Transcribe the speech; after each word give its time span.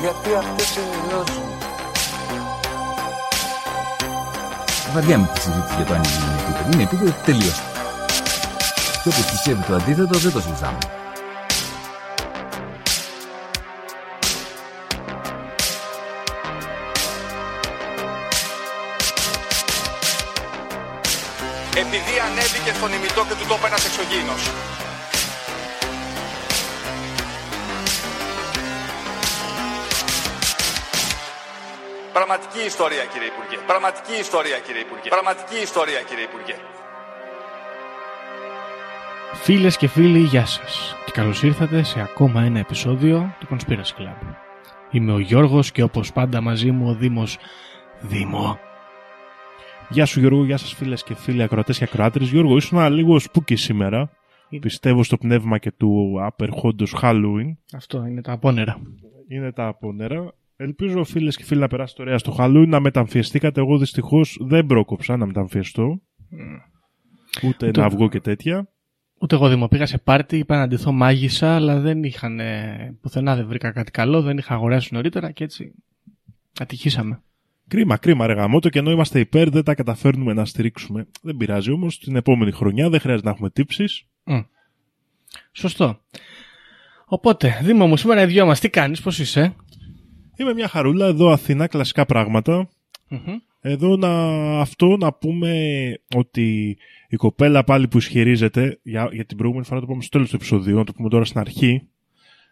Γιατί 0.00 0.34
αυτές 0.34 0.76
ενημερώσουν. 0.76 1.42
Βαριά 4.94 5.18
με 5.18 5.30
τη 5.34 5.40
συζήτηση 5.40 5.74
για 5.76 5.84
το 5.84 5.94
αν 5.94 6.02
είναι 6.02 6.40
επίπεδο. 6.40 6.72
Είναι 6.72 6.82
επίπεδο 6.82 7.14
τελείω. 7.24 7.52
Και 9.02 9.08
όποιο 9.08 9.24
πιστεύει 9.30 9.62
το 9.62 9.74
αντίθετο 9.74 10.18
δεν 10.18 10.32
το 10.32 10.40
συζητάμε. 10.40 10.78
επειδή 21.84 22.14
ανέβηκε 22.28 22.72
στον 22.78 22.92
ημιτό 22.92 23.22
και 23.28 23.34
του 23.38 23.46
τόπου 23.50 23.66
ένας 23.66 23.84
εξωγήινος. 23.88 24.42
Πραγματική 32.28 32.66
ιστορία 32.72 33.04
κύριε 33.12 33.28
Υπουργέ. 33.34 33.56
Πραγματική 33.72 34.14
ιστορία 34.26 34.58
κύριε 34.66 34.80
Υπουργέ. 34.86 35.08
Πραγματική 35.16 35.58
ιστορία 35.68 36.00
κύριε 36.08 36.24
Υπουργέ. 36.30 36.56
Φίλες 39.44 39.76
και 39.76 39.88
φίλοι, 39.88 40.18
γεια 40.18 40.46
σας 40.46 40.96
και 41.04 41.12
καλώς 41.12 41.42
ήρθατε 41.42 41.82
σε 41.82 42.00
ακόμα 42.00 42.42
ένα 42.42 42.58
επεισόδιο 42.58 43.34
του 43.38 43.46
Conspiracy 43.50 43.94
Club. 43.98 44.18
Είμαι 44.90 45.12
ο 45.12 45.18
Γιώργος 45.18 45.72
και 45.72 45.82
όπως 45.82 46.12
πάντα 46.12 46.40
μαζί 46.40 46.70
μου 46.70 46.88
ο 46.88 46.94
Δήμος 46.94 47.38
Δήμο. 48.00 48.58
Γεια 49.88 50.06
σου 50.06 50.20
Γιώργο, 50.20 50.44
γεια 50.44 50.56
σας 50.56 50.72
φίλες 50.74 51.02
και 51.02 51.14
φίλοι 51.14 51.42
ακροατές 51.42 51.78
και 51.78 51.84
ακροάτρες. 51.84 52.28
Γιώργο, 52.28 52.56
ήσουν 52.56 52.92
λίγο 52.92 53.18
σπούκι 53.18 53.56
σήμερα. 53.56 54.10
Πιστεύω 54.60 55.02
στο 55.02 55.16
πνεύμα 55.16 55.58
και 55.58 55.72
του 55.72 56.18
απερχόντος 56.20 56.96
Halloween. 57.02 57.56
Αυτό 57.74 58.06
είναι 58.06 58.20
τα 58.22 58.32
απόνερα. 58.32 58.80
Είναι 59.28 59.52
τα 59.52 59.66
απόνερα. 59.66 60.32
Ελπίζω 60.60 61.04
φίλες 61.04 61.36
και 61.36 61.44
φίλοι 61.44 61.60
να 61.60 61.68
περάσετε 61.68 62.02
ωραία 62.02 62.18
στο 62.18 62.36
Halloween, 62.38 62.66
να 62.68 62.80
μεταμφιεστήκατε. 62.80 63.60
Εγώ 63.60 63.78
δυστυχώς 63.78 64.38
δεν 64.40 64.66
πρόκοψα 64.66 65.16
να 65.16 65.26
μεταμφιεστώ. 65.26 66.00
Ούτε 67.42 67.66
Ούτε- 67.66 67.76
να 67.76 67.88
βγω 67.88 68.08
και 68.08 68.20
τέτοια. 68.20 68.68
Ούτε 69.20 69.34
εγώ 69.34 69.48
Δήμο 69.48 69.68
πήγα 69.68 69.86
σε 69.86 69.98
πάρτι, 69.98 70.38
είπα 70.38 70.56
να 70.56 70.66
ντυθώ 70.68 70.92
μάγισσα, 70.92 71.54
αλλά 71.54 71.80
δεν 71.80 72.02
είχαν, 72.04 72.40
ε, 72.40 72.96
πουθενά 73.00 73.36
δεν 73.36 73.46
βρήκα 73.46 73.70
κάτι 73.70 73.90
καλό, 73.90 74.22
δεν 74.22 74.38
είχα 74.38 74.54
αγοράσει 74.54 74.94
νωρίτερα 74.94 75.30
και 75.30 75.44
έτσι 75.44 75.72
ατυχήσαμε. 76.60 77.22
Κρίμα, 77.68 77.96
κρίμα 77.96 78.26
ρε 78.26 78.32
γαμώτο 78.32 78.68
και 78.68 78.78
ενώ 78.78 78.90
είμαστε 78.90 79.20
υπέρ 79.20 79.50
δεν 79.50 79.64
τα 79.64 79.74
καταφέρνουμε 79.74 80.32
να 80.32 80.44
στηρίξουμε. 80.44 81.06
Δεν 81.22 81.36
πειράζει 81.36 81.70
όμως, 81.70 81.98
την 81.98 82.16
επόμενη 82.16 82.52
χρονιά 82.52 82.88
δεν 82.88 83.00
χρειάζεται 83.00 83.26
να 83.26 83.32
έχουμε 83.34 83.50
τύψεις. 83.50 84.04
Μμ. 84.24 84.38
Σωστό. 85.52 86.00
Οπότε, 87.04 87.58
Δήμο 87.62 87.86
μου, 87.86 87.96
σήμερα 87.96 88.22
οι 88.22 88.26
δυο 88.26 88.46
μας, 88.46 88.60
τι 88.60 88.70
κάνεις, 88.70 89.00
πώς 89.00 89.18
είσαι; 89.18 89.54
Είμαι 90.40 90.54
μια 90.54 90.68
χαρούλα 90.68 91.06
εδώ 91.06 91.30
Αθηνά, 91.30 91.66
κλασικά 91.66 92.06
πράγματα. 92.06 92.68
Μμμ. 93.08 93.36
Εδώ 93.60 93.96
να, 93.96 94.10
αυτό 94.60 94.96
να 94.96 95.12
πούμε 95.12 95.52
ότι 96.14 96.76
η 97.08 97.16
κοπέλα 97.16 97.64
πάλι 97.64 97.88
που 97.88 97.98
ισχυρίζεται, 97.98 98.78
για, 98.82 99.08
για 99.12 99.24
την 99.24 99.36
προηγούμενη 99.36 99.66
φορά 99.66 99.80
το 99.80 99.86
πούμε 99.86 100.02
στο 100.02 100.10
τέλος 100.10 100.30
του 100.30 100.36
επεισοδίου, 100.36 100.76
να 100.76 100.84
το 100.84 100.92
πούμε 100.92 101.08
τώρα 101.08 101.24
στην 101.24 101.40
αρχή, 101.40 101.88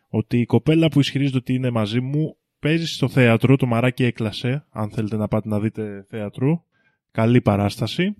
ότι 0.08 0.41
η 0.41 0.47
κοπέλα 0.47 0.88
που 0.88 1.00
ισχυρίζεται 1.00 1.36
ότι 1.36 1.54
είναι 1.54 1.70
μαζί 1.70 2.00
μου 2.00 2.36
παίζει 2.58 2.86
στο 2.86 3.08
θέατρο, 3.08 3.56
το 3.56 3.66
μαράκι 3.66 4.04
έκλασε, 4.04 4.64
αν 4.70 4.91
θέλετε 4.91 5.16
να 5.16 5.28
πάτε 5.28 5.48
να 5.48 5.60
δείτε 5.60 6.06
θέατρο. 6.08 6.64
Καλή 7.10 7.41
παράσταση. 7.41 8.14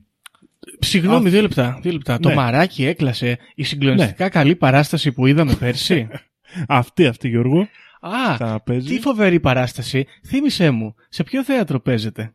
Συγγνώμη, 0.79 1.27
Α, 1.29 1.31
δύο 1.31 1.41
λεπτά. 1.41 1.79
Δύο 1.83 1.93
λεπτά. 1.93 2.19
Το 2.19 2.29
ναι. 2.29 2.35
μαράκι 2.35 2.85
έκλασε 2.85 3.39
η 3.55 3.63
συγκλονιστικά 3.63 4.29
καλή 4.29 4.57
παράσταση 4.57 5.13
που 5.13 5.27
είδαμε 5.27 5.55
πέρσι. 5.55 6.09
Αυτή, 6.69 7.07
αυτή 7.07 7.29
Γιώργο, 7.29 7.69
Α, 8.01 8.37
θα 8.37 8.63
παίζει. 8.65 8.95
τι 8.95 9.01
φοβερή 9.01 9.41
παράσταση. 9.41 10.07
Θύμησέ 10.27 10.71
μου, 10.71 10.95
σε 11.09 11.23
ποιο 11.23 11.45
θέατρο 11.45 11.81
παίζετε; 11.81 12.35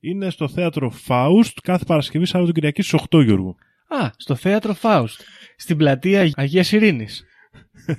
Είναι 0.00 0.30
στο 0.30 0.48
θέατρο 0.48 0.92
Faust 1.06 1.52
κάθε 1.62 1.84
Παρασκευή 1.84 2.24
Σάββατο 2.24 2.52
Κυριακή 2.52 2.82
στις 2.82 3.00
8 3.10 3.22
Γιώργο. 3.24 3.56
Α, 3.88 4.10
στο 4.16 4.34
θέατρο 4.34 4.74
Φάουστ. 4.74 5.20
Στην 5.56 5.76
πλατεία 5.76 6.30
Αγίας 6.34 6.72
Ειρήνης. 6.72 7.24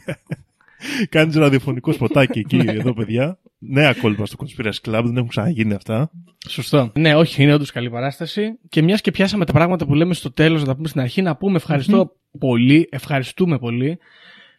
Κάνεις 1.10 1.36
ραδιοφωνικό 1.36 1.92
σποτάκι 1.92 2.40
εκεί 2.40 2.62
εδώ 2.66 2.94
παιδιά. 2.94 3.40
Νέα 3.58 3.94
κόλπα 3.94 4.26
στο 4.26 4.38
Conspiracy 4.40 4.90
Club, 4.90 5.02
δεν 5.04 5.18
έχουν 5.18 5.28
ξαναγίνει 5.28 5.74
αυτά. 5.74 6.12
Σωστό. 6.48 6.92
Ναι, 6.96 7.16
όχι, 7.16 7.44
είναι 7.44 7.54
όντως 7.54 7.72
καλή 7.72 7.90
παράσταση. 7.90 8.58
Και 8.70 8.82
μιας 8.82 9.02
και 9.02 9.12
πιάσαμε 9.12 9.46
τα 9.46 9.54
πράγματα 9.54 9.86
που 9.86 9.94
λέμε 9.94 10.14
στο 10.14 10.32
τέλος, 10.32 10.62
να 10.62 10.68
τα 10.68 10.76
πούμε 10.76 10.88
στην 10.88 11.02
αρχή, 11.02 11.22
να 11.22 11.36
πούμε 11.36 11.56
ευχαριστώ 11.56 12.16
πολύ, 12.40 12.88
ευχαριστούμε 12.92 13.58
πολύ 13.58 14.00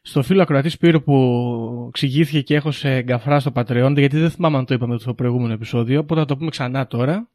στο 0.02 0.22
φίλο 0.22 0.42
ακροατής 0.42 0.72
Σπύρο 0.72 1.02
που 1.02 1.86
εξηγήθηκε 1.88 2.40
και 2.40 2.54
έχω 2.54 2.70
σε 2.70 3.02
γκαφρά 3.02 3.40
στο 3.40 3.52
Patreon, 3.54 3.94
γιατί 3.96 4.18
δεν 4.18 4.30
θυμάμαι 4.30 4.56
αν 4.56 4.64
το 4.64 4.74
είπαμε 4.74 4.98
στο 4.98 5.14
προηγούμενο 5.14 5.52
επεισόδιο, 5.52 6.00
οπότε 6.00 6.20
θα 6.20 6.26
το 6.26 6.36
πούμε 6.36 6.50
ξανά 6.50 6.86
τώρα. 6.86 7.28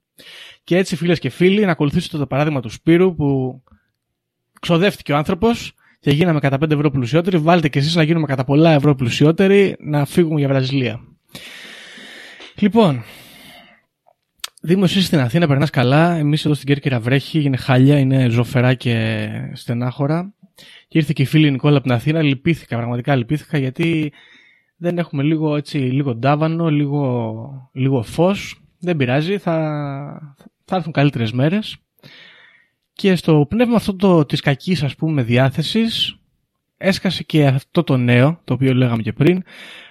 Και 0.63 0.77
έτσι, 0.77 0.95
φίλες 0.95 1.19
και 1.19 1.29
φίλοι, 1.29 1.65
να 1.65 1.71
ακολουθήσετε 1.71 2.17
το 2.17 2.27
παράδειγμα 2.27 2.61
του 2.61 2.69
Σπύρου 2.69 3.15
που 3.15 3.61
ξοδεύτηκε 4.59 5.11
ο 5.11 5.17
άνθρωπος 5.17 5.73
και 5.99 6.11
γίναμε 6.11 6.39
κατά 6.39 6.57
5 6.65 6.71
ευρώ 6.71 6.91
πλουσιότεροι. 6.91 7.37
Βάλτε 7.37 7.67
και 7.67 7.79
εσείς 7.79 7.95
να 7.95 8.03
γίνουμε 8.03 8.25
κατά 8.25 8.43
πολλά 8.43 8.71
ευρώ 8.71 8.95
πλουσιότεροι 8.95 9.75
να 9.79 10.05
φύγουμε 10.05 10.39
για 10.39 10.47
Βραζιλία. 10.47 10.99
Λοιπόν, 12.59 13.03
Δήμος, 14.61 14.95
εσύ 14.95 15.05
στην 15.05 15.19
Αθήνα 15.19 15.47
περνάς 15.47 15.69
καλά. 15.69 16.15
Εμείς 16.15 16.45
εδώ 16.45 16.53
στην 16.53 16.67
Κέρκυρα 16.67 16.99
βρέχει, 16.99 17.41
είναι 17.41 17.57
χάλια, 17.57 17.99
είναι 17.99 18.29
ζωφερά 18.29 18.73
και 18.73 19.27
στενάχωρα. 19.53 20.33
Και 20.87 20.97
ήρθε 20.97 21.13
και 21.15 21.21
η 21.21 21.25
φίλη 21.25 21.51
Νικόλα 21.51 21.77
από 21.77 21.87
την 21.87 21.95
Αθήνα. 21.95 22.21
Λυπήθηκα, 22.21 22.77
πραγματικά 22.77 23.15
λυπήθηκα 23.15 23.57
γιατί 23.57 24.11
δεν 24.77 24.97
έχουμε 24.97 25.23
λίγο, 25.23 25.55
έτσι, 25.55 25.77
λίγο 25.77 26.15
ντάβανο, 26.15 26.69
λίγο, 26.69 27.69
λίγο 27.73 28.03
φως. 28.03 28.61
Δεν 28.79 28.97
πειράζει, 28.97 29.37
θα, 29.37 29.55
θα 30.65 30.75
έρθουν 30.75 30.91
καλύτερες 30.91 31.31
μέρες. 31.31 31.77
Και 32.93 33.15
στο 33.15 33.45
πνεύμα 33.49 33.75
αυτό 33.75 33.95
το, 33.95 34.25
της 34.25 34.39
κακής 34.41 34.83
ας 34.83 34.95
πούμε 34.95 35.23
διάθεσης 35.23 36.17
έσκασε 36.77 37.23
και 37.23 37.45
αυτό 37.45 37.83
το 37.83 37.97
νέο, 37.97 38.41
το 38.43 38.53
οποίο 38.53 38.73
λέγαμε 38.73 39.01
και 39.01 39.13
πριν. 39.13 39.43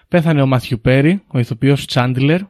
Πέθανε 0.09 0.43
ο 0.43 0.47
Μάθιου 0.47 0.81
Πέρι, 0.81 1.22
ο 1.26 1.38
ηθοποιός 1.38 1.87
Τσάντλερ, 1.87 2.41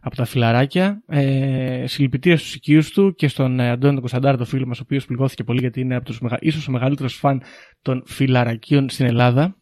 από 0.00 0.16
τα 0.16 0.24
φιλαράκια. 0.24 1.02
Ε, 1.06 1.84
συλληπιτήρια 1.86 2.38
στους 2.38 2.54
οικείους 2.54 2.90
του 2.90 3.14
και 3.14 3.28
στον 3.28 3.60
ε, 3.60 3.70
Αντώνη 3.70 3.92
τον 3.92 4.00
Κωνσταντάρα, 4.00 4.36
το 4.36 4.44
φίλο 4.44 4.66
μας, 4.66 4.78
ο 4.78 4.82
οποίος 4.84 5.06
πληγώθηκε 5.06 5.44
πολύ 5.44 5.60
γιατί 5.60 5.80
είναι 5.80 5.96
από 5.96 6.04
τους, 6.04 6.20
μεγα... 6.20 6.38
ίσως 6.40 6.68
ο 6.68 6.70
μεγαλύτερος 6.70 7.14
φαν 7.14 7.42
των 7.82 8.02
φιλαρακίων 8.06 8.88
στην 8.88 9.06
Ελλάδα. 9.06 9.54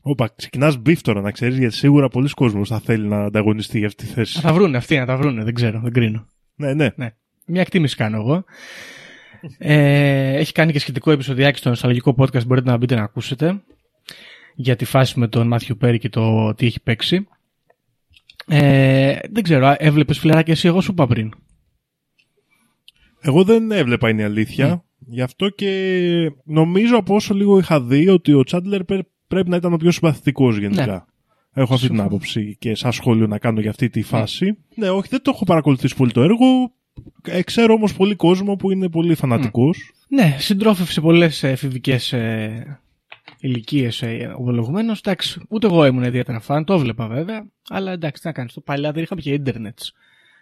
Όπα, 0.00 0.30
ξεκινάς 0.36 0.76
beef 0.76 1.00
τώρα 1.00 1.20
να 1.20 1.30
ξέρεις, 1.30 1.58
γιατί 1.58 1.74
σίγουρα 1.74 2.08
πολλοί 2.08 2.28
κόσμος 2.28 2.68
θα 2.68 2.80
θέλει 2.80 3.06
να 3.06 3.24
ανταγωνιστεί 3.24 3.78
για 3.78 3.86
αυτή 3.86 4.06
τη 4.06 4.12
θέση. 4.12 4.36
Να 4.36 4.42
τα 4.42 4.52
βρούνε 4.52 4.76
αυτοί, 4.76 4.98
να 4.98 5.06
τα 5.06 5.16
βρούνε, 5.16 5.44
δεν 5.44 5.54
ξέρω, 5.54 5.80
δεν 5.80 5.92
κρίνω. 5.92 6.26
ναι, 6.56 6.74
ναι. 6.74 6.88
Ναι. 6.96 7.10
Μια 7.46 7.60
εκτίμηση 7.60 7.96
κάνω 7.96 8.16
εγώ. 8.16 8.44
Ε, 9.58 10.36
έχει 10.36 10.52
κάνει 10.52 10.72
και 10.72 10.78
σχετικό 10.78 11.10
επεισοδιάκι 11.10 11.58
στο 11.58 11.68
νοσταλγικό 11.68 12.14
podcast, 12.18 12.46
μπορείτε 12.46 12.70
να 12.70 12.76
μπείτε 12.76 12.94
να 12.94 13.02
ακούσετε 13.02 13.62
για 14.54 14.76
τη 14.76 14.84
φάση 14.84 15.18
με 15.18 15.28
τον 15.28 15.46
Μάθιου 15.46 15.76
Πέρι 15.76 15.98
και 15.98 16.08
το 16.08 16.54
τι 16.54 16.66
έχει 16.66 16.80
παίξει. 16.82 17.26
Ε, 18.46 19.16
δεν 19.30 19.42
ξέρω, 19.42 19.66
α, 19.66 19.76
έβλεπες 19.78 20.18
φιλαράκι 20.18 20.50
εσύ, 20.50 20.68
εγώ 20.68 20.80
σου 20.80 20.90
είπα 20.90 21.06
πριν. 21.06 21.32
Εγώ 23.20 23.44
δεν 23.44 23.70
έβλεπα 23.70 24.08
είναι 24.08 24.22
η 24.22 24.24
αλήθεια. 24.24 24.66
Ναι. 24.68 24.76
Γι' 25.06 25.20
αυτό 25.22 25.48
και 25.48 25.70
νομίζω 26.44 26.96
από 26.96 27.14
όσο 27.14 27.34
λίγο 27.34 27.58
είχα 27.58 27.80
δει 27.82 28.08
ότι 28.08 28.32
ο 28.32 28.42
Τσάντλερ 28.44 28.84
πρέ- 28.84 29.06
πρέπει 29.28 29.48
να 29.50 29.56
ήταν 29.56 29.72
ο 29.72 29.76
πιο 29.76 29.90
συμπαθητικός 29.90 30.56
γενικά. 30.58 30.86
Ναι. 30.86 31.62
Έχω 31.62 31.74
αυτή 31.74 31.86
την 31.86 31.94
Συμφωνώ. 31.96 32.02
άποψη 32.16 32.56
και 32.58 32.74
σαν 32.74 32.92
σχόλιο 32.92 33.26
να 33.26 33.38
κάνω 33.38 33.60
για 33.60 33.70
αυτή 33.70 33.88
τη 33.88 34.02
φάση. 34.02 34.56
Ναι, 34.74 34.88
όχι, 34.88 35.08
δεν 35.10 35.22
το 35.22 35.30
έχω 35.34 35.44
παρακολουθήσει 35.44 35.96
πολύ 35.96 36.12
το 36.12 36.22
έργο. 36.22 36.72
Ε, 37.22 37.42
ξέρω 37.42 37.74
όμως 37.74 37.94
πολύ 37.94 38.14
κόσμο 38.14 38.56
που 38.56 38.70
είναι 38.70 38.88
πολύ 38.88 39.14
φανατικός. 39.14 39.92
Ναι, 40.08 40.36
συντρόφευσε 40.38 41.00
πολλές 41.00 41.42
εφηβικές 41.42 42.12
ε, 42.12 42.80
ηλικίες 43.44 44.02
ε, 44.02 44.34
ο 44.38 44.40
ομολογουμένο. 44.42 44.92
Εντάξει, 44.98 45.40
ούτε 45.48 45.66
εγώ 45.66 45.86
ήμουν 45.86 46.02
ιδιαίτερα 46.02 46.40
φαν, 46.40 46.64
το 46.64 46.74
έβλεπα 46.74 47.06
βέβαια. 47.06 47.46
Αλλά 47.68 47.92
εντάξει, 47.92 48.20
τι 48.22 48.26
να 48.26 48.32
κάνεις. 48.34 48.52
Το 48.52 48.60
παλιά 48.60 48.92
δεν 48.92 49.02
είχαμε 49.02 49.20
και 49.20 49.32
ίντερνετς. 49.32 49.92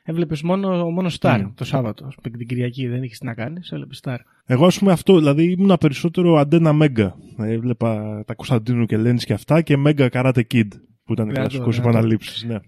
Έβλεπες 0.05 0.43
μόνο, 0.43 0.91
μόνο 0.91 1.11
Star 1.21 1.41
Mm. 1.41 1.51
το 1.55 1.65
Σάββατο. 1.65 2.05
Ας 2.07 2.15
πούμε, 2.15 2.37
Την 2.37 2.47
Κυριακή 2.47 2.87
δεν 2.89 3.03
είχες 3.03 3.19
τι 3.19 3.27
να 3.27 3.35
κάνεις, 3.35 3.71
έβλεπες 3.71 4.01
Star. 4.05 4.17
Εγώ, 4.47 4.67
ας 4.67 4.79
πούμε, 4.79 4.93
αυτό, 4.93 5.19
δηλαδή 5.19 5.51
ήμουν 5.51 5.77
περισσότερο 5.81 6.37
αντένα 6.37 6.73
Μέγκα. 6.73 7.17
Έβλεπα 7.39 8.23
τα 8.27 8.35
Κωνσταντίνου 8.35 8.87
και 8.87 8.97
Λένι 8.97 9.19
και 9.19 9.33
αυτά 9.33 9.63
και 9.63 9.77
Μέγκα 9.77 10.09
Karate 10.13 10.43
Kid, 10.55 10.69
που 11.05 11.13
ήταν 11.13 11.27
Δυνατό, 11.27 11.41
κλασικό 11.41 11.71
δυνατό. 11.71 11.89
επαναλήψεις. 11.89 12.43
Ναι. 12.45 12.59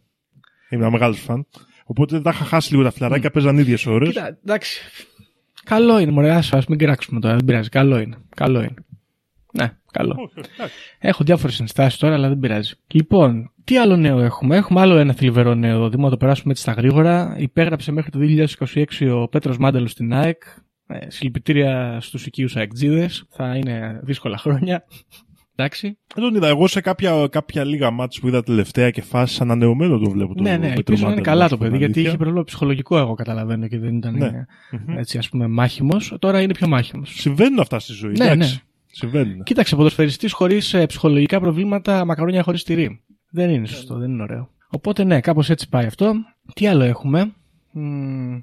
Ήμουν 0.70 0.90
μεγάλος 0.90 1.20
φαν. 1.20 1.46
Οπότε 1.84 2.20
τα 2.20 2.30
είχα 2.30 2.44
χάσει 2.44 2.70
λίγο 2.72 2.84
τα 2.84 2.90
φιλαράκια, 2.90 3.30
παίζαν 3.30 3.58
ίδιες 3.58 3.86
ώρες. 3.86 4.08
Κοίτα, 4.08 4.38
εντάξει. 4.44 4.80
Καλό 5.64 5.98
είναι, 5.98 6.10
μωρέ, 6.10 6.30
άσο, 6.30 6.56
ας 6.56 6.66
μην 6.66 6.78
κράξουμε 6.78 7.20
τώρα, 7.20 7.34
δεν 7.36 7.44
πειράζει. 7.44 7.68
Καλό 7.68 7.98
είναι. 7.98 8.16
Καλό 8.36 8.58
είναι. 8.60 8.74
Ναι, 9.58 9.72
καλό. 9.92 10.30
Έχω 10.98 11.24
διάφορες 11.24 11.60
ενστάσεις 11.60 11.98
τώρα, 11.98 12.14
αλλά 12.14 12.28
δεν 12.28 12.38
πειράζει. 12.38 12.72
Λοιπόν, 12.86 13.52
τι 13.64 13.78
άλλο 13.78 13.96
νέο 13.96 14.20
έχουμε; 14.20 14.56
Έχουμε 14.56 14.80
άλλο 14.80 14.96
ένα 14.96 15.12
θλιβερό 15.12 15.54
νέο. 15.54 15.90
Δούμε 15.90 16.04
να 16.04 16.10
το 16.10 16.16
περάσουμε 16.16 16.50
έτσι 16.52 16.62
στα 16.62 16.72
γρήγορα. 16.72 17.34
Υπέγραψε 17.38 17.92
μέχρι 17.92 18.10
το 18.10 18.18
2026 18.74 19.10
ο 19.22 19.28
Πέτρος 19.28 19.58
Μάντελο 19.58 19.86
στην 19.86 20.12
ΑΕΚ. 20.14 20.42
Ε, 20.86 21.10
συλληπιτήρια 21.10 21.98
στους 22.00 22.26
οικείους 22.26 22.56
αεκτζίδες. 22.56 23.24
Θα 23.30 23.56
είναι 23.56 24.00
δύσκολα 24.02 24.38
χρόνια. 24.38 24.84
Εντάξει. 25.56 25.98
Δεν 26.14 26.24
τον 26.24 26.34
είδα. 26.34 26.48
Εγώ 26.48 26.66
σε 26.66 26.80
κάποια, 26.80 27.26
κάποια 27.30 27.64
λίγα 27.64 27.90
μάτς 27.90 28.20
που 28.20 28.28
είδα 28.28 28.42
τελευταία 28.42 28.90
και 28.90 29.02
φάσει 29.02 29.38
ανανεωμένο 29.42 29.98
τον 29.98 30.12
βλέπω. 30.12 30.34
τον 30.34 30.42
ναι, 30.44 30.50
ναι, 30.50 30.56
Πέτρο 30.58 30.72
ελπίζω 30.76 31.06
να 31.06 31.12
είναι 31.12 31.20
Μάντελο, 31.20 31.24
καλά 31.24 31.42
να 31.42 31.48
το 31.48 31.54
σου 31.54 31.60
πω 31.60 31.66
παιδί, 31.66 31.70
την 31.70 31.78
γιατί 31.80 31.92
αλήθεια. 31.98 32.08
είχε 32.10 32.18
πρόβλημα 32.22 32.44
ψυχολογικό, 32.44 32.98
εγώ 32.98 33.14
καταλαβαίνω, 33.14 33.66
και 33.68 33.78
δεν 33.78 33.96
ήταν 33.96 34.14
Ναι. 34.16 34.26
ε, 34.26 34.46
Μμμ. 34.86 34.98
έτσι, 34.98 35.18
ας 35.18 35.28
πούμε, 35.28 35.46
μάχημος. 35.46 36.14
Τώρα 36.18 36.40
είναι 36.40 36.52
πιο 36.52 36.68
μάχημος. 36.68 37.10
Συμβαίνουν 37.14 37.60
αυτά 37.60 37.78
στη 37.78 37.92
ζωή. 37.92 38.12
Ναι, 38.18 38.24
εντάξει. 38.24 38.54
ναι. 38.54 38.60
Συμβαίνουν. 38.96 39.42
Κοίταξε, 39.42 39.76
ποδοσφαιριστής 39.76 40.32
χωρίς 40.32 40.74
ψυχολογικά 40.86 41.40
προβλήματα, 41.40 42.04
μακαρόνια 42.04 42.42
χωρίς 42.42 42.62
τυρί. 42.62 43.02
Δεν 43.30 43.50
είναι 43.50 43.66
σωστό, 43.66 43.98
δεν 43.98 44.10
είναι 44.10 44.22
ωραίο. 44.22 44.50
Οπότε 44.68 45.04
ναι, 45.04 45.20
κάπως 45.20 45.50
έτσι 45.50 45.68
πάει 45.68 45.86
αυτό. 45.86 46.12
Τι 46.54 46.66
άλλο 46.66 46.82
έχουμε; 46.82 47.32
Μμμ. 47.72 48.40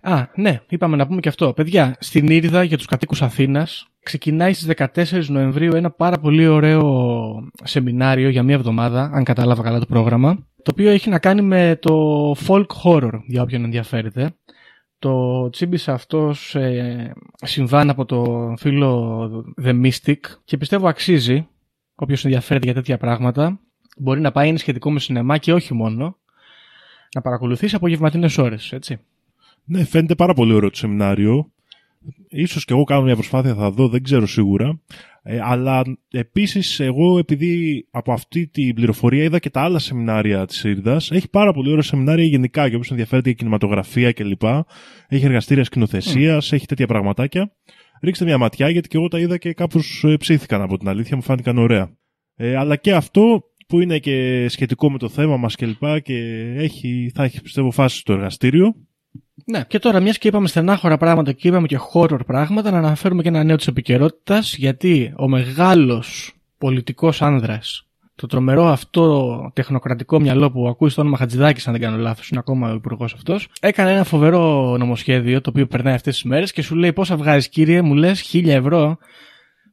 Α, 0.00 0.26
ναι, 0.34 0.60
είπαμε 0.68 0.96
να 0.96 1.06
πούμε 1.06 1.20
και 1.20 1.28
αυτό. 1.28 1.52
Παιδιά, 1.52 1.96
στην 1.98 2.26
Ήριδα 2.26 2.62
για 2.62 2.76
τους 2.76 2.86
κατοίκους 2.86 3.22
Αθήνας 3.22 3.86
ξεκινάει 4.02 4.52
στις 4.52 4.66
14 4.66 5.26
Νοεμβρίου 5.28 5.74
ένα 5.74 5.90
πάρα 5.90 6.18
πολύ 6.18 6.46
ωραίο 6.46 7.50
σεμινάριο 7.62 8.28
για 8.28 8.42
μία 8.42 8.54
εβδομάδα, 8.54 9.10
αν 9.12 9.24
κατάλαβα 9.24 9.62
καλά 9.62 9.78
το 9.78 9.86
πρόγραμμα. 9.86 10.46
Το 10.62 10.70
οποίο 10.72 10.90
έχει 10.90 11.10
να 11.10 11.18
κάνει 11.18 11.42
με 11.42 11.78
το 11.80 12.30
folk 12.46 12.66
horror, 12.84 13.12
για 13.26 13.42
όποιον 13.42 13.64
ενδιαφέρεται. 13.64 14.34
Το 15.02 15.50
τσίμπησε 15.50 15.92
αυτός 15.92 16.54
ε, 16.54 17.12
συμβάν 17.42 17.90
από 17.90 18.04
το 18.04 18.52
φίλο 18.58 19.54
The 19.62 19.82
Mystic 19.84 20.16
και 20.44 20.56
πιστεύω 20.56 20.88
αξίζει 20.88 21.48
όποιος 21.94 22.24
ενδιαφέρεται 22.24 22.64
για 22.64 22.74
τέτοια 22.74 22.98
πράγματα. 22.98 23.60
Μπορεί 23.96 24.20
να 24.20 24.32
πάει, 24.32 24.48
είναι 24.48 24.58
σχετικό 24.58 24.90
με 24.90 25.00
σινεμά 25.00 25.38
και 25.38 25.52
όχι 25.52 25.74
μόνο. 25.74 26.16
Να 27.14 27.20
παρακολουθήσει 27.20 27.74
απογευματινές 27.74 28.38
ώρες, 28.38 28.72
έτσι. 28.72 28.98
Ναι, 29.64 29.84
φαίνεται 29.84 30.14
πάρα 30.14 30.34
πολύ 30.34 30.52
ωραίο 30.52 30.70
το 30.70 30.76
σεμινάριο. 30.76 31.52
Ίσως 32.28 32.64
και 32.64 32.72
εγώ 32.72 32.84
κάνω 32.84 33.02
μια 33.02 33.14
προσπάθεια, 33.14 33.54
θα 33.54 33.70
δω, 33.70 33.88
δεν 33.88 34.02
ξέρω 34.02 34.26
σίγουρα. 34.26 34.80
Ε, 35.22 35.38
αλλά 35.42 35.82
επίσης 36.10 36.80
εγώ 36.80 37.18
επειδή 37.18 37.84
από 37.90 38.12
αυτή 38.12 38.46
την 38.46 38.74
πληροφορία 38.74 39.22
είδα 39.22 39.38
και 39.38 39.50
τα 39.50 39.60
άλλα 39.60 39.78
σεμινάρια 39.78 40.46
της 40.46 40.56
ΣΥΡΔΑΣ, 40.56 41.10
έχει 41.10 41.28
πάρα 41.30 41.52
πολύ 41.52 41.70
ωραία 41.70 41.82
σεμινάρια 41.82 42.24
γενικά 42.24 42.68
και 42.68 42.74
όποιος 42.74 42.90
ενδιαφέρεται 42.90 43.28
για 43.28 43.38
κινηματογραφία 43.38 44.12
κλπ. 44.12 44.42
Έχει 45.08 45.24
εργαστήρια 45.24 45.64
σκηνοθεσίας, 45.64 46.52
έχει 46.52 46.66
τέτοια 46.66 46.86
πραγματάκια. 46.86 47.52
Ρίξτε 48.02 48.24
μια 48.24 48.38
ματιά 48.38 48.68
γιατί 48.68 48.88
και 48.88 48.96
εγώ 48.96 49.08
τα 49.08 49.18
είδα 49.18 49.36
και 49.38 49.52
κάπως 49.52 50.04
ε, 50.04 50.16
ψήθηκαν 50.16 50.62
από 50.62 50.78
την 50.78 50.88
αλήθεια, 50.88 51.16
μου 51.16 51.22
φάνηκαν 51.22 51.58
ωραία. 51.58 51.96
Ε, 52.36 52.56
αλλά 52.56 52.76
και 52.76 52.92
αυτό 52.94 53.42
που 53.66 53.80
είναι 53.80 53.98
και 53.98 54.46
σχετικό 54.48 54.90
με 54.90 54.98
το 54.98 55.08
θέμα 55.08 55.36
μας 55.36 55.56
κλπ. 55.56 56.00
Και, 56.02 56.16
έχει, 56.56 57.10
θα 57.14 57.24
έχει 57.24 57.42
πιστεύω 57.42 57.70
φάση 57.70 57.98
στο 57.98 58.12
εργαστήριο. 58.12 58.74
Ναι. 59.44 59.64
Και 59.68 59.78
τώρα, 59.78 60.00
μιας 60.00 60.18
και 60.18 60.28
είπαμε 60.28 60.48
στενάχωρα 60.48 60.96
πράγματα 60.96 61.32
και 61.32 61.48
είπαμε 61.48 61.66
και 61.66 61.78
horror 61.92 62.20
πράγματα, 62.26 62.70
να 62.70 62.78
αναφέρουμε 62.78 63.22
και 63.22 63.28
ένα 63.28 63.44
νέο 63.44 63.56
της 63.56 63.66
επικαιρότητας, 63.66 64.56
γιατί 64.56 65.12
ο 65.16 65.28
μεγάλος 65.28 66.34
πολιτικός 66.58 67.22
άνδρας, 67.22 67.86
το 68.14 68.26
τρομερό 68.26 68.66
αυτό 68.66 69.50
τεχνοκρατικό 69.54 70.20
μυαλό 70.20 70.50
που 70.50 70.68
ακούει 70.68 70.88
στο 70.88 71.00
όνομα 71.00 71.16
Χατζηδάκης, 71.16 71.66
αν 71.66 71.72
δεν 71.72 71.82
κάνω 71.82 71.96
λάθος, 71.96 72.28
είναι 72.28 72.38
ακόμα 72.38 72.70
ο 72.70 72.74
υπουργός 72.74 73.14
αυτός, 73.14 73.48
έκανε 73.60 73.92
ένα 73.92 74.04
φοβερό 74.04 74.76
νομοσχέδιο 74.78 75.40
το 75.40 75.50
οποίο 75.50 75.66
περνάει 75.66 75.94
αυτές 75.94 76.14
τις 76.14 76.22
μέρες 76.24 76.52
και 76.52 76.62
σου 76.62 76.74
λέει 76.74 76.92
πόσα 76.92 77.16
βγάζεις, 77.16 77.48
κύριε, 77.48 77.82
μου 77.82 77.94
λες 77.94 78.20
1000 78.32 78.46
ευρώ, 78.46 78.98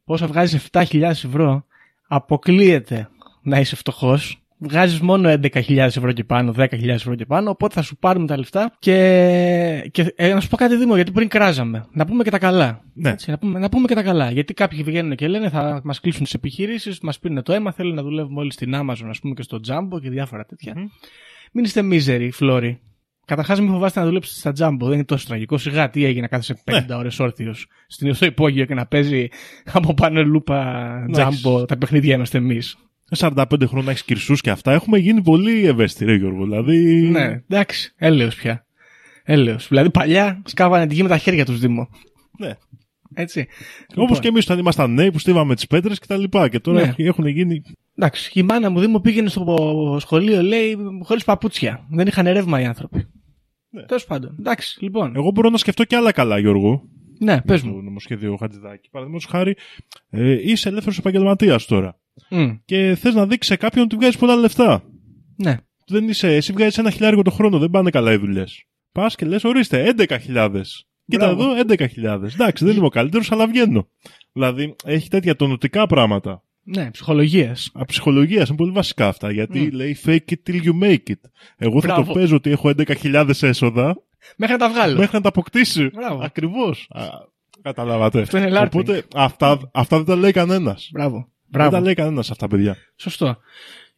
πόσα 0.04 0.26
βγάζεις 0.26 0.68
7.000 0.72 1.02
ευρώ, 1.02 1.64
αποκλείεται 2.08 3.08
να 3.42 3.60
είσαι 3.60 3.76
φτωχός. 3.76 4.39
Βγάζεις 4.62 5.00
μόνο 5.00 5.30
11.000 5.30 5.76
ευρώ 5.76 6.12
και 6.12 6.24
πάνω, 6.24 6.54
10.000 6.56 6.88
ευρώ 6.88 7.14
και 7.14 7.26
πάνω, 7.26 7.50
οπότε 7.50 7.74
θα 7.74 7.82
σου 7.82 7.96
πάρουμε 7.96 8.26
τα 8.26 8.38
λεφτά. 8.38 8.72
Και, 8.78 9.88
και 9.90 10.12
ε, 10.16 10.34
να 10.34 10.40
σου 10.40 10.48
πω 10.48 10.56
κάτι 10.56 10.76
Δήμο, 10.76 10.94
γιατί 10.94 11.12
πριν 11.12 11.28
κράζαμε. 11.28 11.84
Να 11.92 12.06
πούμε 12.06 12.22
και 12.22 12.30
τα 12.30 12.38
καλά. 12.38 12.84
Ναι. 12.94 13.10
Έτσι, 13.10 13.30
να, 13.30 13.38
πούμε, 13.38 13.58
να 13.58 13.68
πούμε 13.68 13.86
και 13.86 13.94
τα 13.94 14.02
καλά. 14.02 14.30
Γιατί 14.30 14.54
κάποιοι 14.54 14.82
βγαίνουν 14.82 15.14
και 15.14 15.28
λένε 15.28 15.48
θα 15.48 15.80
μας 15.84 16.00
κλείσουν 16.00 16.22
τις 16.22 16.34
επιχειρήσεις, 16.34 17.00
μας 17.00 17.18
πίνουν 17.18 17.42
το 17.42 17.52
αίμα, 17.52 17.72
θέλουν 17.72 17.94
να 17.94 18.02
δουλεύουμε 18.02 18.40
όλοι 18.40 18.52
στην 18.52 18.72
Amazon, 18.74 19.06
ας 19.08 19.20
πούμε, 19.20 19.34
και 19.34 19.42
στο 19.42 19.60
Jumbo 19.68 20.00
και 20.02 20.10
διάφορα 20.10 20.44
τέτοια. 20.44 20.74
Μην 21.52 21.64
είστε 21.64 21.82
μίζεροι, 21.82 22.30
Φλόρι. 22.30 22.80
Καταρχάς, 23.24 23.60
μην 23.60 23.70
φοβάστε 23.70 24.00
να 24.00 24.06
δουλέψετε 24.06 24.52
στα 24.52 24.68
Jumbo. 24.68 24.78
Δεν 24.80 24.92
είναι 24.92 25.04
τόσο 25.04 25.26
τραγικό. 25.26 25.58
Σιγά 25.58 25.90
τι 25.90 26.04
έγινε 26.04 26.20
να 26.20 26.26
κάθεσαι 26.26 26.62
50 26.64 26.96
ώρες 26.98 27.20
όρθιος 27.20 27.66
στο 28.12 28.26
υπόγειο 28.26 28.64
και 28.64 28.74
να 28.74 28.86
παίζει 28.86 29.28
από 29.72 29.94
πάνω 29.94 30.22
λούπα 30.22 30.88
Εντάξει. 31.08 31.42
Jumbo. 31.44 31.68
Τα 31.68 31.76
παιχνίδια 31.78 32.14
είμαστε 32.14 32.38
εμείς. 32.38 32.76
45 33.16 33.44
χρόνια 33.66 33.90
έχεις 33.90 34.02
κυρσούς 34.04 34.40
και 34.40 34.50
αυτά. 34.50 34.72
Έχουμε 34.72 34.98
γίνει 34.98 35.22
πολύ 35.22 35.66
ευαίσθητοι, 35.66 36.04
ρε 36.04 36.14
Γιώργο. 36.14 36.44
Δηλαδή. 36.44 37.08
Ναι, 37.08 37.42
εντάξει, 37.48 37.92
έλεος 37.96 38.34
πια. 38.34 38.66
Έλεος. 39.24 39.68
Δηλαδή 39.68 39.90
παλιά 39.90 40.42
σκάβανε 40.44 40.86
τη 40.86 40.94
γη 40.94 41.02
με 41.02 41.08
τα 41.08 41.18
χέρια 41.18 41.44
τους 41.44 41.58
Δήμο. 41.58 41.88
ναι. 42.38 42.52
Έτσι. 43.14 43.46
Όπως 43.82 43.96
Λοιπόν, 44.02 44.18
και 44.20 44.28
εμείς 44.28 44.44
όταν 44.44 44.58
ήμασταν 44.58 44.92
νέοι 44.94 45.10
που 45.10 45.18
στίβαμε 45.18 45.54
τις 45.54 45.66
πέτρες 45.66 45.98
και 45.98 46.06
τα 46.06 46.16
λοιπά. 46.16 46.48
Και 46.48 46.60
τώρα 46.60 46.80
Ναι. 46.80 46.94
έχουν 46.96 47.26
γίνει. 47.26 47.62
Εντάξει, 47.96 48.30
η 48.34 48.42
μάνα 48.42 48.70
μου 48.70 48.80
Δήμο 48.80 49.00
πήγαινε 49.00 49.28
στο 49.28 49.96
σχολείο, 50.00 50.42
λέει, 50.42 50.76
χωρίς 51.02 51.24
παπούτσια. 51.24 51.86
Δεν 51.90 52.06
είχαν 52.06 52.26
ρεύμα 52.26 52.60
οι 52.60 52.64
άνθρωποι. 52.64 53.06
Ναι. 53.70 53.82
Τέλος 53.82 54.04
πάντων. 54.04 54.36
Εντάξει, 54.38 54.84
λοιπόν. 54.84 55.16
Εγώ 55.16 55.30
μπορώ 55.30 55.50
να 55.50 55.56
σκεφτώ 55.56 55.84
και 55.84 55.96
άλλα 55.96 56.12
καλά, 56.12 56.38
Γιώργο. 56.38 56.82
Ναι, 57.20 57.40
πες 57.42 57.60
Το 57.60 57.66
μου. 57.68 57.82
νομοσχέδιο 57.82 58.36
Χατζηδάκη. 58.36 58.90
Παραδείγματος 58.90 59.28
χάρη, 59.30 59.56
ε, 60.10 60.50
είσαι 60.50 60.68
ελεύθερος 60.68 60.98
επαγγελματίας 60.98 61.66
τώρα. 61.66 61.99
Μμ, 62.30 62.50
Και 62.64 62.94
θες 63.00 63.14
να 63.14 63.26
δείξεις 63.26 63.46
σε 63.52 63.56
κάποιον 63.56 63.84
ότι 63.84 63.96
βγάζεις 63.96 64.16
πολλά 64.16 64.34
λεφτά. 64.36 64.82
Ναι. 65.36 65.56
Δεν 65.86 66.08
είσαι, 66.08 66.34
εσύ 66.34 66.52
βγάζεις 66.52 66.78
ένα 66.78 66.90
χιλιάρικο 66.90 67.22
το 67.22 67.30
χρόνο, 67.30 67.58
δεν 67.58 67.70
πάνε 67.70 67.90
καλά 67.90 68.12
οι 68.12 68.16
δουλειές. 68.16 68.64
Πας 68.92 69.14
και 69.14 69.26
λες, 69.26 69.44
ορίστε, 69.44 69.94
11.000. 69.96 70.60
Κοίτα 71.06 71.26
Μπράβο. 71.34 71.42
εδώ, 71.42 71.54
11.000. 71.56 72.32
Εντάξει, 72.34 72.64
δεν 72.64 72.76
είμαι 72.76 72.86
ο 72.86 72.88
καλύτερος, 72.88 73.32
αλλά 73.32 73.46
βγαίνω. 73.46 73.88
Δηλαδή, 74.32 74.74
έχει 74.84 75.08
τέτοια 75.08 75.36
τονωτικά 75.36 75.86
πράγματα. 75.86 76.42
Ναι, 76.62 76.90
ψυχολογίες. 76.90 77.70
Από 77.74 77.84
ψυχολογίας 77.84 78.48
είναι 78.48 78.56
πολύ 78.56 78.70
βασικά 78.70 79.08
αυτά. 79.08 79.30
Γιατί 79.30 79.60
Μμ. 79.60 79.68
λέει 79.74 79.96
fake 80.04 80.16
it 80.30 80.50
till 80.50 80.62
you 80.64 80.82
make 80.82 81.10
it. 81.10 81.20
Εγώ 81.56 81.80
θα 81.80 81.86
Μπράβο. 81.86 82.04
το 82.12 82.12
παίζω 82.18 82.36
ότι 82.36 82.50
έχω 82.50 82.68
11.000 82.68 83.42
έσοδα 83.42 83.96
Μέχρι 84.36 84.54
να 84.54 84.60
τα 84.60 84.68
βγάλω. 84.70 84.98
μέχρι 84.98 85.14
να 85.16 85.20
τα 85.20 85.28
αποκτήσει. 85.28 85.90
Μπράβο. 85.94 86.20
Ακριβώς. 86.24 86.90
Καταλάβατε. 87.62 88.20
Αυτό 88.20 88.38
είναι 88.38 88.48
LARPing. 88.52 88.64
Οπότε 88.66 89.02
αυτά, 89.14 89.70
αυτά 89.72 89.96
δεν 89.96 90.06
τα 90.06 90.16
λέει 90.16 90.32
κανένας. 90.32 90.88
Μπράβο. 90.92 91.28
Δεν 91.50 91.60
Μπράβο. 91.60 91.70
τα 91.70 91.80
λέει 91.80 91.94
κανένας 91.94 92.30
αυτά, 92.30 92.48
παιδιά. 92.48 92.76
Σωστό. 92.96 93.38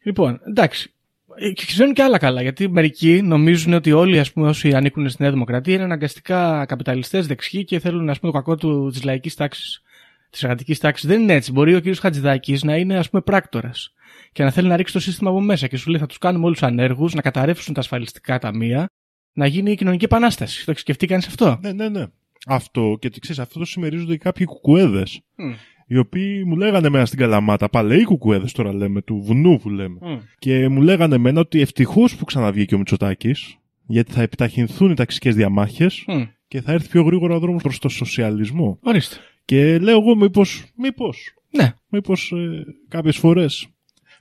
Λοιπόν, 0.03 0.41
εντάξει. 0.49 0.93
Ε, 1.37 1.51
Και 1.51 1.63
συμβαίνουν 1.67 1.95
και 1.95 2.03
άλλα 2.03 2.19
καλά. 2.19 2.43
Γιατί 2.43 2.69
μερικοί 2.69 3.23
νομίζουν 3.23 3.73
ότι 3.73 3.93
όλοι 3.93 4.19
ας 4.19 4.33
πούμε, 4.33 4.49
όσοι 4.49 4.75
ανήκουν 4.75 5.09
στη 5.09 5.23
Νέα 5.23 5.31
Δημοκρατία 5.31 5.75
είναι 5.75 5.83
αναγκαστικά 5.83 6.65
καπιταλιστές 6.67 7.27
δεξιοί 7.27 7.65
και 7.65 7.79
θέλουν 7.79 8.11
ας 8.11 8.21
πούμε, 8.21 8.33
το 8.33 8.39
κακό 8.39 8.89
της 8.91 9.03
λαϊκής 9.05 9.35
τάξης, 9.35 9.83
της 10.31 10.43
εργατικής 10.43 10.79
τάξης. 10.79 11.09
Δεν 11.09 11.21
είναι 11.23 11.33
έτσι. 11.33 11.53
Μπορεί 11.53 11.75
ο 11.75 11.81
κ. 11.81 11.85
Χατζηδάκης 12.01 12.63
να 12.63 12.77
είναι 12.77 12.97
ας 12.99 13.11
πούμε 13.11 13.23
πράκτορας 13.23 13.93
και 14.33 14.43
να 14.45 14.51
θέλει 14.51 14.69
να 14.69 14.77
ρίξει 14.77 14.93
το 14.93 15.01
σύστημα 15.01 15.31
από 15.31 15.41
μέσα 15.41 15.67
και 15.67 15.77
σου 15.77 15.91
λέει 15.91 16.01
θα 16.01 16.07
τους 16.07 16.19
κάνουμε 16.19 16.45
όλους 16.45 16.63
ανέργους, 16.63 17.15
να 17.15 17.23
καταρρεύσουν 17.23 17.75
τα 17.75 17.81
ασφαλιστικά 17.81 18.39
ταμεία, 18.39 18.87
να 19.33 19.47
γίνει 19.47 19.71
η 19.71 19.75
κοινωνική 19.75 20.05
επανάσταση. 20.05 20.65
Το 20.65 20.71
έχει 20.71 20.81
σκεφτεί 20.81 21.07
κανείς 21.07 21.27
αυτό; 21.27 21.59
Ναι, 21.61 21.73
ναι, 21.73 21.89
ναι. 21.89 22.05
Αυτό 22.47 22.97
και 23.01 23.11
ξέρεις, 23.21 23.39
αυτό 23.39 23.59
το 23.59 23.65
συμμερίζονται 23.65 24.13
και 24.13 24.19
κάποιοι 24.19 24.47
κουκουέδες. 24.47 25.21
Μμ. 25.37 25.53
Οι 25.93 25.99
οποίοι 25.99 26.43
μου 26.47 26.57
λέγανε 26.57 26.87
εμένα 26.87 27.07
στην 27.07 27.19
Καλαμάτα, 27.19 27.69
παλαιοί 27.69 28.05
κουκουέδες 28.05 28.53
τώρα 28.53 28.75
λέμε, 28.75 29.03
του 29.03 29.23
βουνού 29.25 29.59
που 29.59 29.71
λέμε. 29.71 29.99
Μμ. 30.01 30.19
Και 30.39 30.69
μου 30.69 30.81
λέγανε 30.81 31.15
εμένα 31.15 31.41
ότι 31.41 31.61
ευτυχώς 31.61 32.17
που 32.17 32.25
ξαναβγήκε 32.25 32.75
ο 32.75 32.79
Μητσοτάκης, 32.79 33.57
γιατί 33.87 34.13
θα 34.13 34.23
επιταχυνθούν 34.23 34.91
οι 34.91 34.95
ταξικές 34.95 35.35
διαμάχες 35.35 36.05
Μμ. 36.07 36.23
και 36.49 36.61
θα 36.61 36.73
έρθει 36.73 36.89
πιο 36.89 37.03
γρήγορα 37.03 37.35
ο 37.35 37.39
δρόμος 37.39 37.63
προς 37.63 37.79
το 37.79 37.89
σοσιαλισμό. 37.89 38.79
Ορίστε. 38.83 39.17
Και 39.45 39.79
λέω 39.79 39.99
εγώ, 40.01 40.17
μήπως, 40.17 40.65
μήπως, 40.77 41.35
Ναι, 41.51 41.73
μήπως 41.89 42.33
ε, 42.33 42.65
κάποιες 42.89 43.17
φορές 43.17 43.69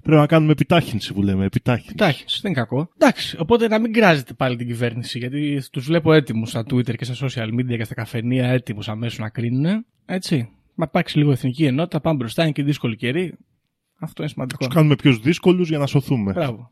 πρέπει 0.03 0.19
να 0.19 0.25
κάνουμε 0.27 0.51
επιτάχυνση 0.51 1.13
που 1.13 1.21
λέμε. 1.21 1.45
Επιτάχυνση. 1.45 1.93
εντάξει, 1.99 2.39
δεν 2.41 2.51
είναι 2.51 2.59
κακό. 2.61 2.89
Εντάξει, 2.97 3.37
οπότε 3.39 3.67
να 3.67 3.79
μην 3.79 3.93
κράζετε 3.93 4.33
πάλι 4.33 4.55
την 4.55 4.67
κυβέρνηση, 4.67 5.17
γιατί 5.17 5.61
τους 5.71 5.85
βλέπω 5.85 6.13
έτοιμους 6.13 6.49
στα 6.49 6.65
Twitter 6.71 6.95
και 6.95 7.05
στα 7.05 7.27
social 7.27 7.47
media 7.59 7.77
και 7.77 7.83
στα 7.83 7.93
καφενεία 7.93 8.47
έτοιμους 8.47 8.89
αμέσως 8.89 9.19
να 9.19 9.29
κρίνουν. 9.29 9.85
Έτσι. 10.05 10.49
Μα 10.81 10.87
υπάρξει 10.89 11.17
λίγο 11.17 11.31
εθνική 11.31 11.65
ενότητα, 11.65 11.99
πάμε 11.99 12.17
μπροστά, 12.17 12.43
είναι 12.43 12.51
και 12.51 12.63
δύσκολη 12.63 12.95
καιρή. 12.95 13.37
Αυτό 13.99 14.21
είναι 14.21 14.31
σημαντικό. 14.31 14.65
Τους 14.65 14.75
κάνουμε 14.75 14.95
πιο 14.95 15.13
δύσκολους 15.13 15.69
για 15.69 15.77
να 15.77 15.85
σωθούμε. 15.85 16.31
Μπράβο. 16.31 16.71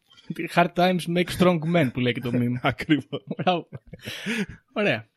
Hard 0.55 0.73
times 0.73 0.99
make 1.17 1.39
strong 1.39 1.59
men 1.75 1.89
που 1.93 1.99
λέει 1.99 2.13
και 2.13 2.19
το 2.19 2.31
meme. 2.33 2.59
Ακριβώς. 2.71 3.23
Μπράβο. 3.37 3.67
Ωραία. 4.73 5.07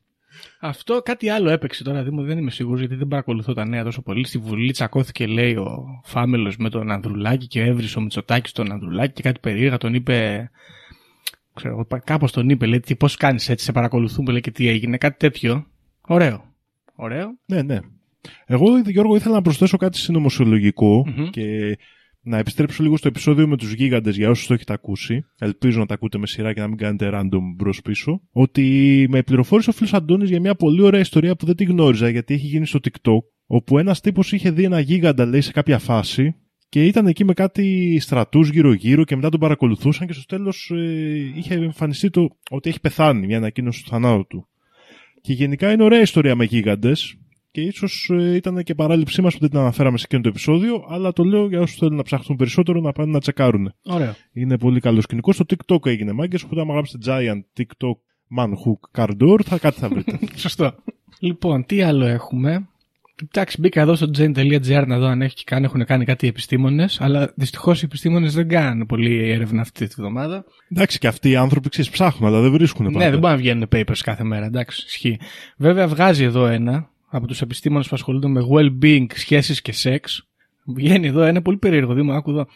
Αυτό 0.60 1.02
κάτι 1.02 1.28
άλλο 1.28 1.50
έπαιξε 1.50 1.84
τώρα, 1.84 2.02
Δήμο, 2.02 2.22
δεν 2.22 2.38
είμαι 2.38 2.50
σίγουρος 2.50 2.78
γιατί 2.78 2.94
δεν 2.94 3.08
παρακολουθώ 3.08 3.52
τα 3.52 3.64
νέα 3.64 3.84
τόσο 3.84 4.02
πολύ. 4.02 4.26
Στη 4.26 4.38
Βουλή 4.38 4.72
τσακώθηκε, 4.72 5.26
λέει, 5.26 5.56
ο 5.56 5.84
Φάμελος 6.04 6.56
με 6.56 6.68
τον 6.68 6.90
Ανδρουλάκη 6.90 7.46
και 7.46 7.62
έβρισε 7.62 7.98
ο 7.98 8.00
Μητσοτάκης 8.00 8.52
τον 8.52 8.72
Ανδρουλάκη 8.72 9.12
και 9.12 9.22
κάτι 9.22 9.40
περίεργα 9.40 9.78
τον 9.78 9.94
είπε. 9.94 10.50
Ξέρω 11.54 11.74
εγώ, 11.74 12.00
κάπως 12.04 12.32
τον 12.32 12.48
είπε, 12.48 12.66
λέει, 12.66 12.82
πώς 12.98 13.16
κάνεις 13.16 13.48
έτσι, 13.48 13.64
σε 13.64 13.72
παρακολουθούμε, 13.72 14.30
λέει 14.30 14.40
και 14.40 14.50
τι 14.50 14.68
έγινε, 14.68 14.96
κάτι 14.96 15.18
τέτοιο. 15.18 15.66
Ωραίο. 16.00 16.44
Ωραίο. 16.94 17.38
Ναι, 17.46 17.62
ναι. 17.62 17.78
Εγώ, 18.46 18.78
Γιώργο, 18.86 19.16
ήθελα 19.16 19.34
να 19.34 19.42
προσθέσω 19.42 19.76
κάτι 19.76 19.98
συνωμοσιολογικό 19.98 21.06
Μμμ. 21.06 21.30
και 21.30 21.76
να 22.22 22.38
επιστρέψω 22.38 22.82
λίγο 22.82 22.96
στο 22.96 23.08
επεισόδιο 23.08 23.48
με 23.48 23.56
τους 23.56 23.72
γίγαντες 23.72 24.16
για 24.16 24.30
όσους 24.30 24.46
το 24.46 24.54
έχετε 24.54 24.72
ακούσει. 24.72 25.24
Ελπίζω 25.38 25.78
να 25.78 25.86
τα 25.86 25.94
ακούτε 25.94 26.18
με 26.18 26.26
σειρά 26.26 26.52
και 26.52 26.60
να 26.60 26.68
μην 26.68 26.76
κάνετε 26.76 27.10
random 27.12 27.40
μπρος 27.56 27.82
πίσω. 27.82 28.20
Ότι 28.32 29.06
με 29.08 29.22
πληροφόρησε 29.22 29.70
ο 29.70 29.72
φίλος 29.72 29.94
Αντώνης 29.94 30.28
για 30.28 30.40
μια 30.40 30.54
πολύ 30.54 30.82
ωραία 30.82 31.00
ιστορία 31.00 31.36
που 31.36 31.46
δεν 31.46 31.56
τη 31.56 31.64
γνώριζα 31.64 32.08
γιατί 32.08 32.34
έχει 32.34 32.46
γίνει 32.46 32.66
στο 32.66 32.78
TikTok. 32.82 33.18
Όπου 33.46 33.78
ένας 33.78 34.00
τύπος 34.00 34.32
είχε 34.32 34.50
δει 34.50 34.64
ένα 34.64 34.80
γίγαντα, 34.80 35.26
λέει, 35.26 35.40
σε 35.40 35.52
κάποια 35.52 35.78
φάση 35.78 36.34
και 36.68 36.86
ήταν 36.86 37.06
εκεί 37.06 37.24
με 37.24 37.32
κάτι 37.32 37.98
στρατούς 38.00 38.48
γύρω-γύρω 38.48 39.04
και 39.04 39.16
μετά 39.16 39.28
τον 39.28 39.40
παρακολουθούσαν 39.40 40.06
και 40.06 40.12
στο 40.12 40.24
τέλος 40.24 40.70
ε, 40.74 41.32
είχε 41.36 41.54
εμφανιστεί 41.54 42.10
το 42.10 42.28
ότι 42.50 42.68
έχει 42.68 42.80
πεθάνει, 42.80 43.26
μια 43.26 43.36
ανακοίνωση 43.36 43.82
του 43.82 43.88
θανάτου 43.88 44.26
του. 44.26 44.48
Και 45.20 45.32
γενικά 45.32 45.72
είναι 45.72 45.82
ωραία 45.82 46.00
ιστορία 46.00 46.36
με 46.36 46.44
γίγαντες 46.44 47.16
και 47.52 47.60
ίσως 47.60 48.10
ήταν 48.34 48.62
και 48.62 48.74
παράληψή 48.74 49.22
μας 49.22 49.34
που 49.34 49.40
δεν 49.40 49.50
την 49.50 49.58
αναφέραμε 49.58 49.98
σε 49.98 50.04
εκείνο 50.06 50.22
το 50.22 50.28
επεισόδιο, 50.28 50.84
αλλά 50.88 51.12
το 51.12 51.24
λέω 51.24 51.48
για 51.48 51.60
όσους 51.60 51.76
θέλουν 51.76 51.96
να 51.96 52.02
ψαχτούν 52.02 52.36
περισσότερο 52.36 52.80
να 52.80 52.92
πάνε 52.92 53.12
να 53.12 53.20
τσεκάρουν. 53.20 53.74
Ωραίο. 53.82 54.14
Είναι 54.32 54.58
πολύ 54.58 54.80
καλός 54.80 55.02
σκηνικός. 55.02 55.34
Στο 55.34 55.44
TikTok 55.48 55.86
έγινε 55.86 56.12
μάγκες, 56.12 56.42
οπότε 56.42 56.60
άμα 56.60 56.72
γράψετε 56.72 57.04
Giant 57.10 57.60
TikTok 57.60 57.96
Man 58.38 58.48
Hook 58.48 59.00
Car 59.00 59.08
Door, 59.08 59.38
θα 59.44 59.58
κάτι 59.58 59.78
θα 59.78 59.88
βρείτε. 59.88 60.18
Σωστό. 60.34 60.74
Λοιπόν, 61.18 61.66
τι 61.66 61.82
άλλο 61.82 62.04
έχουμε; 62.04 62.68
Εντάξει, 63.34 63.60
μπήκα 63.60 63.80
εδώ 63.80 63.94
στο 63.94 64.10
gen.gr 64.18 64.84
να 64.86 64.98
δω 64.98 65.06
αν 65.06 65.22
έχει 65.22 65.44
κάνει, 65.44 65.64
έχουν 65.64 65.84
κάνει 65.84 66.04
κάτι 66.04 66.26
οι 66.26 66.28
επιστήμονες, 66.28 67.00
αλλά 67.00 67.32
δυστυχώς 67.36 67.82
οι 67.82 67.84
επιστήμονες 67.84 68.34
δεν 68.34 68.48
κάνουν 68.48 68.86
πολύ 68.86 69.30
έρευνα 69.30 69.60
αυτή 69.60 69.86
τη 69.86 69.94
βδομάδα. 69.98 70.44
Εντάξει, 70.70 70.98
και 70.98 71.06
αυτοί 71.06 71.30
οι 71.30 71.36
άνθρωποι 71.36 71.68
ξέρεις 71.68 71.90
ψάχνουν, 71.90 72.28
αλλά 72.28 72.40
δεν 72.40 72.52
βρίσκουν 72.52 72.86
πάντα. 72.86 72.98
Ναι, 72.98 73.10
δεν 73.10 73.18
μπορεί 73.18 73.32
να 73.32 73.38
βγαίνουν 73.38 73.68
papers 73.72 73.98
κάθε 74.04 74.24
μέρα, 74.24 74.46
εντάξει, 74.46 74.84
ισχύει. 74.86 75.18
Βέβαια, 75.56 75.88
βγάζει 75.88 76.24
εδώ 76.24 76.46
ένα 76.46 76.90
από 77.12 77.26
τους 77.26 77.40
επιστήμονες 77.40 77.88
που 77.88 77.94
ασχολούνται 77.94 78.28
με 78.28 78.40
well-being, 78.50 79.06
σχέσεις 79.14 79.60
και 79.62 79.72
σεξ. 79.72 80.26
Βγαίνει 80.66 81.06
εδώ 81.06 81.22
ένα 81.22 81.42
πολύ 81.42 81.56
περίεργο 81.56 81.94
δήμα, 81.94 82.16
άκου 82.16 82.30
εδώ. 82.30 82.46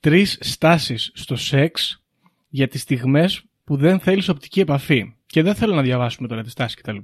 Τρεις 0.00 0.38
στάσεις 0.40 1.10
στο 1.14 1.36
σεξ 1.36 2.02
για 2.48 2.68
τις 2.68 2.80
στιγμές 2.80 3.44
που 3.64 3.76
δεν 3.76 4.00
θέλει 4.00 4.22
οπτική 4.28 4.60
επαφή. 4.60 5.14
Και 5.26 5.42
δεν 5.42 5.54
θέλω 5.54 5.74
να 5.74 5.82
διαβάσουμε 5.82 6.28
τώρα 6.28 6.42
τι 6.42 6.52
τάσει 6.52 6.76
κτλ. 6.76 6.96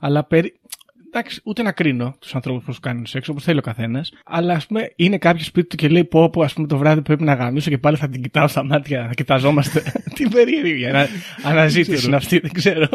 Αλλά 0.00 0.24
περί... 0.24 0.60
Εντάξει, 1.06 1.40
ούτε 1.44 1.62
να 1.62 1.72
κρίνω 1.72 2.14
τους 2.18 2.34
ανθρώπους 2.34 2.74
που 2.74 2.80
κάνουν 2.80 3.06
σεξ, 3.06 3.28
όπως 3.28 3.44
θέλει 3.44 3.58
ο 3.58 3.62
καθένας. 3.62 4.12
Αλλά 4.24 4.54
ας 4.54 4.66
πούμε, 4.66 4.92
είναι 4.96 5.18
κάποιος 5.18 5.46
σπίτι 5.46 5.68
του 5.68 5.76
και 5.76 5.88
λέει: 5.88 6.04
Πω, 6.04 6.30
πω, 6.30 6.42
ας 6.42 6.52
πούμε, 6.52 6.66
το 6.66 6.76
βράδυ 6.78 7.02
πρέπει 7.02 7.22
να 7.22 7.34
γαμίσω 7.34 7.70
και 7.70 7.78
πάλι 7.78 7.96
θα 7.96 8.08
την 8.08 8.22
κοιτάω 8.22 8.48
στα 8.48 8.64
μάτια, 8.64 9.06
θα 9.06 9.14
κοιταζόμαστε. 9.14 9.82
Τι 10.14 10.28
περίεργη 10.28 10.86
ανα... 10.88 11.06
αναζήτηση 11.44 12.06
είναι 12.06 12.16
αυτή, 12.16 12.38
δεν 12.38 12.52
ξέρω. 12.52 12.88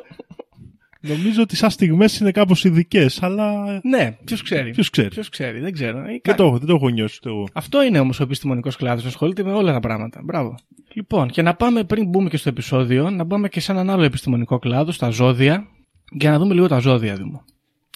Νομίζω 1.02 1.42
ότι 1.42 1.56
σαν 1.56 1.70
στιγμές 1.70 2.20
είναι 2.20 2.32
κάπως 2.32 2.64
ειδικές, 2.64 3.24
αλλά. 3.24 3.80
Ναι, 3.84 4.18
ποιος 4.26 4.42
ξέρει. 4.42 4.72
Ποιος 4.72 4.90
ξέρει. 4.90 5.08
Ποιος 5.08 5.30
ξέρει, 5.30 5.60
δεν 5.60 5.72
ξέρω. 5.74 5.98
Ε, 6.00 6.20
Δεν 6.24 6.36
το, 6.36 6.44
έχω- 6.44 6.58
δεν 6.58 6.68
το 6.68 6.74
έχω 6.76 6.90
νιώσει 6.90 7.18
ούτε 7.22 7.30
εγώ. 7.30 7.48
Αυτό 7.54 7.84
είναι 7.84 8.00
όμως 8.00 8.20
ο 8.20 8.24
επιστημονικός 8.24 8.76
κλάδος. 8.76 9.06
Ασχολείται 9.06 9.44
με 9.44 9.52
όλα 9.52 9.72
τα 9.74 9.80
πράγματα. 9.80 10.22
Μπράβο. 10.24 10.56
Λοιπόν, 10.94 11.28
και 11.30 11.42
να 11.42 11.56
πάμε 11.56 11.84
πριν 11.84 12.06
μπούμε 12.10 12.30
και 12.30 12.38
στο 12.38 12.50
επεισόδιο, 12.50 13.10
να 13.10 13.26
πάμε 13.28 13.50
και 13.50 13.60
σε 13.60 13.72
έναν 13.72 13.90
άλλο 13.90 14.04
επιστημονικό 14.04 14.60
κλάδο, 14.60 14.92
στα 14.92 15.10
ζώδια, 15.10 15.68
για 16.12 16.32
να 16.32 16.38
δούμε 16.40 16.54
λίγο 16.54 16.68
τα 16.68 16.80
ζώδια, 16.80 17.16
Δήμο. 17.16 17.44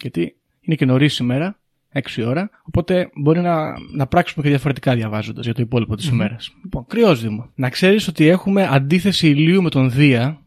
Γιατί 0.02 0.36
είναι 0.62 0.76
και 0.76 0.86
νωρίς 0.86 1.14
σήμερα, 1.14 1.60
6 1.94 2.24
ώρα, 2.26 2.50
οπότε 2.64 3.10
μπορεί 3.16 3.40
να, 3.40 3.74
να 3.94 4.08
πράξουμε 4.08 4.44
και 4.44 4.50
διαφορετικά 4.50 4.96
διαβάζοντας 4.96 5.46
για 5.46 5.54
το 5.54 5.62
υπόλοιπο 5.62 5.96
της 5.96 6.08
ημέρας. 6.08 6.52
Λοιπόν, 6.64 6.86
κρυός 6.88 7.22
Δήμο. 7.22 7.50
Να 7.56 7.70
ξέρεις 7.70 8.08
ότι 8.08 8.28
έχουμε 8.28 8.68
αντίθεση 8.72 9.28
ηλίου 9.30 9.62
με 9.62 9.70
τον 9.70 9.92
Δία. 9.92 10.42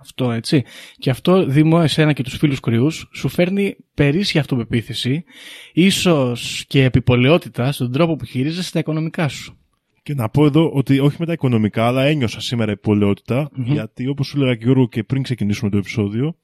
Αυτό 0.00 0.30
έτσι. 0.30 0.64
Και 0.96 1.10
αυτό, 1.10 1.44
Δήμο, 1.44 1.80
εσένα 1.82 2.12
και 2.12 2.22
τους 2.22 2.36
φίλους 2.36 2.60
κρυούς, 2.60 3.08
σου 3.12 3.28
φέρνει 3.28 3.76
περίσσια 3.94 4.40
αυτοπεποίθηση, 4.40 5.24
ίσως 5.72 6.64
και 6.68 6.84
επιπολαιότητα 6.84 7.72
στον 7.72 7.92
τρόπο 7.92 8.16
που 8.16 8.24
χειρίζεσαι 8.24 8.72
τα 8.72 8.78
οικονομικά 8.78 9.28
σου. 9.28 9.54
Και 10.02 10.14
να 10.14 10.28
πω 10.28 10.44
εδώ 10.44 10.70
ότι 10.70 10.98
όχι 10.98 11.16
με 11.18 11.26
τα 11.26 11.32
οικονομικά, 11.32 11.86
αλλά 11.86 12.04
ένιωσα 12.04 12.40
σήμερα 12.40 12.72
υπολαιότητα, 12.72 13.50
γιατί 13.54 14.06
όπως 14.08 14.26
σου 14.26 14.36
έλεγα 14.36 14.54
και 14.54 14.64
Γιώργο 14.64 14.88
και 14.88 15.02
πριν 15.04 15.22
ξεκινήσουμε 15.22 15.70
το 15.70 15.76
επεισόδιο, 15.76 16.36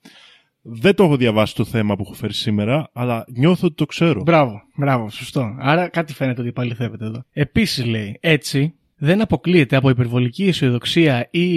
δεν 0.63 0.95
το 0.95 1.05
έχω 1.05 1.17
διαβάσει 1.17 1.55
το 1.55 1.65
θέμα 1.65 1.97
που 1.97 2.03
έχω 2.03 2.15
φέρει 2.15 2.35
σήμερα, 2.35 2.91
αλλά 2.93 3.25
νιώθω 3.29 3.67
ότι 3.67 3.77
το 3.77 3.87
ξέρω. 3.87 4.23
Μπράβο, 4.23 4.63
μπράβο, 4.77 5.11
σωστό. 5.11 5.57
Άρα 5.59 5.89
κάτι 5.89 6.13
φαίνεται 6.13 6.41
ότι 6.41 6.49
επαληθεύεται 6.49 7.05
εδώ. 7.05 7.25
Επίσης 7.33 7.85
λέει, 7.85 8.17
έτσι 8.21 8.75
δεν 8.99 9.21
αποκλείεται 9.21 9.77
από 9.77 9.91
υπερβολική 9.91 10.47
αισιοδοξία 10.47 11.29
ή 11.31 11.49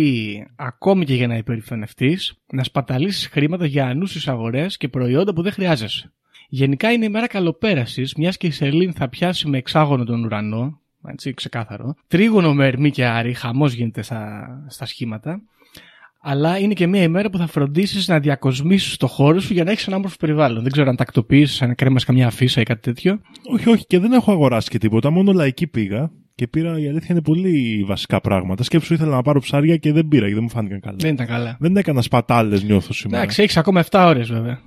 ακόμη 0.55 1.05
και 1.05 1.13
για 1.13 1.27
να 1.27 1.37
υπερηφανευτείς 1.37 2.33
να 2.53 2.63
σπαταλήσεις 2.63 3.27
χρήματα 3.27 3.65
για 3.65 3.85
ανούσιες 3.85 4.27
αγορές 4.27 4.77
και 4.77 4.87
προϊόντα 4.87 5.33
που 5.33 5.41
δεν 5.41 5.51
χρειάζεσαι. 5.51 6.13
Γενικά 6.49 6.91
είναι 6.91 7.05
η 7.05 7.09
μέρα 7.09 7.27
καλοπέρασης, 7.27 8.13
μιας 8.15 8.37
και 8.37 8.47
η 8.47 8.51
Σελήνη 8.51 8.91
θα 8.91 9.09
πιάσει 9.09 9.47
με 9.47 9.57
εξάγωνο 9.57 10.03
τον 10.03 10.23
ουρανό, 10.23 10.79
έτσι 11.07 11.33
ξεκάθαρο. 11.33 11.95
Τρίγωνο 12.07 12.53
με 12.53 12.65
ερμή 12.67 12.91
και 12.91 13.05
άρη, 13.05 13.33
χαμός 13.33 13.73
γίνεται 13.73 14.01
στα, 14.01 14.47
στα 14.67 14.85
σχήματα. 14.85 15.41
Αλλά 16.21 16.57
είναι 16.57 16.73
και 16.73 16.87
μια 16.87 17.01
ημέρα 17.01 17.29
που 17.29 17.37
θα 17.37 17.47
φροντίσεις 17.47 18.07
να 18.07 18.19
διακοσμήσεις 18.19 18.97
το 18.97 19.07
χώρο 19.07 19.39
σου 19.39 19.53
για 19.53 19.63
να 19.63 19.71
έχεις 19.71 19.87
ένα 19.87 19.95
όμορφο 19.95 20.15
περιβάλλον. 20.19 20.63
Δεν 20.63 20.71
ξέρω 20.71 20.89
αν 20.89 20.95
τακτοποιήσεις, 20.95 21.61
αν 21.61 21.75
κρέμα 21.75 21.99
καμιά 22.05 22.27
αφίσα 22.27 22.61
ή 22.61 22.63
κάτι 22.63 22.81
τέτοιο. 22.81 23.21
Όχι, 23.51 23.69
όχι, 23.69 23.85
και 23.85 23.99
δεν 23.99 24.11
έχω 24.11 24.31
αγοράσει 24.31 24.69
και 24.69 24.77
τίποτα, 24.77 25.09
μόνο 25.09 25.31
λαϊκή 25.31 25.67
πήγα. 25.67 26.11
Και 26.39 26.47
πήρα, 26.47 26.79
η 26.79 26.87
αλήθεια 26.87 27.07
είναι 27.09 27.21
πολύ 27.21 27.83
βασικά 27.87 28.21
πράγματα. 28.21 28.63
Σκέψου 28.63 28.93
ήθελα 28.93 29.15
να 29.15 29.21
πάρω 29.21 29.39
ψάρια 29.39 29.77
και 29.77 29.91
δεν 29.91 30.07
πήρα, 30.07 30.27
γιατί 30.27 30.33
δεν 30.33 30.43
μου 30.43 30.49
φάνηκαν 30.49 30.79
καλά. 30.79 30.95
Δεν 30.99 31.13
ήταν 31.13 31.27
καλά. 31.27 31.57
Δεν 31.59 31.77
έκανα 31.77 32.01
σπατάλες, 32.01 32.63
νιώθω 32.63 32.93
σήμερα. 32.93 33.21
Εντάξει, 33.21 33.41
έχεις 33.41 33.57
ακόμα 33.57 33.83
7 33.91 34.03
ώρες 34.07 34.31
βέβαια. 34.31 34.59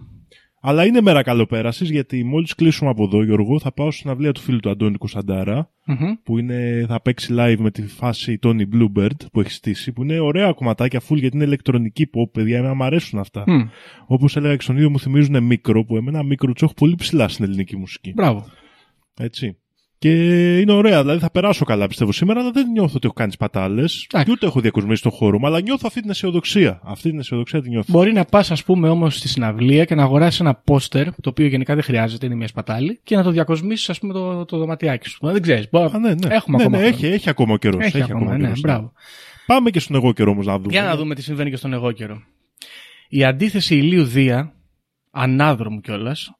Αλλά 0.60 0.86
είναι 0.86 1.00
μέρα 1.00 1.22
καλοπέρασης, 1.22 1.90
γιατί 1.90 2.24
μόλις 2.24 2.54
κλείσουμε 2.54 2.90
από 2.90 3.04
εδώ, 3.04 3.24
Γιώργο, 3.24 3.60
θα 3.60 3.72
πάω 3.72 3.90
στην 3.90 4.10
αυλία 4.10 4.32
του 4.32 4.40
φίλου 4.40 4.58
του 4.58 4.70
Αντώνη 4.70 4.96
Κωνσταντάρα, 4.96 5.70
Μμμ. 5.86 6.12
που 6.22 6.38
είναι, 6.38 6.84
θα 6.88 7.00
παίξει 7.02 7.34
live 7.38 7.56
με 7.58 7.70
τη 7.70 7.86
φάση 7.86 8.38
Tony 8.42 8.62
Bluebird 8.72 9.26
που 9.32 9.40
έχει 9.40 9.50
στήσει, 9.50 9.92
που 9.92 10.02
είναι 10.02 10.20
ωραία 10.20 10.52
κομματάκια 10.52 11.00
full 11.08 11.16
γιατί 11.16 11.36
είναι 11.36 11.44
ηλεκτρονική 11.44 12.10
pop, 12.14 12.30
παιδιά, 12.32 12.58
εμένα 12.58 12.74
μου 12.74 12.84
αρέσουν 12.84 13.18
αυτά. 13.18 13.44
Μμ. 13.46 13.60
Όπως 14.06 14.36
έλεγα 14.36 14.56
και 14.56 14.62
στον 14.62 14.76
ίδιο 14.76 14.90
μου 14.90 14.98
θυμίζουν 14.98 15.42
μικρό, 15.44 15.84
που 15.84 15.96
εμένα 15.96 16.22
μικρό 16.22 16.52
του 16.52 16.64
έχω 16.64 16.74
πολύ 16.74 16.94
ψηλά 16.94 17.28
στην 17.28 17.44
ελληνική 17.44 17.76
μουσική. 17.76 18.12
Μπράβο. 18.12 18.46
Έτσι. 19.20 19.56
Και 20.02 20.58
είναι 20.58 20.72
ωραία, 20.72 21.00
δηλαδή 21.00 21.18
θα 21.18 21.30
περάσω 21.30 21.64
καλά 21.64 21.86
πιστεύω 21.86 22.12
σήμερα, 22.12 22.40
αλλά 22.40 22.50
δεν 22.50 22.70
νιώθω 22.70 22.92
ότι 22.96 23.06
έχω 23.06 23.14
κάνει 23.14 23.32
σπατάλε. 23.32 23.84
Και 24.06 24.24
ούτε 24.28 24.46
έχω 24.46 24.60
διακοσμήσει 24.60 25.02
τον 25.02 25.12
χώρο 25.12 25.38
μου, 25.38 25.46
αλλά 25.46 25.60
νιώθω 25.60 25.84
αυτή 25.86 26.00
την 26.00 26.10
αισιοδοξία. 26.10 26.80
Αυτή 26.84 27.10
την 27.10 27.18
αισιοδοξία 27.18 27.62
τη 27.62 27.68
νιώθω. 27.68 27.92
Μπορεί 27.92 28.12
να 28.12 28.24
πας, 28.24 28.50
ας 28.50 28.64
πούμε, 28.64 28.88
όμως 28.88 29.16
στη 29.16 29.28
συναυλία 29.28 29.84
και 29.84 29.94
να 29.94 30.02
αγοράσεις 30.02 30.40
ένα 30.40 30.54
πόστερ, 30.54 31.04
το 31.04 31.28
οποίο 31.28 31.46
γενικά 31.46 31.74
δεν 31.74 31.82
χρειάζεται, 31.82 32.26
είναι 32.26 32.34
μια 32.34 32.46
σπατάλη, 32.46 33.00
και 33.04 33.16
να 33.16 33.22
το 33.22 33.30
διακοσμήσεις, 33.30 33.90
ας 33.90 33.98
πούμε, 33.98 34.12
το, 34.12 34.44
το 34.44 34.58
δωματιάκι 34.58 35.08
σου. 35.08 35.18
Δεν 35.22 35.42
ξέρεις. 35.42 35.68
Α, 35.72 35.98
ναι, 35.98 36.14
ναι. 36.14 36.14
Έχουμε 36.28 36.28
ναι, 36.28 36.34
ακόμα. 36.34 36.58
ναι, 36.58 36.64
χρόνο. 36.64 36.78
έχει, 36.78 37.06
έχει 37.06 37.30
ακόμα 37.30 37.58
καιρός. 37.58 37.84
Έχει, 37.84 38.02
ακόμα, 38.02 38.36
ναι, 38.36 38.42
καιρός, 38.42 38.60
μπράβο. 38.60 38.92
Πάμε 39.46 39.70
και 39.70 39.80
στον 39.80 39.96
εγώ 39.96 40.12
καιρό 40.12 40.30
όμως 40.30 40.46
να 40.46 40.56
δούμε. 40.56 40.68
Για 40.70 40.82
να 40.82 40.96
δούμε 40.96 41.14
τι 41.14 41.22
συμβαίνει 41.22 41.50
και 41.50 41.56
στον 41.56 41.72
εγώ 41.72 41.92
καιρό. 41.92 42.22
Η 43.08 43.24
αντίθεση 43.24 43.76
ηλίου 43.76 44.04
Δία, 44.04 44.54
ανάδρομου 45.10 45.80
κιόλας, 45.80 46.30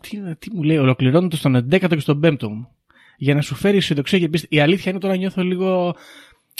τι, 0.00 0.34
τι 0.38 0.54
μου 0.54 0.62
λέει, 0.62 0.76
ολοκληρώνεται 0.76 1.36
στον 1.36 1.56
11ο 1.56 1.88
και 1.88 1.98
στον 1.98 2.20
5ο 2.24 2.48
μου. 2.48 2.68
Για 3.16 3.34
να 3.34 3.40
σου 3.40 3.54
φέρει 3.54 3.76
αισιοδοξία 3.76 4.18
και 4.18 4.28
πίστη. 4.28 4.46
Η 4.50 4.60
αλήθεια 4.60 4.90
είναι 4.90 5.00
τώρα 5.00 5.16
νιώθω 5.16 5.42
λίγο, 5.42 5.96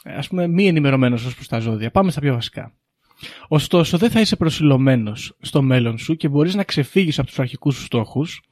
ας 0.04 0.28
πούμε, 0.28 0.46
μη 0.46 0.66
ενημερωμένος 0.66 1.24
ως 1.24 1.34
προς 1.34 1.48
τα 1.48 1.58
ζώδια. 1.58 1.90
Πάμε 1.90 2.10
στα 2.10 2.20
πιο 2.20 2.34
βασικά. 2.34 2.74
Ωστόσο, 3.48 3.98
δεν 3.98 4.10
θα 4.10 4.20
είσαι 4.20 4.36
προσιλωμένος 4.36 5.36
στο 5.40 5.62
μέλλον 5.62 5.98
σου 5.98 6.16
και 6.16 6.28
μπορείς 6.28 6.54
να 6.54 6.64
ξεφύγεις 6.64 7.18
από 7.18 7.28
τους 7.28 7.38
αρχικούς 7.38 7.74
σου 7.74 7.82
στόχους 7.82 8.42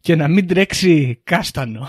και 0.00 0.16
να 0.16 0.28
μην 0.28 0.46
τρέξει 0.46 1.20
κάστανο. 1.24 1.88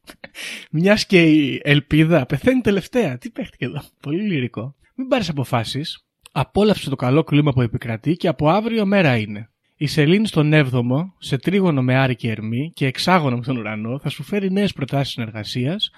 Μιας 0.70 1.06
και 1.06 1.22
η 1.22 1.60
ελπίδα 1.64 2.26
πεθαίνει 2.26 2.60
τελευταία. 2.60 3.18
Τι 3.18 3.30
παίχτηκε 3.30 3.64
εδώ. 3.64 3.82
Πολύ 4.00 4.22
λυρικό. 4.22 4.74
Μην 4.94 5.08
πάρεις 5.08 5.28
αποφάσεις. 5.28 6.06
Απόλαυσε 6.32 6.90
το 6.90 6.96
καλό 6.96 7.24
κλίμα 7.24 7.52
που 7.52 7.60
επικρατεί 7.62 8.16
και 8.16 8.28
από 8.28 8.48
αύριο 8.48 8.86
μέρα 8.86 9.16
είναι. 9.16 9.51
Η 9.82 9.86
Σελήνη 9.86 10.26
στον 10.26 10.50
7ο, 10.54 11.12
σε 11.18 11.36
τρίγωνο 11.38 11.82
με 11.82 11.94
Άρη 11.96 12.16
και 12.16 12.30
Ερμή 12.30 12.70
και 12.74 12.86
εξάγωνο 12.86 13.36
με 13.36 13.42
τον 13.42 13.56
ουρανό, 13.56 13.98
θα 13.98 14.08
σου 14.08 14.22
φέρει 14.22 14.50
νέες 14.50 14.72
προτάσεις 14.72 15.12
συνεργασίας, 15.12 15.90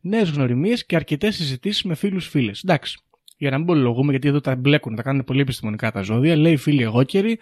νέες 0.00 0.30
γνωριμίες 0.30 0.86
και 0.86 0.96
αρκετές 0.96 1.34
συζητήσεις 1.36 1.82
με 1.82 1.94
φίλους 1.94 2.28
φίλες. 2.28 2.62
Εντάξει, 2.62 2.98
για 3.36 3.50
να 3.50 3.56
μην 3.58 3.66
πολυλογούμε, 3.66 4.10
γιατί 4.10 4.28
εδώ 4.28 4.40
τα 4.40 4.56
μπλέκουν, 4.56 4.94
τα 4.94 5.02
κάνουν 5.02 5.24
πολύ 5.24 5.40
επιστημονικά 5.40 5.90
τα 5.92 6.00
ζώδια, 6.02 6.36
λέει 6.36 6.56
φίλοι 6.56 6.82
εγώ 6.82 7.02
καιροι, 7.02 7.38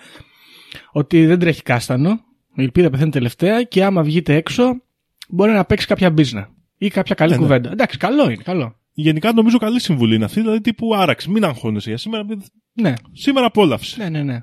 ότι 0.92 1.26
δεν 1.26 1.38
τρέχει 1.38 1.62
κάστανο, 1.62 2.20
η 2.54 2.62
ελπίδα 2.62 2.90
πεθαίνει 2.90 3.10
τελευταία 3.10 3.62
και 3.62 3.84
άμα 3.84 4.02
βγείτε 4.02 4.34
έξω, 4.34 4.82
μπορεί 5.28 5.52
να 5.52 5.64
παίξει 5.64 5.86
κάποια 5.86 6.10
μπίζνα 6.10 6.48
ή 6.78 6.88
κάποια 6.88 7.14
καλή 7.14 7.30
Ναι, 7.30 7.36
ναι. 7.36 7.42
κουβέντα. 7.42 7.70
Εντάξει, 7.70 7.98
καλό 7.98 8.24
είναι, 8.30 8.42
καλό. 8.42 8.76
γενικά 8.92 9.32
νομίζω 9.32 9.58
καλή 9.58 9.80
συμβουλή 9.80 10.14
είναι 10.14 10.24
αυτή, 10.24 10.40
δηλαδή 10.40 10.60
τύπου 10.60 10.94
άραξε, 10.94 11.30
μην 11.30 11.44
αγχώνεσαι 11.44 11.88
για 11.88 11.98
σήμερα, 11.98 12.24
μην- 12.24 12.42
Ναι, 12.72 12.94
σήμερα 13.12 13.46
απόλαυσε. 13.46 14.02
ναι, 14.02 14.08
ναι. 14.08 14.22
ναι. 14.22 14.42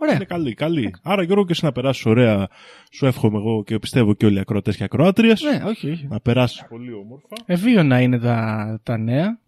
Ωραία. 0.00 0.14
Είναι 0.14 0.24
καλή, 0.24 0.54
καλή. 0.54 0.94
Άρα 1.02 1.22
Γιώργο 1.22 1.44
και 1.44 1.52
εσύ 1.52 1.64
να 1.64 1.72
περάσεις 1.72 2.06
ωραία, 2.06 2.48
σου 2.92 3.06
εύχομαι 3.06 3.36
εγώ 3.38 3.62
και 3.64 3.78
πιστεύω 3.78 4.14
και 4.14 4.26
όλοι 4.26 4.36
οι 4.36 4.40
ακροατές 4.40 4.76
και 4.76 4.84
ακροάτριες, 4.84 5.42
Ναι, 5.42 5.62
όχι, 5.64 5.90
όχι. 5.90 6.06
να 6.08 6.20
περάσεις 6.20 6.64
πολύ 6.68 6.92
όμορφα. 6.92 7.26
Ευίωνα 7.46 8.00
είναι 8.00 8.18
τα, 8.18 8.80
τα 8.82 8.98
νέα, 8.98 9.38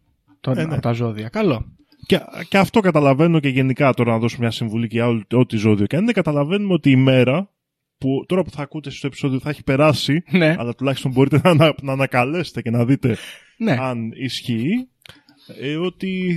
το, 0.40 0.50
Ε, 0.50 0.54
ναι. 0.54 0.62
από 0.62 0.80
τα 0.82 0.92
ζώδια. 0.92 1.28
Καλό. 1.28 1.64
Και, 2.06 2.20
και 2.48 2.58
αυτό 2.58 2.80
καταλαβαίνω 2.80 3.40
και 3.40 3.48
γενικά 3.48 3.94
τώρα 3.94 4.10
να 4.12 4.18
δώσω 4.18 4.36
μια 4.40 4.50
συμβουλή 4.50 4.88
και 4.88 4.96
για 4.96 5.06
όλη- 5.06 5.24
ό,τι 5.32 5.56
ζώδιο 5.56 5.86
και 5.86 5.96
αν 5.96 6.02
είναι, 6.02 6.12
καταλαβαίνουμε 6.12 6.72
ότι 6.72 6.90
η 6.90 6.96
μέρα 6.96 7.50
που 7.98 8.24
τώρα 8.28 8.42
που 8.42 8.50
θα 8.50 8.62
ακούτε 8.62 8.88
εσείς 8.88 9.00
το 9.00 9.06
επεισόδιο 9.06 9.38
θα 9.40 9.50
έχει 9.50 9.62
περάσει, 9.62 10.22
Ναι, 10.30 10.56
αλλά 10.58 10.74
τουλάχιστον 10.74 11.10
μπορείτε 11.12 11.40
να, 11.44 11.50
ανα- 11.50 11.74
να 11.82 11.92
ανακαλέσετε 11.92 12.62
και 12.62 12.70
να 12.70 12.84
δείτε 12.84 13.16
ναι. 13.56 13.76
αν 13.80 14.10
ισχύει, 14.14 14.88
ε, 15.60 15.76
ότι 15.76 16.32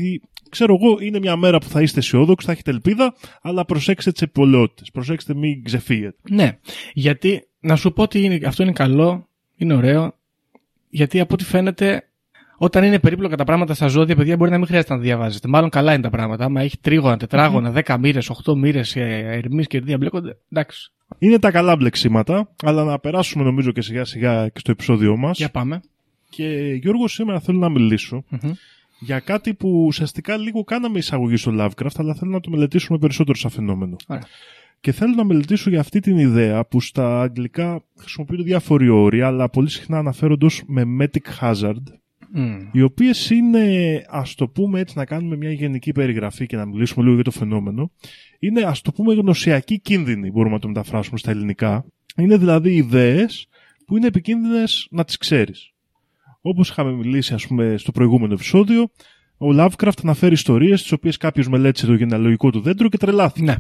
ξέρω 0.53 0.77
εγώ 0.81 0.97
είναι 1.01 1.19
μια 1.19 1.35
μέρα 1.35 1.57
που 1.57 1.67
θα 1.67 1.81
είστε 1.81 1.99
αισιόδοξοι, 1.99 2.45
θα 2.45 2.51
έχετε 2.51 2.71
ελπίδα, 2.71 3.15
αλλά 3.41 3.65
προσέξτε 3.65 4.11
τις 4.11 4.21
επιπολαιότητες, 4.21 4.91
προσέξτε 4.91 5.33
μην 5.33 5.63
ξεφύγετε. 5.63 6.17
Ναι, 6.29 6.57
γιατί 6.93 7.47
να 7.59 7.75
σου 7.75 7.93
πω 7.93 8.01
ότι 8.01 8.23
είναι, 8.23 8.39
αυτό 8.45 8.63
είναι 8.63 8.71
καλό, 8.71 9.27
είναι 9.55 9.73
ωραίο, 9.73 10.13
γιατί 10.89 11.19
από 11.19 11.33
ό,τι 11.33 11.43
φαίνεται, 11.43 12.07
όταν 12.57 12.83
είναι 12.83 12.99
περίπλοκα 12.99 13.35
τα 13.35 13.43
πράγματα 13.43 13.73
στα 13.73 13.87
ζώδια, 13.87 14.15
παιδιά 14.15 14.37
μπορεί 14.37 14.51
να 14.51 14.57
μην 14.57 14.67
χρειάζεται 14.67 14.93
να 14.93 14.99
τα 14.99 15.05
διαβάζετε. 15.05 15.47
Μάλλον 15.47 15.69
καλά 15.69 15.93
είναι 15.93 16.01
τα 16.01 16.09
πράγματα. 16.09 16.45
Άμα 16.45 16.61
έχει 16.61 16.77
τρίγωνα, 16.77 17.17
τετράγωνα, 17.17 17.71
δέκα 17.71 17.97
μοίρες, 17.97 18.29
οχτώ 18.29 18.55
μοίρες, 18.55 18.95
ερμής 18.95 19.67
και 19.67 19.79
διαμπλέκονται. 19.79 20.37
Εντάξει. 20.51 20.91
Είναι 21.19 21.39
τα 21.39 21.51
καλά 21.51 21.75
μπλεξίματα, 21.75 22.49
αλλά 22.63 22.83
να 22.83 22.99
περάσουμε 22.99 23.43
νομίζω 23.43 23.71
και 23.71 23.81
σιγά 23.81 24.05
σιγά 24.05 24.47
και 24.49 24.59
στο 24.59 24.71
επεισόδιό 24.71 25.17
μας. 25.17 25.37
Για 25.37 25.49
πάμε. 25.49 25.81
Και 26.29 26.45
Γιώργος, 26.81 27.13
σήμερα 27.13 27.39
θέλω 27.39 27.57
να 27.57 27.69
μιλήσω 27.69 28.23
Μμμ. 28.29 28.51
Για 29.05 29.19
κάτι 29.19 29.53
που 29.53 29.83
ουσιαστικά 29.85 30.37
λίγο 30.37 30.63
κάναμε 30.63 30.97
εισαγωγή 30.97 31.35
στο 31.35 31.51
Lovecraft, 31.55 31.95
αλλά 31.97 32.13
θέλω 32.13 32.31
να 32.31 32.39
το 32.39 32.49
μελετήσουμε 32.49 32.97
περισσότερο 32.97 33.37
σαν 33.37 33.51
φαινόμενο. 33.51 33.95
Ωραία. 34.07 34.23
Και 34.79 34.91
θέλω 34.91 35.13
να 35.13 35.23
μελετήσω 35.23 35.69
για 35.69 35.79
αυτή 35.79 35.99
την 35.99 36.17
ιδέα 36.17 36.65
που 36.65 36.81
στα 36.81 37.21
αγγλικά 37.21 37.83
χρησιμοποιούνται 37.99 38.43
διάφοροι 38.43 38.89
όροι, 38.89 39.21
αλλά 39.21 39.49
πολύ 39.49 39.69
συχνά 39.69 39.97
αναφέρονται 39.97 40.45
ως 40.45 40.63
memetic 40.77 41.39
hazard, 41.41 41.83
Μμ. 42.31 42.69
οι 42.71 42.81
οποίες 42.81 43.29
είναι, 43.29 44.05
ας 44.09 44.35
το 44.35 44.47
πούμε 44.47 44.79
έτσι, 44.79 44.97
να 44.97 45.05
κάνουμε 45.05 45.35
μια 45.35 45.51
γενική 45.51 45.91
περιγραφή 45.91 46.45
και 46.45 46.55
να 46.55 46.65
μιλήσουμε 46.65 47.03
λίγο 47.03 47.15
για 47.15 47.23
το 47.23 47.31
φαινόμενο, 47.31 47.91
είναι, 48.39 48.61
ας 48.61 48.81
το 48.81 48.91
πούμε, 48.91 49.13
γνωσιακοί 49.13 49.79
κίνδυνοι, 49.79 50.31
μπορούμε 50.31 50.53
να 50.53 50.59
το 50.59 50.67
μεταφράσουμε 50.67 51.17
στα 51.17 51.31
ελληνικά. 51.31 51.85
Είναι 52.17 52.37
δηλαδή 52.37 52.75
ιδέες 52.75 53.47
που 53.85 53.97
είναι 53.97 54.07
επικίνδυνες 54.07 54.87
να 54.91 55.03
τις 55.03 55.17
ξέρεις. 55.17 55.72
Όπως 56.45 56.69
είχαμε 56.69 56.91
μιλήσει, 56.91 57.33
ας 57.33 57.47
πούμε, 57.47 57.77
στο 57.77 57.91
προηγούμενο 57.91 58.33
επεισόδιο, 58.33 58.89
ο 59.37 59.47
Lovecraft 59.49 59.99
αναφέρει 60.03 60.33
ιστορίες 60.33 60.81
τις 60.81 60.91
οποίες 60.91 61.17
κάποιος 61.17 61.47
μελέτησε 61.47 61.85
το 61.85 61.93
γενεαλογικό 61.93 62.49
του 62.49 62.61
δέντρο 62.61 62.89
και 62.89 62.97
τρελάθηκε. 62.97 63.45
Ναι. 63.45 63.57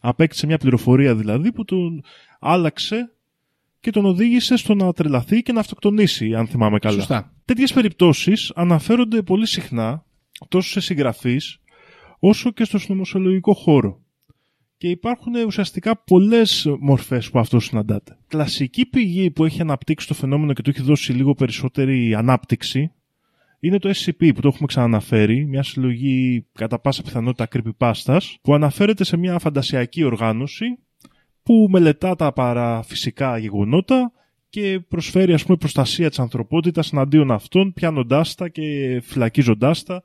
Απέκτησε 0.00 0.46
μια 0.46 0.58
πληροφορία 0.58 1.14
δηλαδή 1.14 1.52
που 1.52 1.64
τον 1.64 2.02
άλλαξε 2.40 3.12
και 3.80 3.90
τον 3.90 4.04
οδήγησε 4.04 4.56
στο 4.56 4.74
να 4.74 4.92
τρελαθεί 4.92 5.42
και 5.42 5.52
να 5.52 5.60
αυτοκτονήσει, 5.60 6.34
αν 6.34 6.46
θυμάμαι 6.46 6.78
καλά. 6.78 6.94
Σωστά. 6.94 7.32
Τέτοιες 7.44 7.72
περιπτώσεις 7.72 8.52
αναφέρονται 8.54 9.22
πολύ 9.22 9.46
συχνά 9.46 10.04
τόσο 10.48 10.70
σε 10.70 10.80
συγγραφείς 10.80 11.58
όσο 12.18 12.50
και 12.50 12.64
στο 12.64 12.78
συνωμοσιολογικό 12.78 13.54
χώρο. 13.54 14.01
Και 14.82 14.88
υπάρχουν 14.88 15.34
ουσιαστικά 15.46 15.96
πολλές 15.96 16.66
μορφές 16.80 17.30
που 17.30 17.38
αυτό 17.38 17.60
συναντάται. 17.60 18.18
Κλασική 18.28 18.86
πηγή 18.86 19.30
που 19.30 19.44
έχει 19.44 19.60
αναπτύξει 19.60 20.06
το 20.06 20.14
φαινόμενο 20.14 20.52
και 20.52 20.62
του 20.62 20.70
έχει 20.70 20.82
δώσει 20.82 21.12
λίγο 21.12 21.34
περισσότερη 21.34 22.14
ανάπτυξη 22.14 22.92
είναι 23.60 23.78
το 23.78 23.90
SCP 23.94 24.34
που 24.34 24.40
το 24.40 24.48
έχουμε 24.48 24.66
ξαναναφέρει, 24.66 25.46
μια 25.46 25.62
συλλογή 25.62 26.46
κατά 26.52 26.78
πάσα 26.78 27.02
πιθανότητα 27.02 27.48
creepypastas 27.52 28.20
που 28.42 28.54
αναφέρεται 28.54 29.04
σε 29.04 29.16
μια 29.16 29.38
φαντασιακή 29.38 30.04
οργάνωση 30.04 30.78
που 31.42 31.66
μελετά 31.70 32.16
τα 32.16 32.32
παραφυσικά 32.32 33.38
γεγονότα 33.38 34.12
και 34.48 34.80
προσφέρει 34.88 35.32
ας 35.32 35.44
πούμε 35.44 35.56
προστασία 35.56 36.08
της 36.08 36.18
ανθρωπότητας 36.18 36.92
εναντίον 36.92 37.30
αυτών 37.30 37.72
πιάνοντάς 37.72 38.34
τα 38.34 38.48
και 38.48 39.00
φυλακίζοντάς 39.04 39.82
τα 39.82 40.04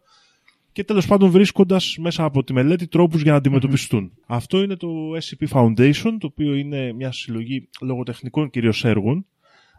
και 0.77 0.83
τέλος 0.83 1.07
πάντων 1.07 1.29
βρίσκοντας 1.29 1.97
μέσα 1.99 2.23
από 2.23 2.43
τη 2.43 2.53
μελέτη 2.53 2.87
τρόπους 2.87 3.21
για 3.21 3.31
να 3.31 3.37
αντιμετωπιστούν. 3.37 4.11
Αυτό 4.27 4.63
είναι 4.63 4.75
το 4.75 4.87
SCP 5.21 5.47
Foundation, 5.49 6.17
το 6.19 6.27
οποίο 6.27 6.53
είναι 6.53 6.93
μια 6.93 7.11
συλλογή 7.11 7.69
λογοτεχνικών 7.81 8.49
κυρίως 8.49 8.85
έργων. 8.85 9.25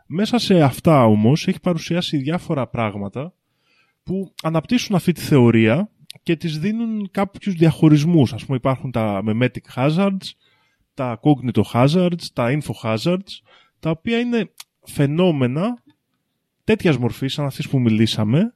Μέσα 0.06 0.38
σε 0.38 0.62
αυτά 0.62 1.04
όμως 1.04 1.46
έχει 1.48 1.60
παρουσιάσει 1.60 2.16
διάφορα 2.16 2.66
πράγματα 2.66 3.34
που 4.02 4.34
αναπτύσσουν 4.42 4.94
αυτή 4.94 5.12
τη 5.12 5.20
θεωρία 5.20 5.90
και 6.22 6.36
τις 6.36 6.58
δίνουν 6.58 7.08
κάποιους 7.10 7.54
διαχωρισμούς. 7.54 8.32
Ας 8.32 8.44
πούμε 8.44 8.56
υπάρχουν 8.56 8.90
τα 8.90 9.22
memetic 9.26 9.74
hazards, 9.74 10.30
τα 10.94 11.20
cognito 11.22 11.62
hazards, 11.72 12.22
τα 12.32 12.58
info 12.58 12.72
hazards, 12.82 13.40
τα 13.80 13.90
οποία 13.90 14.18
είναι 14.18 14.52
φαινόμενα 14.82 15.82
τέτοιας 16.64 16.98
μορφής, 16.98 17.32
σαν 17.32 17.44
αυτής 17.44 17.68
που 17.68 17.80
μιλήσαμε, 17.80 18.54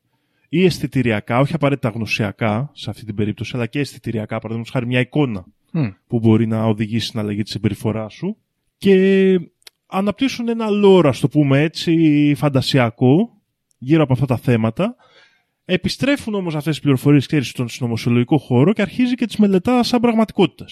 ή 0.54 0.64
αισθητηριακά, 0.64 1.38
όχι 1.38 1.54
απαραίτητα 1.54 1.88
γνωσιακά 1.88 2.70
σε 2.72 2.90
αυτή 2.90 3.04
την 3.04 3.14
περίπτωση, 3.14 3.52
αλλά 3.54 3.66
και 3.66 3.78
αισθητηριακά, 3.78 4.34
παραδείγματος 4.34 4.72
χάρη 4.72 4.86
μια 4.86 5.00
εικόνα 5.00 5.44
Μμ. 5.70 5.88
που 6.06 6.18
μπορεί 6.18 6.46
να 6.46 6.64
οδηγήσει 6.64 7.06
στην 7.06 7.20
αλλαγή 7.20 7.42
της 7.42 7.52
συμπεριφοράς 7.52 8.14
σου. 8.14 8.36
Και 8.76 9.38
αναπτύσσουν 9.86 10.48
ένα 10.48 10.68
lore, 10.68 11.08
ας 11.08 11.20
το 11.20 11.28
πούμε 11.28 11.60
έτσι, 11.60 12.34
φαντασιακό 12.36 13.40
γύρω 13.78 14.02
από 14.02 14.12
αυτά 14.12 14.26
τα 14.26 14.36
θέματα. 14.36 14.96
Επιστρέφουν 15.64 16.34
όμως 16.34 16.54
αυτές 16.54 16.72
τις 16.72 16.82
πληροφορίες, 16.82 17.26
ξέρεις, 17.26 17.48
στον 17.48 17.68
συνωμοσιολογικό 17.68 18.38
χώρο 18.38 18.72
και 18.72 18.82
αρχίζει 18.82 19.14
και 19.14 19.26
τις 19.26 19.36
μελετάς 19.36 19.86
σαν 19.86 20.00
πραγματικότητα. 20.00 20.64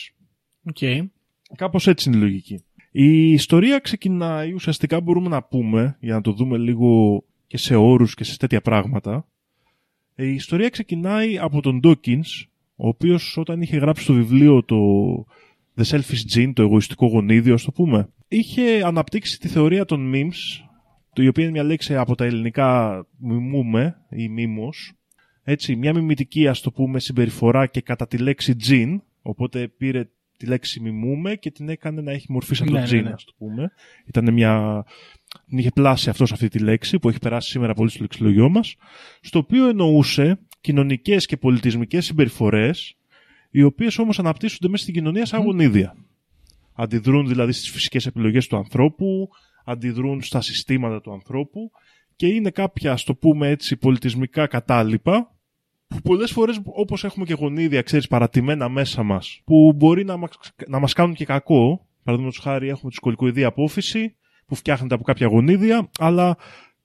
Οκ. 0.64 1.08
Κάπως 1.56 1.86
έτσι 1.86 2.08
είναι 2.08 2.18
η 2.18 2.20
λογική. 2.20 2.64
Η 2.90 3.32
ιστορία 3.32 3.78
ξεκινάει, 3.78 4.52
ουσιαστικά 4.52 5.00
μπορούμε 5.00 5.28
να 5.28 5.42
πούμε, 5.42 5.96
για 6.00 6.14
να 6.14 6.20
το 6.20 6.32
δούμε 6.32 6.58
λίγο 6.58 7.22
και 7.46 7.56
σε 7.56 7.76
όρους 7.76 8.14
και 8.14 8.24
σε 8.24 8.36
τέτοια 8.36 8.60
πράγματα. 8.60 9.24
Ε, 10.20 10.24
Η 10.26 10.34
ιστορία 10.34 10.68
ξεκινάει 10.68 11.38
από 11.38 11.60
τον 11.62 11.80
Dawkins, 11.84 12.46
ο 12.76 12.88
οποίος 12.88 13.36
όταν 13.36 13.60
είχε 13.60 13.76
γράψει 13.76 14.06
το 14.06 14.12
βιβλίο 14.12 14.64
το 14.64 14.76
The 15.76 15.82
Selfish 15.84 16.34
Gene, 16.34 16.52
το 16.54 16.62
εγωιστικό 16.62 17.06
γονίδιο, 17.06 17.54
ας 17.54 17.64
το 17.64 17.72
πούμε, 17.72 18.08
είχε 18.28 18.82
αναπτύξει 18.84 19.38
τη 19.40 19.48
θεωρία 19.48 19.84
των 19.84 20.12
memes, 20.14 20.64
το 21.12 21.22
η 21.22 21.28
οποία 21.28 21.42
είναι 21.42 21.52
μια 21.52 21.62
λέξη 21.62 21.96
από 21.96 22.14
τα 22.14 22.24
ελληνικά 22.24 23.06
μιμούμε 23.18 23.96
ή 24.10 24.28
μίμος, 24.28 24.92
έτσι, 25.42 25.76
μια 25.76 25.94
μιμητική 25.94 26.48
ας 26.48 26.60
το 26.60 26.70
πούμε 26.72 27.00
συμπεριφορά 27.00 27.66
και 27.66 27.80
κατά 27.80 28.06
τη 28.06 28.18
λέξη 28.18 28.56
gene, 28.68 28.96
οπότε 29.22 29.68
πήρε 29.68 30.08
τη 30.36 30.46
λέξη 30.46 30.80
μιμούμε 30.80 31.34
και 31.34 31.50
την 31.50 31.68
έκανε 31.68 32.00
να 32.00 32.12
έχει 32.12 32.32
μορφή 32.32 32.54
σαν 32.54 32.66
το 32.66 32.72
Ναι, 32.72 32.80
ναι, 32.80 32.86
gene, 32.86 33.02
ναι. 33.02 33.10
ας 33.10 33.24
το 33.24 33.32
πούμε. 33.38 33.72
Ήταν 34.06 34.32
μια... 34.32 34.84
Την 35.48 35.58
είχε 35.58 35.70
πλάσει 35.70 36.10
αυτός 36.10 36.28
σε 36.28 36.34
αυτή 36.34 36.48
τη 36.48 36.58
λέξη 36.58 36.98
που 36.98 37.08
έχει 37.08 37.18
περάσει 37.18 37.50
σήμερα 37.50 37.74
πολύ 37.74 37.90
στο 37.90 37.98
λεξιλογιό 38.00 38.48
μας, 38.48 38.76
στο 39.20 39.38
οποίο 39.38 39.68
εννοούσε 39.68 40.38
κοινωνικές 40.60 41.26
και 41.26 41.36
πολιτισμικές 41.36 42.04
συμπεριφορές, 42.04 42.96
οι 43.50 43.62
οποίες 43.62 43.98
όμως 43.98 44.18
αναπτύσσονται 44.18 44.68
μέσα 44.68 44.82
στην 44.82 44.94
κοινωνία 44.94 45.26
σαν 45.26 45.42
γονίδια. 45.42 45.96
Αντιδρούν 46.72 47.28
δηλαδή 47.28 47.52
στις 47.52 47.70
φυσικές 47.70 48.06
επιλογές 48.06 48.46
του 48.46 48.56
ανθρώπου, 48.56 49.28
αντιδρούν 49.64 50.22
στα 50.22 50.40
συστήματα 50.40 51.00
του 51.00 51.12
ανθρώπου 51.12 51.70
και 52.16 52.26
είναι 52.26 52.50
κάποια, 52.50 52.92
ας 52.92 53.04
το 53.04 53.14
πούμε 53.14 53.48
έτσι, 53.48 53.76
πολιτισμικά 53.76 54.46
κατάλοιπα 54.46 55.34
που 55.86 56.00
πολλές 56.00 56.30
φορές 56.30 56.60
όπως 56.64 57.04
έχουμε 57.04 57.24
και 57.24 57.34
γονίδια, 57.34 57.82
ξέρεις, 57.82 58.06
παρατημένα 58.06 58.68
μέσα 58.68 59.02
μας 59.02 59.40
που 59.44 59.72
μπορεί 59.76 60.04
να 60.04 60.16
μας, 60.16 60.30
να 60.68 60.78
μας 60.78 60.92
κάνουν 60.92 61.14
και 61.14 61.24
κακό. 61.24 61.86
Παραδείγματος 62.02 62.42
χάρη 62.42 62.68
έχουμε 62.68 62.90
τη 62.90 62.96
σκολικοειδή 62.96 63.44
απόφυση 63.44 64.16
που 64.50 64.56
φτιάχνεται 64.56 64.94
από 64.94 65.04
κάποια 65.04 65.26
γονίδια, 65.26 65.90
αλλά 65.98 66.36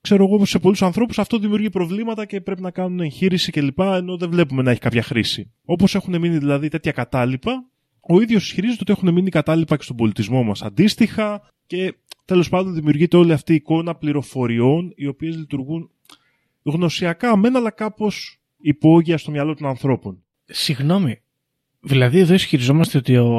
ξέρω 0.02 0.24
εγώ 0.24 0.46
σε 0.46 0.60
πολλούς 0.60 0.82
ανθρώπους 0.82 1.20
αυτό 1.20 1.38
δημιουργεί 1.38 1.70
προβλήματα 1.70 2.26
και 2.26 2.42
πρέπει 2.42 2.62
να 2.62 2.72
κάνουν 2.72 3.00
εγχείρηση 3.00 3.52
κλπ. 3.52 3.80
ενώ 3.80 4.18
δεν 4.18 4.30
βλέπουμε 4.30 4.62
να 4.62 4.72
έχει 4.72 4.80
κάποια 4.80 5.04
χρήση. 5.04 5.52
Όπως 5.66 5.96
έχουν 5.96 6.20
μείνει 6.20 6.38
δηλαδή 6.38 6.68
τέτοια 6.68 6.92
κατάλοιπα, 6.92 7.66
ο 8.00 8.22
ίδιος 8.22 8.46
ισχυρίζεται 8.46 8.80
ότι 8.82 8.92
έχουν 8.92 9.14
μείνει 9.14 9.30
κατάλοιπα 9.30 9.78
και 9.78 9.84
στον 9.84 9.96
πολιτισμό 9.96 10.44
μας 10.44 10.62
αντίστοιχα 10.62 11.42
και 11.68 11.96
τέλος 12.26 12.50
πάντων 12.50 12.74
δημιουργείται 12.74 13.18
όλη 13.18 13.34
αυτή 13.34 13.52
η 13.52 13.56
εικόνα 13.56 13.96
πληροφοριών 13.96 14.94
οι 14.96 15.08
οποίες 15.08 15.36
λειτουργούν 15.36 15.90
γνωσιακά 16.64 17.38
μεν 17.38 17.56
αλλά 17.56 17.72
κάπως 17.72 18.40
υπόγεια 18.58 19.18
στο 19.18 19.32
μυαλό 19.32 19.56
των 19.56 19.68
ανθρώπων. 19.68 20.24
Συγγνώμη. 20.46 21.20
Δηλαδή 21.80 22.20
εδώ 22.20 22.34
ισχυριζόμαστε 22.34 22.98
ότι 22.98 23.18
ο, 23.18 23.30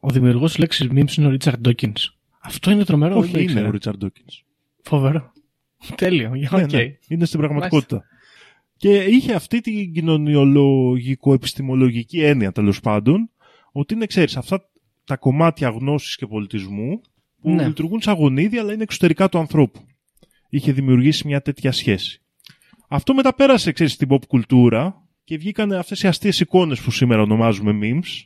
ο 0.00 0.10
δημιουργός 0.10 0.50
της 0.50 0.58
λέξης 0.58 0.88
memes 0.92 1.16
είναι 1.16 1.26
ο 1.26 1.36
Richard 1.40 1.68
Dawkins. 1.68 2.21
Αυτό 2.42 2.70
είναι 2.70 2.84
τρομερό. 2.84 3.14
δεν 3.14 3.22
Όχι, 3.22 3.32
το 3.32 3.38
είναι 3.38 3.50
ήξερα. 3.50 3.68
ο 3.68 3.70
Ρίτσαρντ 3.70 3.98
Ντόκινς. 3.98 4.42
Φοβερό. 4.82 5.32
Τέλειο. 5.94 6.34
Για 6.34 6.48
Ναι, 6.52 6.62
οκ. 6.62 6.72
ναι, 6.72 6.84
είναι 7.08 7.24
στην 7.24 7.38
πραγματικότητα. 7.38 8.04
Και 8.76 9.04
είχε 9.04 9.34
αυτή 9.34 9.60
την 9.60 9.92
κοινωνιολογικο-επιστημολογική 9.92 12.20
έννοια 12.22 12.52
τέλος 12.52 12.80
πάντων, 12.80 13.30
ότι 13.72 13.94
είναι, 13.94 14.06
ξέρεις, 14.06 14.36
αυτά 14.36 14.68
τα 15.04 15.16
κομμάτια 15.16 15.68
γνώσης 15.68 16.16
και 16.16 16.26
πολιτισμού 16.26 17.00
που 17.40 17.50
Ναι. 17.50 17.66
λειτουργούν 17.66 18.00
σαν 18.02 18.14
γονίδια 18.14 18.60
αλλά 18.60 18.72
είναι 18.72 18.82
εξωτερικά 18.82 19.28
του 19.28 19.38
ανθρώπου. 19.38 19.80
Είχε 20.48 20.72
δημιουργήσει 20.72 21.26
μια 21.26 21.42
τέτοια 21.42 21.72
σχέση. 21.72 22.20
Αυτό 22.88 23.14
μετά 23.14 23.34
πέρασε, 23.34 23.72
ξέρεις, 23.72 23.92
στην 23.92 24.08
pop 24.10 24.26
κουλτούρα 24.28 25.06
και 25.24 25.36
βγήκαν 25.36 25.72
αυτές 25.72 26.02
οι 26.02 26.06
αστείες 26.06 26.40
εικόνες 26.40 26.80
που 26.80 26.90
σήμερα 26.90 27.22
ονομάζουμε 27.22 27.78
memes, 27.82 28.24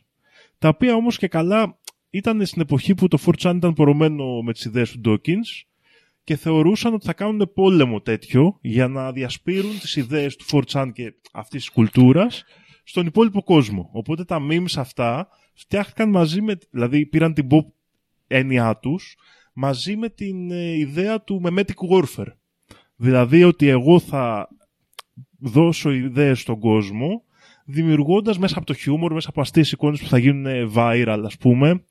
τα 0.57 0.67
οποία 0.67 0.95
όμως 0.95 1.17
και 1.17 1.27
καλά 1.27 1.77
ήταν 2.09 2.45
στην 2.45 2.61
εποχή 2.61 2.95
που 2.95 3.07
το 3.07 3.17
4chan 3.25 3.53
ήταν 3.55 3.73
πορωμένο 3.73 4.41
με 4.41 4.53
τις 4.53 4.65
ιδέες 4.65 4.91
του 4.91 5.01
Dawkins 5.05 5.65
και 6.23 6.35
θεωρούσαν 6.35 6.93
ότι 6.93 7.05
θα 7.05 7.13
κάνουν 7.13 7.51
πόλεμο 7.53 8.01
τέτοιο 8.01 8.57
για 8.61 8.87
να 8.87 9.11
διασπείρουν 9.11 9.79
τις 9.79 9.95
ιδέες 9.95 10.35
του 10.35 10.45
4chan 10.51 10.89
και 10.93 11.13
αυτής 11.33 11.59
της 11.61 11.69
κουλτούρας 11.69 12.43
στον 12.83 13.05
υπόλοιπο 13.05 13.43
κόσμο. 13.43 13.89
Οπότε 13.91 14.23
τα 14.23 14.37
memes 14.49 14.73
αυτά 14.75 15.27
φτιάχτηκαν 15.53 16.09
μαζί 16.09 16.41
με, 16.41 16.57
δηλαδή 16.69 17.05
πήραν 17.05 17.33
την 17.33 17.47
pop 17.51 17.65
έννοιά 18.27 18.77
τους 18.77 19.17
μαζί 19.53 19.95
με 19.95 20.09
την 20.09 20.51
ε, 20.51 20.77
ιδέα 20.77 21.21
του 21.21 21.41
memetic 21.45 21.89
warfare. 21.91 22.33
Δηλαδή 22.95 23.43
ότι 23.43 23.67
εγώ 23.67 23.99
θα 23.99 24.49
δώσω 25.39 25.91
ιδέες 25.91 26.39
στον 26.39 26.59
κόσμο 26.59 27.23
δημιουργώντας 27.67 28.37
μέσα 28.37 28.57
από 28.57 28.65
το 28.65 28.73
χιούμορ, 28.73 29.13
μέσα 29.13 29.29
από 29.29 29.41
αστείες 29.41 29.71
εικόνες 29.71 29.99
που 29.99 30.07
θα 30.07 30.17
γίνουν 30.17 30.71
viral 30.75 31.21
ας 31.25 31.37
πούμε 31.37 31.83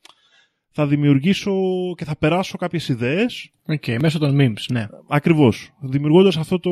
θα 0.78 0.86
δημιουργήσω 0.86 1.52
και 1.96 2.04
θα 2.04 2.16
περάσω 2.16 2.56
κάποιες 2.56 2.88
ιδέες 2.88 3.50
OK, 3.68 3.83
okay, 3.86 3.96
μέσω 4.00 4.18
των 4.18 4.36
memes, 4.40 4.64
ναι. 4.70 4.86
Ακριβώς. 5.08 5.70
Δημιουργώντας 5.80 6.36
αυτό 6.36 6.58
το, 6.58 6.70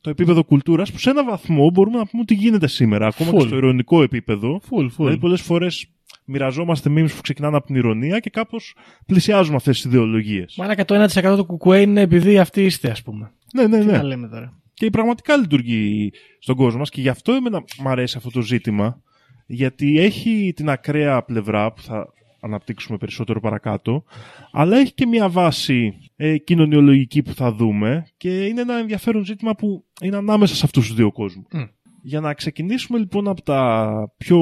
το 0.00 0.10
επίπεδο 0.10 0.44
κουλτούρας 0.44 0.92
που 0.92 0.98
σε 0.98 1.10
ένα 1.10 1.24
βαθμό 1.24 1.70
μπορούμε 1.70 1.98
να 1.98 2.06
πούμε 2.06 2.22
ότι 2.22 2.34
γίνεται 2.34 2.66
σήμερα, 2.66 3.06
ακόμα 3.06 3.30
Full. 3.30 3.36
και 3.36 3.46
στο 3.46 3.56
ειρωνικό 3.56 4.02
επίπεδο. 4.02 4.60
Full, 4.70 4.84
full. 4.84 4.90
Δηλαδή 4.96 5.18
πολλές 5.18 5.40
φορές 5.40 5.86
μοιραζόμαστε 6.24 6.90
memes 6.90 7.10
που 7.16 7.22
ξεκινάνε 7.22 7.56
από 7.56 7.66
την 7.66 7.74
ηρωνία 7.74 8.18
και 8.18 8.30
κάπως 8.30 8.74
πλησιάζουμε 9.06 9.56
αυτές 9.56 9.76
τις 9.76 9.84
ιδεολογίες. 9.84 10.54
Μαλάκα 10.58 10.84
το 10.84 11.06
1% 11.14 11.36
του 11.36 11.46
κουκουέ 11.46 11.80
είναι 11.80 12.00
επειδή 12.00 12.38
αυτοί 12.38 12.64
είστε, 12.64 12.90
ας 12.90 13.02
πούμε. 13.02 13.32
Ναι, 13.54 13.66
ναι, 13.66 13.78
Τι 13.78 13.84
ναι. 13.84 13.92
να 13.92 14.02
λέμε 14.02 14.28
τώρα. 14.28 14.57
Και 14.78 14.90
πραγματικά 14.90 15.36
λειτουργεί 15.36 16.12
στον 16.38 16.56
κόσμο 16.56 16.78
μας 16.78 16.90
και 16.90 17.00
γι' 17.00 17.08
αυτό 17.08 17.32
εμένα 17.32 17.64
μου 17.78 17.88
αρέσει 17.88 18.16
αυτό 18.16 18.30
το 18.30 18.40
ζήτημα 18.40 19.02
γιατί 19.46 19.98
έχει 19.98 20.52
την 20.56 20.70
ακραία 20.70 21.22
πλευρά 21.22 21.72
που 21.72 21.82
θα 21.82 22.12
αναπτύξουμε 22.40 22.98
περισσότερο 22.98 23.40
παρακάτω 23.40 24.04
αλλά 24.52 24.76
έχει 24.76 24.92
και 24.92 25.06
μια 25.06 25.28
βάση 25.28 25.94
ε, 26.16 26.38
κοινωνιολογική 26.38 27.22
που 27.22 27.34
θα 27.34 27.52
δούμε 27.52 28.06
και 28.16 28.44
είναι 28.44 28.60
ένα 28.60 28.78
ενδιαφέρον 28.78 29.24
ζήτημα 29.24 29.54
που 29.54 29.84
είναι 30.02 30.16
ανάμεσα 30.16 30.54
σε 30.54 30.64
αυτούς 30.64 30.86
τους 30.86 30.96
δύο 30.96 31.12
κόσμους. 31.12 31.46
Μμ. 31.52 31.62
Για 32.02 32.20
να 32.20 32.34
ξεκινήσουμε 32.34 32.98
λοιπόν 32.98 33.28
από 33.28 33.42
τα 33.42 34.12
πιο 34.16 34.40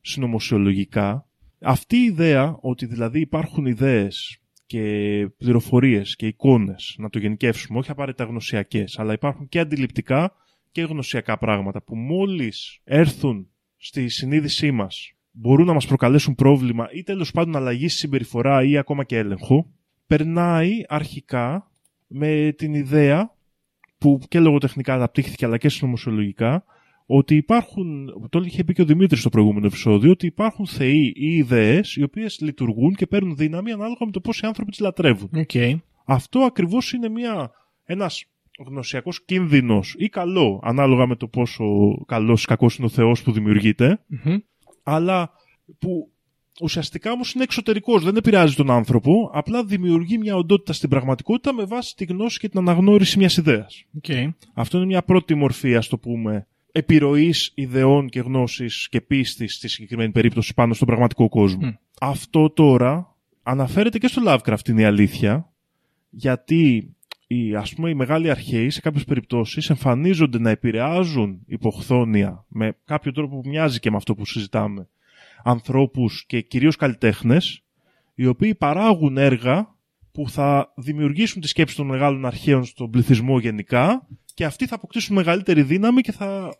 συνωμοσιολογικά 0.00 1.26
αυτή 1.60 1.96
η 1.96 2.04
ιδέα 2.04 2.56
ότι 2.60 2.86
δηλαδή 2.86 3.20
υπάρχουν 3.20 3.66
ιδέες 3.66 4.41
και 4.72 5.28
πληροφορίες 5.36 6.16
και 6.16 6.26
εικόνες, 6.26 6.94
να 6.98 7.08
το 7.10 7.18
γενικεύσουμε, 7.18 7.78
όχι 7.78 7.90
απαραίτητα 7.90 8.24
γνωσιακές, 8.24 8.98
αλλά 8.98 9.12
υπάρχουν 9.12 9.48
και 9.48 9.58
αντιληπτικά 9.58 10.32
και 10.70 10.82
γνωσιακά 10.82 11.38
πράγματα 11.38 11.82
που 11.82 11.96
μόλις 11.96 12.80
έρθουν 12.84 13.48
στη 13.76 14.08
συνείδησή 14.08 14.70
μας 14.70 15.12
μπορούν 15.30 15.66
να 15.66 15.72
μας 15.72 15.86
προκαλέσουν 15.86 16.34
πρόβλημα 16.34 16.88
ή 16.92 17.02
τέλος 17.02 17.30
πάντων 17.30 17.56
αλλαγή 17.56 17.88
στη 17.88 17.98
συμπεριφορά 17.98 18.64
ή 18.64 18.76
ακόμα 18.76 19.04
και 19.04 19.16
έλεγχο, 19.16 19.72
περνάει 20.06 20.70
αρχικά 20.88 21.70
με 22.06 22.54
την 22.56 22.74
ιδέα 22.74 23.34
που 23.98 24.20
και 24.28 24.40
λογοτεχνικά 24.40 24.94
αναπτύχθηκε 24.94 25.44
αλλά 25.44 25.58
και 25.58 25.68
συνωμοσιολογικά 25.68 26.64
ότι 27.14 27.36
υπάρχουν, 27.36 28.08
το 28.30 28.38
είχε 28.38 28.64
πει 28.64 28.72
και 28.72 28.82
ο 28.82 28.84
Δημήτρης 28.84 29.20
στο 29.20 29.28
προηγούμενο 29.28 29.66
επεισόδιο, 29.66 30.10
ότι 30.10 30.26
υπάρχουν 30.26 30.66
θεοί 30.66 31.12
ή 31.16 31.34
ιδέες 31.34 31.96
οι 31.96 32.02
οποίες 32.02 32.40
λειτουργούν 32.40 32.94
και 32.94 33.06
παίρνουν 33.06 33.36
δύναμη 33.36 33.72
ανάλογα 33.72 34.04
με 34.04 34.10
το 34.10 34.20
πώς 34.20 34.40
οι 34.40 34.46
άνθρωποι 34.46 34.70
τις 34.70 34.80
λατρεύουν. 34.80 35.30
Οκ. 35.36 35.80
Αυτό 36.04 36.40
ακριβώς 36.40 36.92
είναι 36.92 37.08
μια, 37.08 37.50
ένας 37.84 38.24
γνωσιακός 38.66 39.24
κίνδυνος 39.24 39.94
ή 39.98 40.08
καλό, 40.08 40.60
ανάλογα 40.62 41.06
με 41.06 41.16
το 41.16 41.28
πόσο 41.28 41.64
καλός 42.06 42.42
ή 42.42 42.46
κακός 42.46 42.76
είναι 42.76 42.86
ο 42.86 42.90
Θεός 42.90 43.22
που 43.22 43.32
δημιουργείται, 43.32 44.04
Μμμ. 44.06 44.36
αλλά 44.82 45.30
που 45.78 46.10
ουσιαστικά 46.60 47.12
όμως 47.12 47.32
είναι 47.32 47.44
εξωτερικός, 47.44 48.04
δεν 48.04 48.16
επηρεάζει 48.16 48.54
τον 48.54 48.70
άνθρωπο, 48.70 49.30
απλά 49.32 49.64
δημιουργεί 49.64 50.18
μια 50.18 50.36
οντότητα 50.36 50.72
στην 50.72 50.88
πραγματικότητα 50.88 51.54
με 51.54 51.64
βάση 51.64 51.96
τη 51.96 52.04
γνώση 52.04 52.38
και 52.38 52.48
την 52.48 52.58
αναγνώριση 52.58 53.18
μιας 53.18 53.36
ιδέας. 53.36 53.84
Οκ. 53.96 54.34
Αυτό 54.54 54.76
είναι 54.76 54.86
μια 54.86 55.02
πρώτη 55.02 55.34
μορφή, 55.34 55.76
ας 55.76 55.88
το 55.88 55.98
πούμε, 55.98 56.46
επιρροής 56.72 57.52
ιδεών 57.54 58.08
και 58.08 58.20
γνώσης 58.20 58.88
και 58.90 59.00
πίστης 59.00 59.54
στη 59.54 59.68
συγκεκριμένη 59.68 60.12
περίπτωση 60.12 60.54
πάνω 60.54 60.74
στον 60.74 60.86
πραγματικό 60.86 61.28
κόσμο. 61.28 61.66
Μμ. 61.66 61.72
Αυτό 62.00 62.50
τώρα 62.50 63.16
αναφέρεται 63.42 63.98
και 63.98 64.06
στο 64.06 64.22
Lovecraft, 64.26 64.68
είναι 64.68 64.80
η 64.80 64.84
αλήθεια, 64.84 65.52
γιατί 66.10 66.94
οι, 67.26 67.54
ας 67.54 67.74
πούμε, 67.74 67.90
οι 67.90 67.94
μεγάλοι 67.94 68.30
αρχαίοι 68.30 68.70
σε 68.70 68.80
κάποιες 68.80 69.04
περιπτώσεις 69.04 69.70
εμφανίζονται 69.70 70.38
να 70.38 70.50
επηρεάζουν 70.50 71.40
υποχθόνια 71.46 72.44
με 72.48 72.76
κάποιο 72.84 73.12
τρόπο 73.12 73.40
που 73.40 73.48
μοιάζει 73.48 73.78
και 73.78 73.90
με 73.90 73.96
αυτό 73.96 74.14
που 74.14 74.26
συζητάμε 74.26 74.88
ανθρώπους 75.42 76.24
και 76.26 76.40
κυρίως 76.40 76.76
καλλιτέχνες 76.76 77.62
οι 78.14 78.26
οποίοι 78.26 78.54
παράγουν 78.54 79.16
έργα 79.16 79.74
που 80.12 80.28
θα 80.28 80.72
δημιουργήσουν 80.76 81.40
τη 81.40 81.48
σκέψη 81.48 81.76
των 81.76 81.86
μεγάλων 81.86 82.26
αρχαίων 82.26 82.64
στον 82.64 82.90
πληθυσμό 82.90 83.38
γενικά 83.38 84.06
και 84.34 84.44
αυτοί 84.44 84.66
θα 84.66 84.74
αποκτήσουν 84.74 85.16
μεγαλύτερη 85.16 85.62
δύναμη 85.62 86.00
και 86.00 86.12
θα 86.12 86.56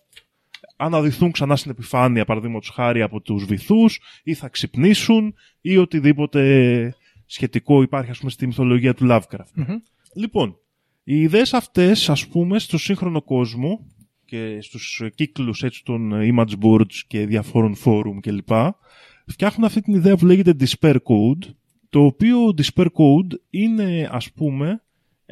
αναδυθούν 0.77 1.31
ξανά 1.31 1.57
στην 1.57 1.71
επιφάνεια 1.71 2.25
παραδείγματος 2.25 2.69
χάρη 2.69 3.03
από 3.03 3.21
τους 3.21 3.45
βυθούς 3.45 4.01
ή 4.23 4.35
θα 4.35 4.49
ξυπνήσουν 4.49 5.35
ή 5.61 5.77
οτιδήποτε 5.77 6.95
σχετικό 7.27 7.83
υπάρχει 7.83 8.11
ας 8.11 8.19
πούμε 8.19 8.31
στη 8.31 8.47
μυθολογία 8.47 8.95
του 8.95 9.07
Lovecraft. 9.11 9.51
Μμμ. 9.55 9.77
Λοιπόν, 10.15 10.57
οι 11.05 11.21
ιδέες 11.21 11.53
αυτές, 11.53 12.09
ας 12.09 12.29
πούμε, 12.29 12.59
στο 12.59 12.79
σύγχρονο 12.79 13.23
κόσμο 13.23 13.87
και 14.25 14.61
στους 14.61 15.03
κύκλους 15.15 15.63
έτσι 15.63 15.85
των 15.85 16.13
image 16.15 16.55
boards 16.63 16.95
και 17.07 17.27
διαφόρων 17.27 17.77
forum 17.85 18.19
κλπ. 18.21 18.51
φτιάχνουν 19.27 19.67
αυτή 19.67 19.81
την 19.81 19.95
ιδέα 19.95 20.17
που 20.17 20.27
λέγεται 20.27 20.57
Despair 20.61 20.95
Code, 20.95 21.51
το 21.91 22.05
οποίο 22.05 22.39
Despair 22.57 22.87
Code 22.87 23.35
είναι, 23.51 24.09
ας 24.13 24.33
πούμε, 24.33 24.83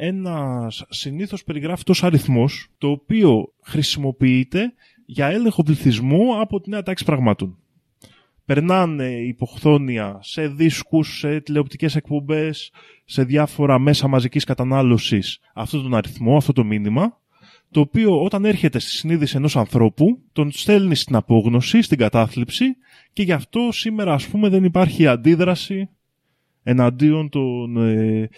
ένας 0.03 0.85
συνήθως 0.89 1.45
περιγράφητος 1.45 2.05
αριθμός, 2.05 2.69
το 2.79 2.91
οποίο 2.91 3.53
χρησιμοποιείται 3.63 4.73
για 5.07 5.27
έλεγχο 5.27 5.63
πληθυσμού 5.63 6.41
από 6.41 6.61
τη 6.61 6.71
νέα 6.71 6.83
τάξη 6.83 7.05
πραγμάτων. 7.05 7.59
Περνάνε 8.45 9.09
υποχθόνια 9.11 10.19
σε 10.23 10.49
δίσκους, 10.49 11.19
σε 11.19 11.41
τηλεοπτικές 11.41 11.97
εκπομπές, 11.97 12.73
σε 13.05 13.25
διάφορα 13.25 13.79
μέσα 13.79 14.09
μαζικής 14.09 14.45
κατανάλωσης 14.45 15.41
αυτόν 15.55 15.83
τον 15.83 15.95
αριθμό, 15.95 16.37
αυτό 16.37 16.53
το 16.53 16.65
μήνυμα, 16.65 17.21
το 17.71 17.81
οποίο 17.81 18.23
όταν 18.23 18.45
έρχεται 18.45 18.79
στη 18.79 18.91
συνείδηση 18.91 19.37
ενός 19.37 19.57
ανθρώπου, 19.57 20.23
τον 20.33 20.51
στέλνει 20.51 20.95
στην 20.95 21.17
απόγνωση, 21.17 21.83
στην 21.83 21.99
κατάθλιψη 21.99 22.65
και 23.13 23.23
γι' 23.23 23.33
αυτό 23.33 23.69
σήμερα 23.73 24.13
ας 24.13 24.27
πούμε 24.27 24.49
δεν 24.49 24.65
υπάρχει 24.65 25.07
αντίδραση 25.07 25.89
εναντίον 26.63 27.29
των, 27.29 27.77
ε, 27.77 28.29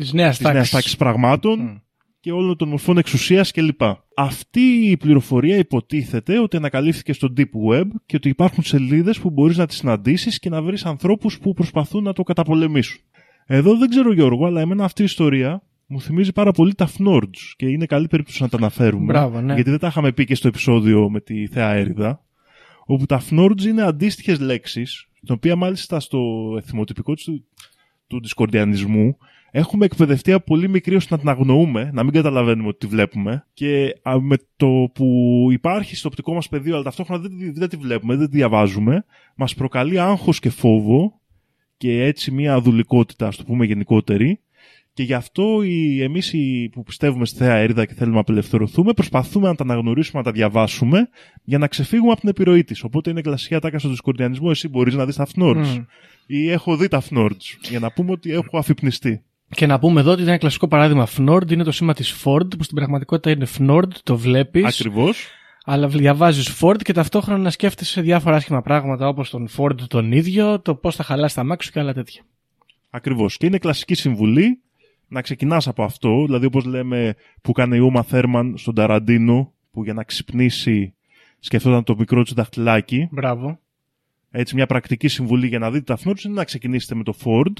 Της 0.00 0.12
νέας 0.12 0.36
της 0.36 0.44
νέας 0.46 0.54
τάξης. 0.54 0.70
τάξης 0.72 0.96
πραγμάτων 0.96 1.60
Μμ. 1.60 1.76
και 2.20 2.32
όλων 2.32 2.56
των 2.56 2.68
μορφών 2.68 2.98
εξουσίας 2.98 3.50
κλπ. 3.50 3.80
Αυτή 4.16 4.60
η 4.60 4.96
πληροφορία 4.96 5.56
υποτίθεται 5.56 6.38
ότι 6.38 6.56
ανακαλύφθηκε 6.56 7.12
στο 7.12 7.32
Deep 7.36 7.70
Web 7.70 7.84
και 8.06 8.16
ότι 8.16 8.28
υπάρχουν 8.28 8.64
σελίδες 8.64 9.18
που 9.18 9.30
μπορείς 9.30 9.56
να 9.56 9.66
τις 9.66 9.76
συναντήσεις 9.76 10.38
και 10.38 10.48
να 10.48 10.62
βρεις 10.62 10.84
ανθρώπους 10.84 11.38
που 11.38 11.52
προσπαθούν 11.52 12.02
να 12.02 12.12
το 12.12 12.22
καταπολεμήσουν. 12.22 13.00
Εδώ 13.46 13.76
δεν 13.76 13.88
ξέρω 13.88 14.12
Γιώργο, 14.12 14.46
αλλά 14.46 14.60
εμένα 14.60 14.84
αυτή 14.84 15.02
η 15.02 15.04
ιστορία 15.04 15.62
μου 15.86 16.00
θυμίζει 16.00 16.32
πάρα 16.32 16.52
πολύ 16.52 16.74
τα 16.74 16.88
Fnords 16.98 17.52
και 17.56 17.66
είναι 17.66 17.86
καλή 17.86 18.06
περίπτωση 18.06 18.42
να 18.42 18.48
τα 18.48 18.56
αναφέρουμε. 18.56 19.04
Μπράβο, 19.04 19.40
ναι. 19.40 19.54
Γιατί 19.54 19.70
δεν 19.70 19.78
τα 19.78 19.86
είχαμε 19.86 20.12
πει 20.12 20.24
και 20.24 20.34
στο 20.34 20.48
επεισόδιο 20.48 21.10
με 21.10 21.20
τη 21.20 21.46
Θεά 21.46 21.70
Έριδα. 21.70 22.24
Όπου 22.84 23.06
τα 23.06 23.22
Fnords 23.30 23.62
είναι 23.66 23.82
αντίστοιχες 23.82 24.40
λέξεις, 24.40 25.08
την 25.20 25.34
οποία 25.34 25.56
μάλιστα 25.56 26.00
στο 26.00 26.20
εθιμοτυπικό 26.56 27.14
της 27.14 27.24
του, 27.24 27.44
του 28.06 28.20
δισκορδιανισμού 28.20 29.16
έχουμε 29.50 29.84
εκπαιδευτεί 29.84 30.32
από 30.32 30.44
πολύ 30.44 30.68
μικρή 30.68 30.94
ώστε 30.94 31.14
να 31.14 31.20
την 31.20 31.28
αγνοούμε, 31.28 31.90
να 31.92 32.02
μην 32.04 32.12
καταλαβαίνουμε 32.12 32.68
ότι 32.68 32.78
τη 32.78 32.86
βλέπουμε 32.86 33.46
και 33.52 33.94
α, 34.02 34.20
με 34.20 34.36
το 34.56 34.90
που 34.94 35.46
υπάρχει 35.50 35.96
στο 35.96 36.08
οπτικό 36.08 36.34
μας 36.34 36.48
πεδίο 36.48 36.74
αλλά 36.74 36.82
ταυτόχρονα 36.84 37.22
δεν, 37.22 37.38
τη- 37.38 37.50
δεν 37.50 37.68
τη 37.68 37.76
βλέπουμε, 37.76 38.16
δεν 38.16 38.30
τη 38.30 38.36
διαβάζουμε, 38.36 39.04
μας 39.36 39.54
προκαλεί 39.54 39.98
άγχος 40.00 40.38
και 40.38 40.50
φόβο 40.50 41.20
και 41.76 42.02
έτσι 42.04 42.30
μια 42.30 42.60
δουλικότητα, 42.60 43.26
ας 43.26 43.36
το 43.36 43.44
πούμε 43.44 43.64
γενικότερη 43.66 44.40
και 44.92 45.02
γι' 45.02 45.14
αυτό 45.14 45.62
οι, 45.62 46.02
εμείς 46.02 46.32
οι, 46.32 46.68
που 46.72 46.82
πιστεύουμε 46.82 47.26
στη 47.26 47.36
Θέα 47.36 47.54
Έριδα 47.56 47.84
και 47.84 47.94
θέλουμε 47.94 48.14
να 48.14 48.20
απελευθερωθούμε 48.20 48.92
προσπαθούμε 48.92 49.48
να 49.48 49.54
τα 49.54 49.64
αναγνωρίσουμε, 49.64 50.18
να 50.18 50.24
τα 50.24 50.32
διαβάσουμε 50.32 51.08
για 51.44 51.58
να 51.58 51.66
ξεφύγουμε 51.66 52.10
από 52.10 52.20
την 52.20 52.28
επιρροή 52.28 52.64
της. 52.64 52.82
Οπότε 52.82 53.10
είναι 53.10 53.20
κλασικά 53.20 53.60
τάκα 53.60 53.78
στο 53.78 53.88
δισκορδιανισμό, 53.88 54.48
εσύ 54.50 54.68
μπορείς 54.68 54.94
να 54.94 55.06
δεις 55.06 55.16
τα 55.16 55.26
Fnords 55.36 55.66
Μμ. 55.76 55.82
ή 56.26 56.50
έχω 56.50 56.76
δει 56.76 56.88
τα 56.88 57.02
Fnords 57.10 57.36
για 57.70 57.78
να 57.78 57.92
πούμε 57.92 58.10
ότι 58.10 58.32
έχω 58.32 58.58
αφυπνιστεί. 58.58 59.22
Και 59.54 59.66
να 59.66 59.78
πούμε 59.78 60.00
εδώ 60.00 60.10
ότι 60.10 60.20
είναι 60.20 60.30
ένα 60.30 60.38
κλασικό 60.38 60.68
παράδειγμα 60.68 61.08
Fnord, 61.16 61.50
είναι 61.52 61.64
το 61.64 61.72
σήμα 61.72 61.94
της 61.94 62.22
Ford, 62.24 62.56
που 62.58 62.64
στην 62.64 62.76
πραγματικότητα 62.76 63.30
είναι 63.30 63.46
Fnord, 63.58 63.92
το 64.02 64.16
βλέπεις, 64.16 64.64
Ακριβώς. 64.64 65.26
αλλά 65.64 65.88
διαβάζεις 65.88 66.60
Ford 66.60 66.82
και 66.82 66.92
ταυτόχρονα 66.92 67.38
να 67.42 67.50
σκέφτεσαι 67.50 68.00
διάφορα 68.00 68.36
άσχημα 68.36 68.62
πράγματα 68.62 69.08
όπως 69.08 69.30
τον 69.30 69.48
Ford 69.56 69.80
τον 69.88 70.12
ίδιο, 70.12 70.60
το 70.60 70.74
πώς 70.74 70.96
θα 70.96 71.02
χαλάσει 71.02 71.34
τα 71.34 71.44
μάξι 71.44 71.66
σου 71.66 71.72
και 71.72 71.80
άλλα 71.80 71.92
τέτοια. 71.92 72.22
Ακριβώς. 72.90 73.36
Και 73.36 73.46
είναι 73.46 73.58
κλασική 73.58 73.94
συμβουλή 73.94 74.60
να 75.08 75.22
ξεκινάς 75.22 75.68
από 75.68 75.82
αυτό, 75.82 76.24
δηλαδή 76.24 76.46
όπως 76.46 76.64
λέμε 76.64 77.14
που 77.42 77.52
κάνει 77.52 77.76
η 77.76 77.80
Ούμα 77.80 78.02
Θέρμαν 78.02 78.54
στον 78.56 78.74
Ταραντίνο, 78.74 79.52
που 79.70 79.84
για 79.84 79.92
να 79.92 80.04
ξυπνήσει 80.04 80.94
σκεφτόταν 81.38 81.84
το 81.84 81.96
μικρό 81.98 82.22
του 82.22 82.34
δαχτυλάκι. 82.34 83.08
Μπράβο. 83.10 83.58
Έτσι, 84.30 84.54
μια 84.54 84.66
πρακτική 84.66 85.08
συμβουλή 85.08 85.46
για 85.46 85.58
να 85.58 85.70
δείτε 85.70 85.84
τα 85.84 85.96
φνόρους 85.96 86.24
είναι 86.24 86.34
να 86.34 86.44
ξεκινήσετε 86.44 86.94
με 86.94 87.02
το 87.02 87.14
Ford, 87.24 87.52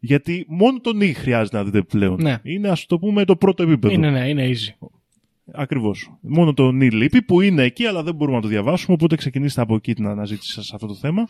γιατί 0.00 0.46
μόνο 0.48 0.80
τον 0.80 0.98
E 1.00 1.12
χρειάζεται 1.14 1.56
να 1.56 1.64
δείτε 1.64 1.82
πλέον. 1.82 2.22
Ναι. 2.22 2.38
Είναι, 2.42 2.68
ας 2.68 2.86
το 2.86 2.98
πούμε, 2.98 3.24
το 3.24 3.36
πρώτο 3.36 3.62
επίπεδο. 3.62 3.94
Είναι, 3.94 4.10
ναι, 4.10 4.28
είναι 4.28 4.48
easy. 4.48 4.88
Ακριβώς. 5.52 6.18
Μόνο 6.20 6.52
το 6.52 6.68
E 6.68 6.92
λείπει, 6.92 7.22
που 7.22 7.40
είναι 7.40 7.62
εκεί, 7.62 7.86
αλλά 7.86 8.02
δεν 8.02 8.14
μπορούμε 8.14 8.36
να 8.36 8.42
το 8.42 8.48
διαβάσουμε, 8.48 8.94
οπότε 8.94 9.16
ξεκινήστε 9.16 9.60
από 9.60 9.74
εκεί 9.74 9.94
την 9.94 10.06
αναζήτηση 10.06 10.52
σας 10.52 10.66
σε 10.66 10.72
αυτό 10.74 10.86
το 10.86 10.94
θέμα. 10.94 11.28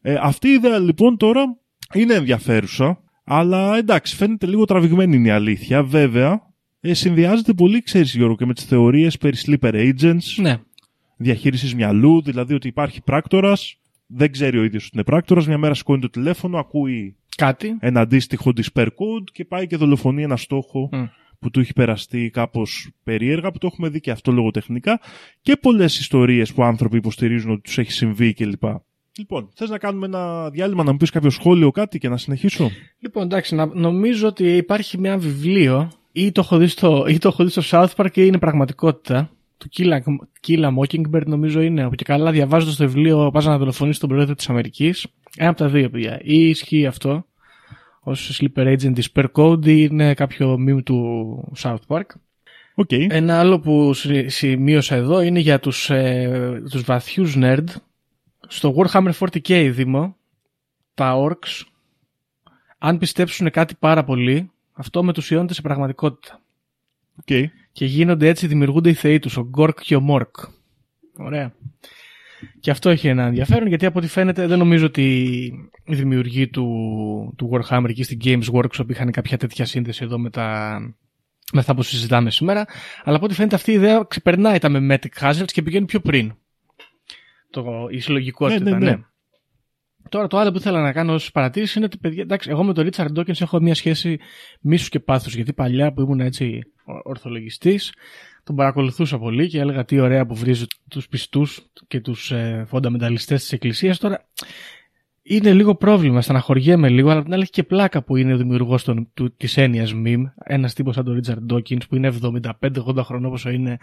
Ε, 0.00 0.16
αυτή 0.20 0.48
η 0.48 0.52
ιδέα 0.52 0.78
λοιπόν 0.78 1.16
τώρα 1.16 1.56
είναι 1.94 2.14
ενδιαφέρουσα, 2.14 3.00
αλλά 3.24 3.76
εντάξει, 3.76 4.16
φαίνεται 4.16 4.46
λίγο 4.46 4.64
τραβηγμένη 4.64 5.16
είναι 5.16 5.28
η 5.28 5.30
αλήθεια. 5.30 5.82
Βέβαια, 5.82 6.40
ε, 6.80 6.94
συνδυάζεται 6.94 7.52
πολύ, 7.52 7.82
ξέρεις 7.82 8.14
Γιώργο, 8.14 8.36
και 8.36 8.46
με 8.46 8.54
τις 8.54 8.64
θεωρίες 8.64 9.18
περί 9.18 9.36
sleeper 9.46 9.74
agents, 9.74 10.34
Ναι. 10.36 10.58
διαχείρισης 11.16 11.74
μυαλού, 11.74 12.22
δηλαδή 12.22 12.54
ότι 12.54 12.68
υπάρχει 12.68 13.02
πράκτορας, 13.02 13.78
δεν 14.06 14.32
ξέρει 14.32 14.58
ο 14.58 14.64
ίδιος 14.64 14.84
ότι 14.84 14.92
είναι 14.94 15.04
πράκτορας, 15.04 15.46
μια 15.46 15.58
μέρα 15.58 15.74
σηκώνει 15.74 16.00
το 16.00 16.10
τηλέφωνο, 16.10 16.58
ακούει 16.58 17.16
Κάτι. 17.36 17.76
ένα 17.80 18.00
αντίστοιχο 18.00 18.52
despair 18.56 18.86
code 18.86 19.30
και 19.32 19.44
πάει 19.44 19.66
και 19.66 19.76
δολοφονεί 19.76 20.22
ένα 20.22 20.36
στόχο 20.36 20.88
Μμ. 20.92 21.04
που 21.38 21.50
του 21.50 21.60
έχει 21.60 21.72
περαστεί 21.72 22.30
κάπως 22.30 22.90
περίεργα, 23.04 23.50
που 23.50 23.58
το 23.58 23.68
έχουμε 23.72 23.88
δει 23.88 24.00
και 24.00 24.10
αυτό 24.10 24.32
λογοτεχνικά 24.32 25.00
και 25.40 25.56
πολλές 25.56 25.98
ιστορίες 25.98 26.52
που 26.52 26.64
άνθρωποι 26.64 26.96
υποστηρίζουν 26.96 27.50
ότι 27.50 27.60
τους 27.60 27.78
έχει 27.78 27.92
συμβεί 27.92 28.32
κλπ. 28.32 28.62
Λοιπόν, 29.18 29.48
θες 29.54 29.70
να 29.70 29.78
κάνουμε 29.78 30.06
ένα 30.06 30.50
διάλειμμα 30.50 30.84
να 30.84 30.90
μου 30.90 30.96
πεις 30.96 31.10
κάποιο 31.10 31.30
σχόλιο 31.30 31.70
κάτι 31.70 31.98
και 31.98 32.08
να 32.08 32.16
συνεχίσω; 32.16 32.70
Λοιπόν, 32.98 33.22
εντάξει, 33.22 33.54
να, 33.54 33.66
νομίζω 33.66 34.26
ότι 34.26 34.56
υπάρχει 34.56 34.98
μια 34.98 35.18
βιβλίο 35.18 35.90
ή 36.12 36.32
το 36.32 36.40
έχω 36.40 36.56
δει 36.56 36.66
στο, 36.66 37.04
ή 37.08 37.18
το 37.18 37.28
έχω 37.28 37.44
δει 37.44 37.50
στο 37.50 37.62
South 37.64 37.94
Park 37.96 38.10
και 38.10 38.24
είναι 38.24 38.38
πραγματικότητα. 38.38 39.30
To 39.58 39.68
Kill 39.76 39.92
a, 39.92 39.98
Kill 40.46 40.64
a 40.64 40.70
Mockingbird 40.78 41.26
νομίζω 41.26 41.60
είναι. 41.60 41.82
Από 41.82 41.94
και 41.94 42.04
καλά 42.04 42.30
διαβάζοντας 42.30 42.76
το 42.76 42.84
βιβλίο 42.86 43.30
πας 43.30 43.44
να 43.44 43.58
δολοφονήσει 43.58 44.00
τον 44.00 44.08
πρόεδρο 44.08 44.34
της 44.34 44.48
Αμερικής. 44.48 45.06
Ένα 45.36 45.48
από 45.48 45.58
τα 45.58 45.68
δύο, 45.68 45.90
παιδιά. 45.90 46.20
Ή 46.22 46.48
ισχύει 46.48 46.86
αυτό 46.86 47.26
ως 48.00 48.40
Sleeper 48.40 48.76
Agent 48.78 48.92
Despair 48.98 49.24
Code 49.32 49.66
ή 49.66 49.88
είναι 49.90 50.14
κάποιο 50.14 50.54
meme 50.68 50.82
του 50.84 51.52
South 51.58 51.78
Park. 51.86 52.04
OK. 52.74 52.92
Ένα 52.92 53.38
άλλο 53.38 53.60
που 53.60 53.92
συ- 53.94 54.28
σημείωσα 54.30 54.94
εδώ 54.94 55.20
είναι 55.20 55.38
για 55.40 55.60
τους, 55.60 55.90
ε, 55.90 56.62
τους 56.70 56.82
βαθιούς 56.82 57.34
nerd. 57.38 57.64
Στο 58.48 58.74
Warhammer 58.76 59.10
40k 59.18 59.70
Δήμο, 59.72 60.16
τα 60.94 61.14
orcs, 61.16 61.62
αν 62.78 62.98
πιστέψουν 62.98 63.50
κάτι 63.50 63.74
πάρα 63.78 64.04
πολύ, 64.04 64.50
αυτό 64.72 65.02
μετουσιώνεται 65.02 65.54
σε 65.54 65.62
πραγματικότητα. 65.62 66.40
Οκ. 67.20 67.50
Και 67.76 67.84
γίνονται 67.84 68.28
έτσι, 68.28 68.46
δημιουργούνται 68.46 68.88
οι 68.88 68.94
θεοί 68.94 69.18
τους, 69.18 69.36
ο 69.36 69.42
Γκόρκ 69.48 69.80
και 69.80 69.96
ο 69.96 70.00
Μόρκ. 70.00 70.36
Ωραία. 71.16 71.52
Και 72.60 72.70
αυτό 72.70 72.90
έχει 72.90 73.08
ένα 73.08 73.24
ενδιαφέρον, 73.24 73.68
γιατί 73.68 73.86
από 73.86 73.98
ό,τι 73.98 74.08
φαίνεται 74.08 74.46
δεν 74.46 74.58
νομίζω 74.58 74.86
ότι 74.86 75.02
οι 75.84 75.94
δημιουργοί 75.94 76.48
του, 76.48 76.66
του 77.36 77.50
Warhammer 77.52 77.88
εκεί 77.88 78.02
στην 78.02 78.18
Games 78.24 78.44
Workshop 78.52 78.88
είχαν 78.88 79.10
κάποια 79.10 79.36
τέτοια 79.36 79.64
σύνδεση 79.64 80.04
εδώ 80.04 80.18
με 80.18 80.30
τα, 80.30 80.78
με 81.52 81.60
αυτά 81.60 81.74
που 81.74 81.82
συζητάμε 81.82 82.30
σήμερα. 82.30 82.66
Αλλά 83.04 83.16
από 83.16 83.24
ό,τι 83.24 83.34
φαίνεται 83.34 83.54
αυτή 83.54 83.70
η 83.70 83.74
ιδέα 83.74 84.04
ξεπερνάει 84.08 84.58
τα 84.58 84.68
Memetic 84.72 85.20
Hazards 85.20 85.50
και 85.52 85.62
πηγαίνει 85.62 85.86
πιο 85.86 86.00
πριν. 86.00 86.34
Το, 87.50 87.86
η 87.90 87.98
συλλογικότητα, 87.98 88.64
Ναι, 88.64 88.70
ναι, 88.70 88.78
ναι, 88.78 88.90
ναι. 88.90 89.02
Τώρα 90.08 90.26
το 90.26 90.38
άλλο 90.38 90.50
που 90.50 90.56
ήθελα 90.58 90.80
να 90.82 90.92
κάνω 90.92 91.12
ως 91.12 91.30
παρατήρηση 91.32 91.74
είναι 91.78 91.86
ότι 91.86 91.98
παιδιά, 91.98 92.22
εντάξει, 92.22 92.50
εγώ 92.50 92.64
με 92.64 92.72
τον 92.72 92.88
Richard 92.92 93.18
Dawkins 93.18 93.40
έχω 93.40 93.60
μια 93.60 93.74
σχέση 93.74 94.18
μίσους 94.60 94.88
και 94.88 95.00
πάθους 95.00 95.34
γιατί 95.34 95.52
παλιά 95.52 95.92
που 95.92 96.00
ήμουν 96.00 96.20
έτσι 96.20 96.60
ο- 96.84 97.00
ορθολογιστής 97.10 97.92
τον 98.44 98.56
παρακολουθούσα 98.56 99.18
πολύ 99.18 99.48
και 99.48 99.58
έλεγα 99.58 99.84
τι 99.84 99.98
ωραία 100.00 100.26
που 100.26 100.34
βρίζει 100.34 100.64
τους 100.90 101.08
πιστούς 101.08 101.66
και 101.88 102.00
τους 102.00 102.30
ε, 102.30 102.64
φονταμενταλιστές 102.68 103.40
της 103.40 103.52
εκκλησίας. 103.52 103.98
Τώρα 103.98 104.28
είναι 105.22 105.52
λίγο 105.52 105.74
πρόβλημα, 105.74 106.20
στεναχωριέμαι 106.22 106.88
λίγο, 106.88 107.08
αλλά 107.08 107.18
απ' 107.18 107.24
την 107.24 107.32
άλλη 107.34 107.42
έχει 107.42 107.50
και 107.50 107.62
πλάκα 107.62 108.02
που 108.02 108.16
είναι 108.16 108.34
ο 108.34 108.36
δημιουργός 108.36 108.84
των, 108.84 109.08
του, 109.14 109.36
της 109.36 109.56
έννοιας 109.56 109.92
meme, 110.04 110.22
ένας 110.44 110.74
τύπος 110.74 110.94
σαν 110.94 111.04
τον 111.04 111.20
Richard 111.24 111.54
Dawkins 111.54 111.88
που 111.88 111.96
είναι 111.96 112.12
75-80 112.22 112.96
χρονών 113.02 113.32
όσο 113.32 113.50
είναι 113.50 113.76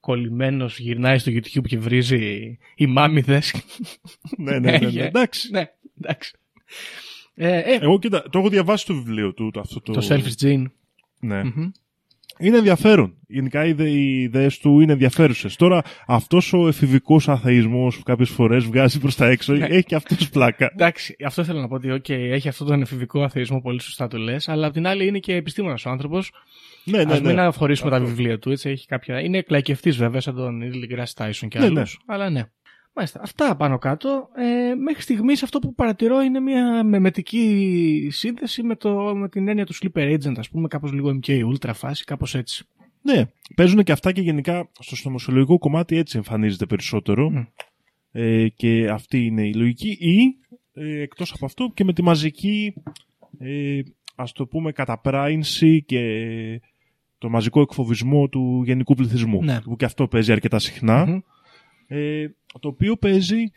κολλημένος, 0.00 0.78
γυρνάει 0.78 1.18
στο 1.18 1.32
YouTube 1.32 1.66
και 1.66 1.78
βρίζει 1.78 2.58
οι 2.74 2.86
μάμιδες. 2.86 3.54
ναι, 4.36 4.58
ναι, 4.58 4.70
ναι, 4.70 4.78
ναι. 4.78 4.86
Έχει, 4.86 4.98
ε. 4.98 5.04
Εντάξει. 5.04 5.50
ναι, 5.50 5.64
εντάξει. 6.00 6.36
Ε, 7.34 7.58
ε, 7.58 7.78
Εγώ 7.80 7.98
κοίτα, 7.98 8.22
το 8.30 8.38
έχω 8.38 8.48
διαβάσει 8.48 8.86
το 8.86 8.94
βιβλίο 8.94 9.34
του, 9.34 9.50
το, 9.50 9.60
αυτό 9.60 9.80
το... 9.80 9.92
το 9.92 10.06
Selfish 10.10 10.42
Gene. 10.44 10.64
Ναι. 11.20 11.44
Μμμ. 11.44 11.70
Είναι 12.38 12.56
ενδιαφέρον. 12.56 13.12
Γενικά 13.28 13.64
οι, 13.64 13.68
ιδε- 13.68 13.86
οι 13.88 14.20
ιδέες 14.22 14.58
του 14.58 14.80
είναι 14.80 14.92
ενδιαφέρουσες. 14.92 15.56
Τώρα 15.56 15.82
αυτός 16.06 16.52
ο 16.52 16.68
εφηβικός 16.68 17.28
αθεϊσμός 17.28 17.96
που 17.96 18.02
κάποιες 18.02 18.28
φορές 18.30 18.64
βγάζει 18.64 18.98
προς 19.00 19.16
τα 19.16 19.26
έξω 19.26 19.52
Ναι. 19.52 19.66
έχει 19.66 19.84
και 19.84 19.94
αυτός 19.94 20.28
πλάκα. 20.30 20.70
Εντάξει, 20.74 21.16
αυτό 21.26 21.44
θέλω 21.44 21.60
να 21.60 21.68
πω 21.68 21.74
ότι 21.74 21.88
okay, 21.92 22.10
έχει 22.30 22.48
αυτόν 22.48 22.66
τον 22.66 22.80
εφηβικό 22.82 23.22
αθεισμό, 23.22 23.60
πολύ 23.60 23.80
σωστά 23.82 24.08
το 24.08 24.18
λες, 24.18 24.48
αλλά 24.48 24.66
απ' 24.66 24.72
την 24.72 24.86
άλλη 24.86 25.06
είναι 25.06 25.18
και 25.18 25.34
επιστήμονας 25.34 25.84
ο 25.86 25.90
άνθρωπος. 25.90 26.32
ναι, 26.84 27.04
ναι, 27.04 27.12
Α 27.14 27.20
ναι. 27.20 27.28
μην 27.28 27.38
αφορήσουμε 27.38 27.90
τα 27.90 27.96
Αυτό. 27.96 28.08
βιβλία 28.08 28.38
του, 28.38 28.50
έτσι. 28.50 28.70
Έχει 28.70 28.86
κάποια... 28.86 29.20
Είναι 29.20 29.42
κλαϊκευτή 29.42 29.90
βέβαια, 29.90 30.20
σαν 30.20 30.34
τον 30.34 30.60
Neil 30.62 30.74
deGrasse 30.74 31.24
Tyson 31.24 31.48
και 31.48 31.58
Ναι, 31.58 31.64
άλλους. 31.64 31.98
ναι. 32.06 32.14
Αλλά 32.14 32.30
ναι. 32.30 32.42
Μάλιστα. 32.98 33.20
Αυτά 33.22 33.56
πάνω 33.56 33.78
κάτω. 33.78 34.28
Ε, 34.36 34.74
μέχρι 34.74 35.02
στιγμής 35.02 35.42
αυτό 35.42 35.58
που 35.58 35.74
παρατηρώ 35.74 36.20
είναι 36.20 36.40
μια 36.40 36.84
μεμετική 36.84 38.08
σύνθεση 38.10 38.62
με, 38.62 38.76
το, 38.76 39.14
με 39.14 39.28
την 39.28 39.48
έννοια 39.48 39.66
του 39.66 39.74
sleeper 39.74 40.18
agent, 40.18 40.34
ας 40.36 40.48
πούμε, 40.48 40.68
κάπως 40.68 40.92
λίγο 40.92 41.18
MK 41.22 41.44
Ultra 41.52 41.70
φάση, 41.74 42.04
κάπως 42.04 42.34
έτσι. 42.34 42.66
Ναι, 43.02 43.24
παίζουν 43.56 43.82
και 43.82 43.92
αυτά 43.92 44.12
και 44.12 44.20
γενικά 44.20 44.68
στο 44.80 44.96
συνωμοσιολογικό 44.96 45.58
κομμάτι 45.58 45.96
έτσι 45.96 46.16
εμφανίζεται 46.16 46.66
περισσότερο. 46.66 47.30
Μμ. 47.30 47.44
Ε, 48.12 48.48
και 48.48 48.88
αυτή 48.88 49.24
είναι 49.24 49.46
η 49.46 49.54
λογική. 49.54 49.96
Ή 50.00 50.36
ε, 50.72 51.00
εκτός 51.00 51.32
από 51.32 51.44
αυτό 51.44 51.70
και 51.74 51.84
με 51.84 51.92
τη 51.92 52.02
μαζική 52.02 52.74
ε, 53.38 53.80
ας 54.14 54.32
το 54.32 54.46
πούμε 54.46 54.72
καταπράινση 54.72 55.82
και 55.82 56.00
το 57.18 57.28
μαζικό 57.28 57.60
εκφοβισμό 57.60 58.28
του 58.28 58.62
γενικού 58.64 58.94
πληθυσμού. 58.94 59.44
Ναι. 59.44 59.60
Που 59.60 59.76
και 59.76 59.84
αυτό 59.84 60.08
παίζει 60.08 60.32
αρκετά 60.32 60.58
συχνά. 60.58 61.06
Μμμ. 61.06 61.18
Ε, 61.90 62.26
το 62.60 62.68
οποίο 62.68 62.96
παίζει, 62.96 63.50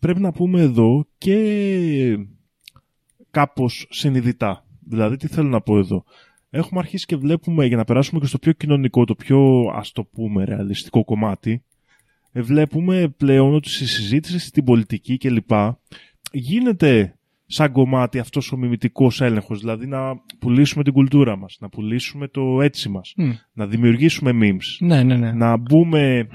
πρέπει 0.00 0.20
να 0.20 0.32
πούμε 0.32 0.60
εδώ, 0.60 1.06
και 1.18 2.18
κάπως 3.30 3.86
συνειδητά. 3.90 4.64
Δηλαδή, 4.80 5.16
τι 5.16 5.26
θέλω 5.26 5.48
να 5.48 5.60
πω 5.60 5.78
εδώ. 5.78 6.04
Έχουμε 6.50 6.80
αρχίσει 6.80 7.06
και 7.06 7.16
βλέπουμε, 7.16 7.66
για 7.66 7.76
να 7.76 7.84
περάσουμε 7.84 8.20
και 8.20 8.26
στο 8.26 8.38
πιο 8.38 8.52
κοινωνικό, 8.52 9.04
το 9.04 9.14
πιο, 9.14 9.70
ας 9.74 9.92
το 9.92 10.04
πούμε, 10.04 10.44
ρεαλιστικό 10.44 11.04
κομμάτι, 11.04 11.62
ε, 12.32 12.42
βλέπουμε 12.42 13.08
πλέον 13.08 13.54
ότι 13.54 13.68
στη 13.68 13.86
συζήτηση 13.86 14.38
στην 14.38 14.64
πολιτική 14.64 15.16
κλπ. 15.16 15.50
γίνεται 16.32 17.15
σαν 17.48 17.72
κομμάτι 17.72 18.18
αυτός 18.18 18.52
ο 18.52 18.56
μιμητικός 18.56 19.20
έλεγχος, 19.20 19.60
δηλαδή 19.60 19.86
να 19.86 19.98
πουλήσουμε 20.38 20.82
την 20.84 20.92
κουλτούρα 20.92 21.36
μας, 21.36 21.56
να 21.60 21.68
πουλήσουμε 21.68 22.28
το 22.28 22.60
έτσι 22.62 22.88
μας, 22.88 23.12
Μμ. 23.16 23.30
να 23.52 23.66
δημιουργήσουμε 23.66 24.30
memes 24.42 24.86
Ναι, 24.86 25.02
ναι, 25.02 25.16
ναι. 25.16 25.32
να 25.32 25.56
μπούμε 25.56 26.26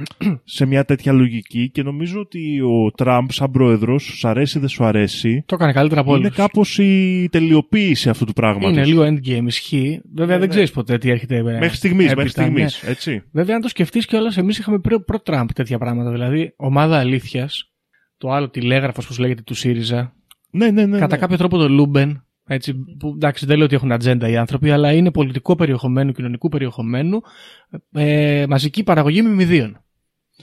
σε 0.43 0.65
μια 0.65 0.85
τέτοια 0.85 1.11
λογική 1.13 1.69
και 1.71 1.83
νομίζω 1.83 2.19
ότι 2.19 2.61
ο 2.61 2.91
Τραμπ 2.91 3.29
σαν 3.29 3.51
πρόεδρος, 3.51 4.03
σου 4.03 4.27
αρέσει 4.27 4.57
ή 4.57 4.59
δεν 4.59 4.69
σου 4.69 4.83
αρέσει, 4.85 5.43
Το 5.45 5.55
έκανε 5.55 5.73
καλύτερα 5.73 6.01
από 6.01 6.11
όλους. 6.11 6.25
είναι 6.25 6.33
κάπως 6.35 6.77
η 6.77 7.27
τελειοποίηση 7.31 8.09
αυτού 8.09 8.25
του 8.25 8.33
πράγματος. 8.33 8.71
Είναι 8.71 8.85
λίγο 8.85 9.03
endgame, 9.03 9.45
ισχύει. 9.45 10.01
Βέβαια 10.15 10.25
Ναι, 10.25 10.31
δεν 10.31 10.39
ναι. 10.39 10.47
ξέρεις 10.47 10.71
ποτέ 10.71 10.97
τι 10.97 11.09
έρχεται. 11.09 11.35
ε, 11.35 11.41
Μέχρι 11.41 11.75
στιγμής, 11.75 12.05
έπειτα, 12.05 12.15
μέχρι 12.15 12.29
στιγμής, 12.31 12.81
ναι. 12.83 12.89
έτσι. 12.89 13.23
Βέβαια, 13.31 13.55
αν 13.55 13.61
το 13.61 13.67
σκεφτείς 13.67 14.05
κιόλας, 14.05 14.37
εμείς 14.37 14.57
είχαμε 14.57 14.79
προ- 14.79 15.03
προ-Τραμπ 15.05 15.49
τέτοια 15.55 15.77
πράγματα. 15.77 16.11
Δηλαδή, 16.11 16.53
ομάδα 16.57 16.97
αλήθειας, 16.99 17.71
το 18.17 18.29
άλλο 18.29 18.49
τηλέγραφος, 18.49 19.05
όπως 19.05 19.17
λέγεται, 19.19 19.41
του 19.41 19.53
ΣΥΡΙΖΑ. 19.53 20.15
Ναι, 20.51 20.71
ναι, 20.71 20.85
ναι. 20.85 20.99
κατά 20.99 21.15
ναι. 21.15 21.21
κάποιο 21.21 21.37
τρόπο 21.37 21.57
το 21.57 21.69
Λούμπεν. 21.69 22.25
Έτσι, 22.45 22.73
που, 22.73 23.07
εντάξει, 23.07 23.45
δεν 23.45 23.57
λέω 23.57 23.65
ότι 23.65 23.75
έχουν 23.75 23.91
ατζέντα 23.91 24.29
οι 24.29 24.37
άνθρωποι, 24.37 24.71
αλλά 24.71 24.93
είναι 24.93 25.11
πολιτικό 25.11 25.55
περιεχομένου, 25.55 26.11
κοινωνικού 26.11 26.49
περιεχομένου, 26.49 27.21
ε, 27.91 28.45
μαζική 28.49 28.83
παραγωγή 28.83 29.21
μιμιδίων. 29.21 29.81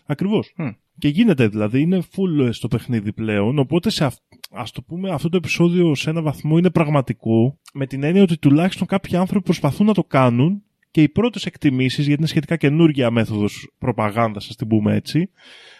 Ακριβώς. 0.07 0.53
Μμ. 0.57 0.69
Και 0.99 1.09
γίνεται 1.09 1.49
δηλαδή, 1.49 1.81
είναι 1.81 2.03
full 2.03 2.47
ε, 2.47 2.53
στο 2.53 2.69
παιχνίδι 2.69 3.13
πλέον, 3.13 3.59
οπότε 3.59 3.91
σε 3.91 4.05
αυ- 4.05 4.23
ας 4.51 4.71
το 4.71 4.83
πούμε 4.83 5.11
αυτό 5.11 5.29
το 5.29 5.37
επεισόδιο 5.37 5.95
σε 5.95 6.11
ένα 6.11 6.23
βαθμό 6.23 6.59
είναι 6.59 6.71
πραγματικό, 6.71 7.59
με 7.73 7.87
την 7.87 8.03
έννοια 8.03 8.23
ότι 8.23 8.39
τουλάχιστον 8.39 8.87
κάποιοι 8.87 9.17
άνθρωποι 9.17 9.45
προσπαθούν 9.45 9.87
να 9.87 9.95
το 9.95 10.05
κάνουν 10.05 10.63
και 10.91 11.03
οι 11.03 11.09
πρώτες 11.09 11.47
εκτιμήσεις, 11.47 12.05
γιατί 12.05 12.21
είναι 12.21 12.29
σχετικά 12.29 12.57
καινούργια 12.57 13.11
μέθοδος 13.11 13.73
προπαγάνδας, 13.79 14.49
ας 14.49 14.57
την 14.57 14.69
πούμε 14.69 14.95
έτσι, 14.95 15.31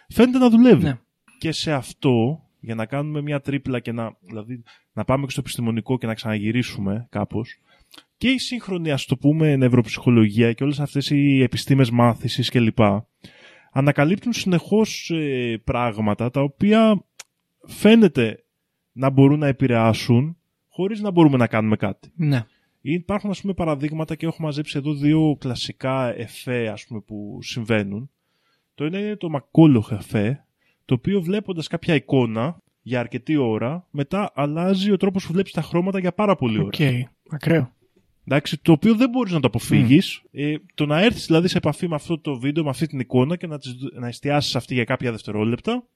φαίνεται 0.09 0.39
να 0.39 0.51
δουλεύει. 0.51 0.83
Ναι. 0.83 0.99
Και 1.39 1.53
σε 1.53 1.73
αυτό, 1.73 2.43
για 2.61 2.75
να 2.75 2.87
κάνουμε 2.87 3.23
μια 3.23 3.41
τρίπλα 3.41 3.81
και 3.81 3.93
να, 3.93 4.17
δηλαδή, 4.21 4.63
να 4.93 5.05
πάμε 5.05 5.25
και 5.25 5.31
στο 5.31 5.41
επιστημονικό 5.41 5.99
και 5.99 6.07
να 6.07 6.15
ξαναγυρίσουμε 6.15 7.07
κάπως, 7.11 7.59
και 8.17 8.29
η 8.29 8.39
σύγχρονη, 8.39 8.91
ας 8.91 9.05
το 9.05 9.17
πούμε, 9.17 9.57
νευροψυχολογία 9.57 10.53
και 10.53 10.65
όλες 10.65 10.81
αυτές 10.81 11.11
οι 11.11 11.43
επιστήμες 11.43 11.91
μάθησης 11.91 12.51
κλπ. 12.51 12.79
ανακαλύπτουν 13.73 14.33
συνεχώς 14.33 15.11
ε, 15.11 15.61
πράγματα 15.65 16.31
τα 16.31 16.41
οποία 16.41 17.05
φαίνεται 17.67 18.45
να 18.93 19.11
μπορούν 19.11 19.39
να 19.39 19.47
επηρεάσουν 19.47 20.37
χωρίς 20.69 21.01
να 21.01 21.11
μπορούμε 21.11 21.37
να 21.37 21.47
κάνουμε 21.47 21.77
κάτι. 21.77 22.13
Ναι. 22.15 22.45
Υπάρχουν 22.81 23.31
ας 23.31 23.41
πούμε 23.41 23.55
παραδείγματα 23.55 24.15
και 24.15 24.27
έχω 24.27 24.43
μαζέψει 24.43 24.79
εδώ 24.79 24.95
δύο 24.95 25.37
κλασικά 25.39 26.15
εφέ 26.17 26.69
ας 26.69 26.87
πούμε 26.87 27.01
που 27.01 27.39
συμβαίνουν. 27.43 28.11
Το 28.75 28.85
ένα 28.85 28.99
είναι 28.99 29.17
το 29.17 29.29
McCollough 29.37 29.93
εφέ, 29.93 30.47
το 30.89 30.95
οποίο 30.95 31.21
βλέποντας 31.23 31.67
κάποια 31.67 31.95
εικόνα 31.95 32.63
για 32.83 33.01
αρκετή 33.01 33.37
ώρα, 33.37 33.87
μετά 33.91 34.31
αλλάζει 34.35 34.91
ο 34.91 34.97
τρόπος 34.97 35.27
που 35.27 35.33
βλέπεις 35.33 35.53
τα 35.53 35.63
χρώματα 35.63 35.99
για 35.99 36.13
πάρα 36.13 36.37
πολύ 36.37 36.59
ώρα. 36.59 36.67
Οκ. 36.67 37.05
Ακραίο. 37.31 37.73
Εντάξει, 38.27 38.63
το 38.63 38.73
οποίο 38.73 38.95
δεν 38.95 39.11
μπορείς 39.11 39.33
να 39.33 39.41
το 39.41 39.47
αποφύγεις. 39.47 40.23
Ε, 40.31 40.55
το 40.75 40.87
να 40.87 41.01
έρθεις 41.01 41.27
δηλαδή 41.27 41.49
σε 41.49 41.57
επαφή 41.57 41.89
με 41.89 41.95
αυτό 41.95 42.19
το 42.19 42.39
βίντεο, 42.39 42.65
με 42.65 42.71
αυτή 42.71 42.87
την 42.87 42.99
εικόνα 43.01 43.37
και 43.37 43.47
να, 43.47 43.59
τις, 43.59 43.77
να 43.93 44.07
εστιάσεις 44.09 44.57
αυτή 44.57 44.75
για 44.75 44.85
κάποια 44.85 45.11
δευτερόλεπτα, 45.11 45.87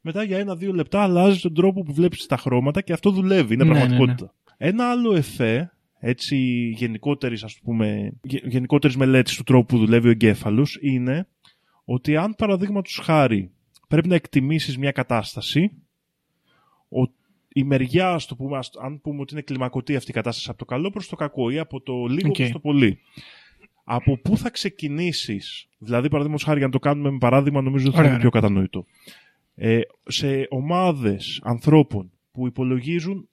μετά 0.00 0.22
για 0.22 0.38
ένα-δύο 0.38 0.72
λεπτά 0.72 1.02
αλλάζει 1.02 1.40
τον 1.40 1.54
τρόπο 1.54 1.82
που 1.82 1.92
βλέπεις 1.92 2.26
τα 2.26 2.36
χρώματα 2.36 2.80
και 2.80 2.92
αυτό 2.92 3.10
δουλεύει, 3.10 3.54
είναι 3.54 3.64
Ναι, 3.64 3.70
πραγματικότητα. 3.70 4.34
Ένα 4.56 4.90
άλλο 4.90 5.14
εφέ, 5.14 5.72
έτσι 5.98 6.36
γενικότερης, 6.76 7.44
ας 7.44 7.58
πούμε, 7.64 8.12
γε- 8.22 8.46
γενικότερης 8.46 8.96
μελέτης 8.96 9.36
του 9.36 9.42
τρόπου 9.42 9.66
που 9.66 9.78
δουλεύει 9.78 10.08
ο 10.08 10.10
εγκέφαλος, 10.10 10.78
είναι 10.80 11.26
ότι 11.84 12.16
αν 12.16 12.34
παραδείγματος 12.34 13.00
χάρη 13.02 13.50
πρέπει 13.92 14.08
να 14.08 14.14
εκτιμήσεις 14.14 14.78
μια 14.78 14.90
κατάσταση, 14.92 15.70
ο, 16.88 17.00
η 17.48 17.64
μεριά, 17.64 18.10
ας 18.12 18.26
το 18.26 18.36
πούμε, 18.36 18.58
ας- 18.58 18.70
αν 18.82 19.00
πούμε 19.00 19.20
ότι 19.20 19.32
είναι 19.32 19.42
κλιμακωτή 19.42 19.96
αυτή 19.96 20.10
η 20.10 20.14
κατάσταση 20.14 20.46
από 20.50 20.58
το 20.58 20.64
καλό 20.64 20.90
προς 20.90 21.08
το 21.08 21.16
κακό 21.16 21.50
ή 21.50 21.58
από 21.58 21.80
το 21.80 22.06
λίγο 22.06 22.28
Οκ. 22.28 22.34
προς 22.36 22.50
το 22.50 22.58
πολύ. 22.58 22.98
Από 23.84 24.18
πού 24.18 24.36
θα 24.36 24.50
ξεκινήσεις, 24.50 25.68
δηλαδή 25.78 26.08
παραδείγματος 26.08 26.44
χάρη 26.46 26.58
για 26.58 26.66
να 26.66 26.72
το 26.72 26.78
κάνουμε 26.78 27.10
με 27.10 27.18
παράδειγμα 27.18 27.60
νομίζω 27.62 27.86
ότι 27.86 27.94
θα 27.94 28.00
Ωραία, 28.00 28.12
είναι 28.12 28.20
πιο 28.20 28.30
ωραία. 28.34 28.40
κατανοητό. 28.42 28.84
Ε, 29.54 29.80
σε 30.06 30.46
ομάδες 30.50 31.40
ανθρώπων 31.44 32.10
που 32.32 32.46
υπολογίζουν 32.46 33.28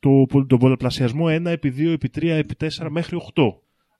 το, 0.00 0.26
τον 0.46 0.58
πολλαπλασιασμό 0.58 1.24
1 1.28 1.44
επί 1.44 1.74
2 1.76 1.86
επί 1.92 2.10
3 2.14 2.22
επί 2.22 2.54
4 2.78 2.86
μέχρι 2.90 3.18
8. 3.34 3.42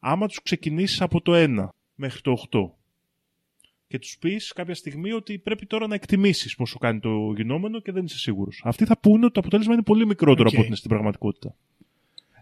Άμα 0.00 0.26
τους 0.26 0.42
ξεκινήσεις 0.42 1.00
από 1.00 1.20
το 1.20 1.32
1 1.34 1.68
μέχρι 1.94 2.20
το 2.20 2.36
8 2.50 2.58
και 3.94 4.00
τους 4.00 4.16
πεις 4.18 4.52
κάποια 4.52 4.74
στιγμή 4.74 5.12
ότι 5.12 5.38
πρέπει 5.38 5.66
τώρα 5.66 5.86
να 5.86 5.94
εκτιμήσεις 5.94 6.54
πόσο 6.54 6.78
κάνει 6.78 7.00
το 7.00 7.32
γινόμενο 7.36 7.80
και 7.80 7.92
δεν 7.92 8.04
είσαι 8.04 8.18
σίγουρος. 8.18 8.60
Αυτοί 8.64 8.84
θα 8.84 8.98
πούνε 8.98 9.24
ότι 9.24 9.34
το 9.34 9.40
αποτέλεσμα 9.40 9.72
είναι 9.72 9.82
πολύ 9.82 10.06
μικρότερο 10.06 10.42
Οκ. 10.42 10.48
από 10.48 10.58
ό,τι 10.58 10.66
είναι 10.66 10.76
στην 10.76 10.90
πραγματικότητα. 10.90 11.54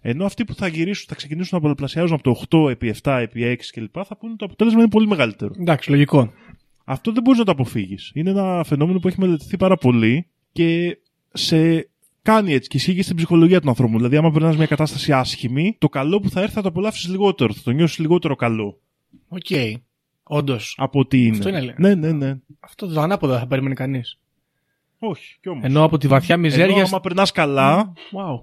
Ενώ 0.00 0.24
αυτοί 0.24 0.44
που 0.44 0.54
θα 0.54 0.66
γυρίσουν, 0.66 1.06
θα 1.08 1.14
ξεκινήσουν 1.14 1.50
να 1.52 1.60
πολλαπλασιάζουν 1.60 2.14
από 2.14 2.22
το 2.22 2.66
8 2.66 2.70
επί 2.70 2.94
7 3.02 3.18
επί 3.20 3.58
6 3.60 3.72
κλπ. 3.72 4.02
θα 4.06 4.16
πούνε 4.16 4.30
ότι 4.30 4.36
το 4.36 4.44
αποτέλεσμα 4.44 4.80
είναι 4.80 4.88
πολύ 4.88 5.06
μεγαλύτερο. 5.06 5.54
Εντάξει, 5.60 5.90
λογικό. 5.90 6.32
Αυτό 6.84 7.12
δεν 7.12 7.22
μπορείς 7.22 7.38
να 7.38 7.44
το 7.44 7.52
αποφύγεις. 7.52 8.10
Είναι 8.14 8.30
ένα 8.30 8.64
φαινόμενο 8.64 8.98
που 8.98 9.08
έχει 9.08 9.20
μελετηθεί 9.20 9.56
πάρα 9.56 9.76
πολύ 9.76 10.26
και 10.52 10.98
σε 11.32 11.88
κάνει 12.22 12.52
έτσι 12.52 12.68
και 12.68 12.76
ισχύει 12.76 12.94
και 12.94 13.02
στην 13.02 13.16
ψυχολογία 13.16 13.60
του 13.60 13.68
ανθρώπου. 13.68 13.96
Δηλαδή, 13.96 14.16
άμα 14.16 14.30
περνάς 14.30 14.56
μια 14.56 14.66
κατάσταση 14.66 15.12
άσχημη, 15.12 15.76
το 15.78 15.88
καλό 15.88 16.20
που 16.20 16.30
θα 16.30 16.40
έρθει 16.40 16.54
θα 16.54 16.62
το 16.62 16.68
απολαύσεις 16.68 17.08
λιγότερο, 17.08 17.52
θα 17.52 17.60
το 17.64 17.70
νιώσεις 17.70 17.98
λιγότερο 17.98 18.34
καλό 18.34 18.80
Οκ. 19.28 19.80
Όντως. 20.36 20.74
από 20.78 20.98
ότι 20.98 21.24
είναι. 21.26 21.36
Αυτό 21.36 21.48
είναι 21.48 21.58
αλήθεια. 21.58 21.76
ναι, 21.78 21.94
ναι, 21.94 22.12
ναι. 22.12 22.34
Αυτό 22.60 22.86
το 22.86 23.00
ανάποδα 23.00 23.38
θα 23.38 23.46
περιμένει 23.46 23.74
κανείς. 23.74 24.18
Όχι, 24.98 25.36
κι 25.40 25.48
όμως. 25.48 25.64
Ενώ 25.64 25.84
από 25.84 25.98
τη 25.98 26.06
βαθιά 26.08 26.36
μιζέρια. 26.36 26.76
Ενώ 26.76 26.84
άμα 26.86 27.00
περνάς 27.00 27.32
καλά, 27.32 27.92
Wow. 28.12 28.42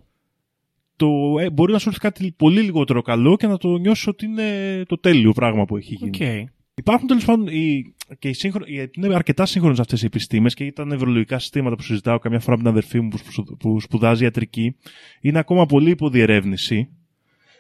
το, 0.96 1.08
ε, 1.40 1.50
μπορεί 1.50 1.72
να 1.72 1.80
σου 1.80 1.88
έρθει 1.90 2.00
κάτι 2.02 2.34
πολύ 2.38 2.62
λιγότερο 2.62 3.02
καλό 3.02 3.36
και 3.36 3.48
να 3.48 3.58
το 3.58 3.78
νιώσεις 3.78 4.08
ότι 4.08 4.26
είναι 4.26 4.84
το 4.88 4.98
τέλειο 5.00 5.32
πράγμα 5.32 5.66
που 5.66 5.78
έχει 5.78 5.94
γίνει. 5.94 6.10
Οκ. 6.10 6.50
Υπάρχουν 6.74 7.08
τέλος 7.08 7.26
πάντων 7.26 7.48
οι, 7.48 7.94
και 8.20 8.30
οι 8.30 8.34
σύγχρον, 8.34 8.64
οι, 8.68 8.90
είναι 8.92 9.16
αρκετά 9.16 9.46
σύγχρονες 9.46 9.80
αυτές 9.80 10.02
οι 10.02 10.06
επιστήμες 10.06 10.54
και 10.54 10.72
τα 10.72 10.86
νευρολογικά 10.86 11.40
συστήματα 11.40 11.76
που 11.76 11.82
συζητάω 11.84 12.20
καμιά 12.20 12.40
φορά 12.40 12.56
με 12.58 12.62
την 12.64 12.72
αδερφή 12.72 13.00
μου 13.02 13.10
που, 13.10 13.18
σπου- 13.18 13.58
που 13.58 13.80
σπουδάζει 13.80 14.24
ιατρική 14.24 14.76
είναι 15.22 15.40
ακόμα 15.40 15.66
πολύ 15.66 15.90
υπό 15.90 16.11
διερεύνηση. 16.11 16.90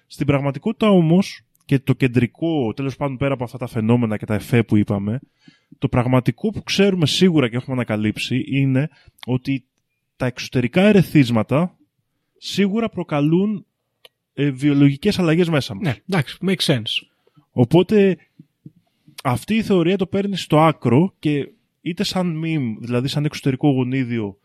Στην 0.08 0.26
πραγματικότητα 0.26 0.90
όμως 0.90 1.42
και 1.70 1.80
το 1.80 1.94
κεντρικό, 1.94 2.74
τέλος 2.74 2.96
πάντων 2.96 3.18
πέρα 3.18 3.34
από 3.34 3.44
αυτά 3.44 3.58
τα 3.58 3.68
φαινόμενα 3.68 4.18
και 4.18 4.26
τα 4.26 4.34
εφέ 4.34 4.64
που 4.64 4.78
είπαμε, 4.78 5.20
το 5.78 5.88
πραγματικό 5.88 6.50
που 6.50 6.64
ξέρουμε 6.64 7.06
σίγουρα 7.06 7.50
και 7.50 7.56
έχουμε 7.56 7.76
ανακαλύψει 7.76 8.44
είναι 8.48 8.90
ότι 9.26 9.66
τα 10.16 10.26
εξωτερικά 10.26 10.82
ερεθίσματα 10.82 11.78
σίγουρα 12.38 12.90
προκαλούν 12.90 13.66
ε, 14.34 14.50
βιολογικές 14.50 15.20
αλλαγές 15.20 15.50
μέσα 15.50 15.76
μας. 15.76 15.84
Ναι, 15.84 15.96
εντάξει, 16.10 16.38
makes 16.42 16.74
sense. 16.74 17.08
Οπότε 17.52 18.18
αυτή 19.24 19.56
η 19.56 19.62
θεωρία 19.62 19.98
το 19.98 20.08
παίρνει 20.08 20.38
στο 20.38 20.60
άκρο 20.60 21.14
και 21.20 21.50
είτε 21.82 22.04
σαν 22.04 22.42
meme, 22.46 22.78
δηλαδή 22.80 23.08
σαν 23.08 23.26
εξωτερικό 23.26 23.70
γονίδιο, 23.70 24.38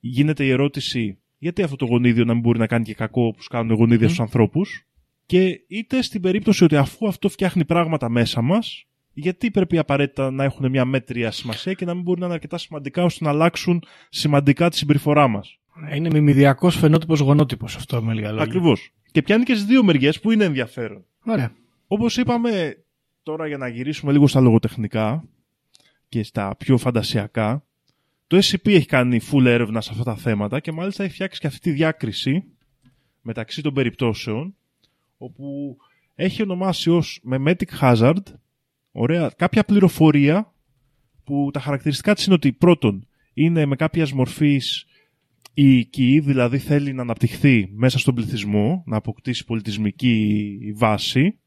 γίνεται 0.00 0.44
η 0.44 0.50
ερώτηση 0.50 1.18
γιατί 1.38 1.62
αυτό 1.62 1.76
το 1.76 1.84
γονίδιο 1.84 2.24
να 2.24 2.32
μην 2.32 2.42
μπορεί 2.42 2.58
να 2.58 2.66
κάνει 2.66 2.84
και 2.84 2.94
κακό 2.94 3.26
όπως 3.26 3.48
κάνουν 3.48 3.76
γονίδια 3.76 4.06
στους 4.06 4.20
ανθρώπους; 4.20 4.86
Και 5.32 5.64
είτε 5.66 6.02
στην 6.02 6.20
περίπτωση 6.20 6.64
ότι 6.64 6.76
αφού 6.76 7.08
αυτό 7.08 7.28
φτιάχνει 7.28 7.64
πράγματα 7.64 8.08
μέσα 8.08 8.42
μας 8.42 8.86
γιατί 9.12 9.50
πρέπει 9.50 9.78
απαραίτητα 9.78 10.30
να 10.30 10.44
έχουν 10.44 10.70
μια 10.70 10.84
μέτρια 10.84 11.30
σημασία 11.30 11.72
και 11.72 11.84
να 11.84 11.94
μην 11.94 12.02
μπορεί 12.02 12.20
να 12.20 12.24
είναι 12.26 12.34
αρκετά 12.34 12.58
σημαντικά 12.58 13.04
ώστε 13.04 13.24
να 13.24 13.30
αλλάξουν 13.30 13.82
σημαντικά 14.08 14.70
τη 14.70 14.76
συμπεριφορά 14.76 15.28
μας. 15.28 15.58
Είναι 15.94 16.10
μιμιδιακό 16.10 16.70
φαινότυπος 16.70 17.20
γονότυπος 17.20 17.76
αυτό 17.76 18.02
με 18.02 18.14
λίγα 18.14 18.28
λόγια. 18.28 18.44
Ακριβώς. 18.44 18.92
Και 19.12 19.22
πιάνει 19.22 19.44
και 19.44 19.54
στις 19.54 19.66
δύο 19.66 19.82
μεριές 19.82 20.20
που 20.20 20.30
είναι 20.30 20.44
ενδιαφέρον. 20.44 21.04
Ωραία. 21.24 21.52
Όπως 21.86 22.16
είπαμε 22.16 22.84
τώρα 23.22 23.46
για 23.46 23.58
να 23.58 23.68
γυρίσουμε 23.68 24.12
λίγο 24.12 24.26
στα 24.26 24.40
λογοτεχνικά 24.40 25.24
και 26.08 26.22
στα 26.22 26.56
πιο 26.58 26.78
φαντασιακά, 26.78 27.64
το 28.26 28.36
SCP 28.36 28.68
έχει 28.68 28.86
κάνει 28.86 29.20
full 29.32 29.44
έρευνα 29.44 29.80
σε 29.80 29.90
αυτά 29.92 30.04
τα 30.04 30.16
θέματα 30.16 30.60
και 30.60 30.72
μάλιστα 30.72 31.04
έχει 31.04 31.12
φτιάξει 31.12 31.40
και 31.40 31.46
αυτή 31.46 31.60
τη 31.60 31.70
διάκριση 31.70 32.44
μεταξύ 33.20 33.62
των 33.62 33.74
περιπτώσεων 33.74 34.56
όπου 35.22 35.76
έχει 36.14 36.42
ονομάσει 36.42 36.90
ως 36.90 37.22
memetic 37.32 37.80
hazard 37.80 38.22
ωραία, 38.92 39.30
κάποια 39.36 39.64
πληροφορία 39.64 40.52
που 41.24 41.50
τα 41.52 41.60
χαρακτηριστικά 41.60 42.14
της 42.14 42.24
είναι 42.24 42.34
ότι 42.34 42.52
πρώτον 42.52 43.06
είναι 43.34 43.66
με 43.66 43.76
κάποιας 43.76 44.12
μορφής 44.12 44.86
η 45.54 45.78
οικη, 45.78 46.20
δηλαδή 46.20 46.58
θέλει 46.58 46.92
να 46.92 47.02
αναπτυχθεί 47.02 47.68
μέσα 47.72 47.98
στον 47.98 48.14
πληθυσμό, 48.14 48.82
να 48.86 48.96
αποκτήσει 48.96 49.44
πολιτισμική 49.44 50.58
βάση 50.76 51.38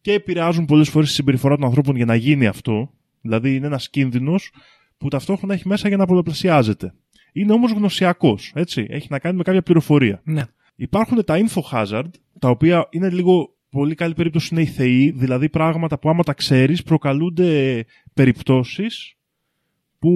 και 0.00 0.12
επηρεάζουν 0.12 0.64
πολλές 0.64 0.88
φορές 0.88 1.08
τη 1.08 1.14
συμπεριφορά 1.14 1.56
των 1.56 1.64
ανθρώπων 1.64 1.96
για 1.96 2.04
να 2.04 2.14
γίνει 2.14 2.46
αυτό. 2.46 2.90
Δηλαδή 3.20 3.54
είναι 3.54 3.66
ένας 3.66 3.90
κίνδυνος 3.90 4.52
που 4.98 5.08
ταυτόχρονα 5.08 5.54
έχει 5.54 5.68
μέσα 5.68 5.88
για 5.88 5.96
να 5.96 6.06
πολλαπλασιάζεται. 6.06 6.94
Είναι 7.32 7.52
όμως 7.52 7.72
γνωσιακός, 7.72 8.52
έτσι. 8.54 8.86
Έχει 8.88 9.06
να 9.10 9.18
κάνει 9.18 9.36
με 9.36 9.42
κάποια 9.42 9.62
πληροφορία. 9.62 10.20
Ναι. 10.24 10.42
Υπάρχουν 10.76 11.24
τα 11.24 11.38
info 11.38 11.60
hazard, 11.72 12.10
τα 12.40 12.48
οποία 12.48 12.86
είναι 12.90 13.10
λίγο 13.10 13.54
πολύ 13.70 13.94
καλή 13.94 14.14
περίπτωση 14.14 14.48
είναι 14.52 14.62
οι 14.62 14.66
θεοί, 14.66 15.10
δηλαδή 15.10 15.48
πράγματα 15.48 15.98
που 15.98 16.08
άμα 16.08 16.22
τα 16.22 16.32
ξέρεις 16.34 16.82
προκαλούνται 16.82 17.84
περιπτώσεις 18.14 19.14
που 19.98 20.10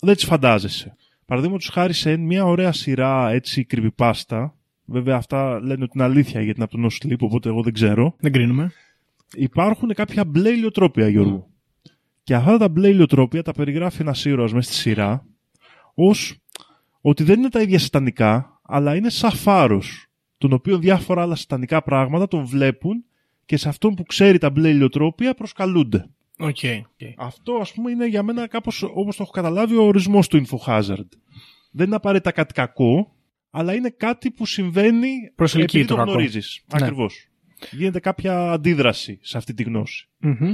δεν 0.00 0.14
τις 0.14 0.24
φαντάζεσαι. 0.24 0.96
Παραδείγματος 1.26 1.68
χάρη 1.68 1.92
σε 1.92 2.16
μια 2.16 2.44
ωραία 2.44 2.72
σειρά 2.72 3.30
έτσι 3.30 3.66
creepypasta, 3.70 4.50
βέβαια 4.84 5.16
αυτά 5.16 5.60
λένε 5.60 5.82
ότι 5.82 5.92
είναι 5.94 6.04
αλήθεια 6.04 6.42
γιατί 6.42 6.60
είναι 6.60 6.68
από 6.70 6.76
τον 6.76 6.88
No 6.90 7.06
Sleep, 7.06 7.18
οπότε 7.18 7.48
εγώ 7.48 7.62
δεν 7.62 7.72
ξέρω, 7.72 8.14
Δεν 8.20 8.32
κρίνουμε. 8.32 8.72
υπάρχουν 9.34 9.94
κάποια 9.94 10.24
μπλε 10.24 10.48
ηλιοτρόπια, 10.48 11.08
Γιώργο. 11.08 11.48
Και 12.22 12.34
αυτά 12.34 12.58
τα 12.58 12.68
μπλε 12.68 12.88
ηλιοτρόπια 12.88 13.42
τα 13.42 13.52
περιγράφει 13.52 14.02
ένας 14.02 14.24
ήρωας 14.24 14.52
μέσα 14.52 14.72
στη 14.72 14.80
σειρά 14.80 15.26
ως 15.94 16.38
ότι 17.00 17.22
δεν 17.24 17.38
είναι 17.38 17.48
τα 17.48 17.60
ίδια 17.60 17.78
σατανικά, 17.78 18.60
αλλά 18.62 18.96
είναι 18.96 19.10
σαν 19.10 19.30
φάρο, 19.30 19.82
τον 20.40 20.52
οποίο 20.52 20.78
διάφορα 20.78 21.22
άλλα 21.22 21.34
σατανικά 21.34 21.82
πράγματα 21.82 22.28
τον 22.28 22.44
βλέπουν 22.44 23.04
και 23.46 23.56
σε 23.56 23.68
αυτόν 23.68 23.94
που 23.94 24.02
ξέρει 24.02 24.38
τα 24.38 24.50
μπλε 24.50 24.68
ηλιοτρόπια 24.68 25.34
προσκαλούνται. 25.34 26.10
Οκ. 26.38 26.56
Αυτό, 27.16 27.52
ας 27.52 27.72
πούμε, 27.72 27.90
είναι 27.90 28.06
για 28.06 28.22
μένα 28.22 28.46
κάπως 28.46 28.82
όπως 28.82 29.16
το 29.16 29.22
έχω 29.22 29.32
καταλάβει 29.32 29.76
ο 29.76 29.82
ορισμός 29.82 30.28
του 30.28 30.42
infohazard. 30.46 31.08
Δεν 31.70 31.86
είναι 31.86 31.96
απαραίτητα 31.96 32.30
κάτι 32.32 32.54
κακό, 32.54 33.14
αλλά 33.50 33.74
είναι 33.74 33.90
κάτι 33.90 34.30
που 34.30 34.46
συμβαίνει 34.46 35.08
Προσελκύει 35.34 35.66
επειδή 35.68 35.84
το 35.84 35.94
το 35.94 36.00
κακό. 36.00 36.10
γνωρίζεις. 36.10 36.64
Ναι. 36.72 36.82
Ακριβώς. 36.84 37.28
Γίνεται 37.70 38.00
κάποια 38.00 38.50
αντίδραση 38.52 39.18
σε 39.22 39.36
αυτή 39.36 39.54
τη 39.54 39.62
γνώση. 39.62 40.08
Μμμ. 40.18 40.52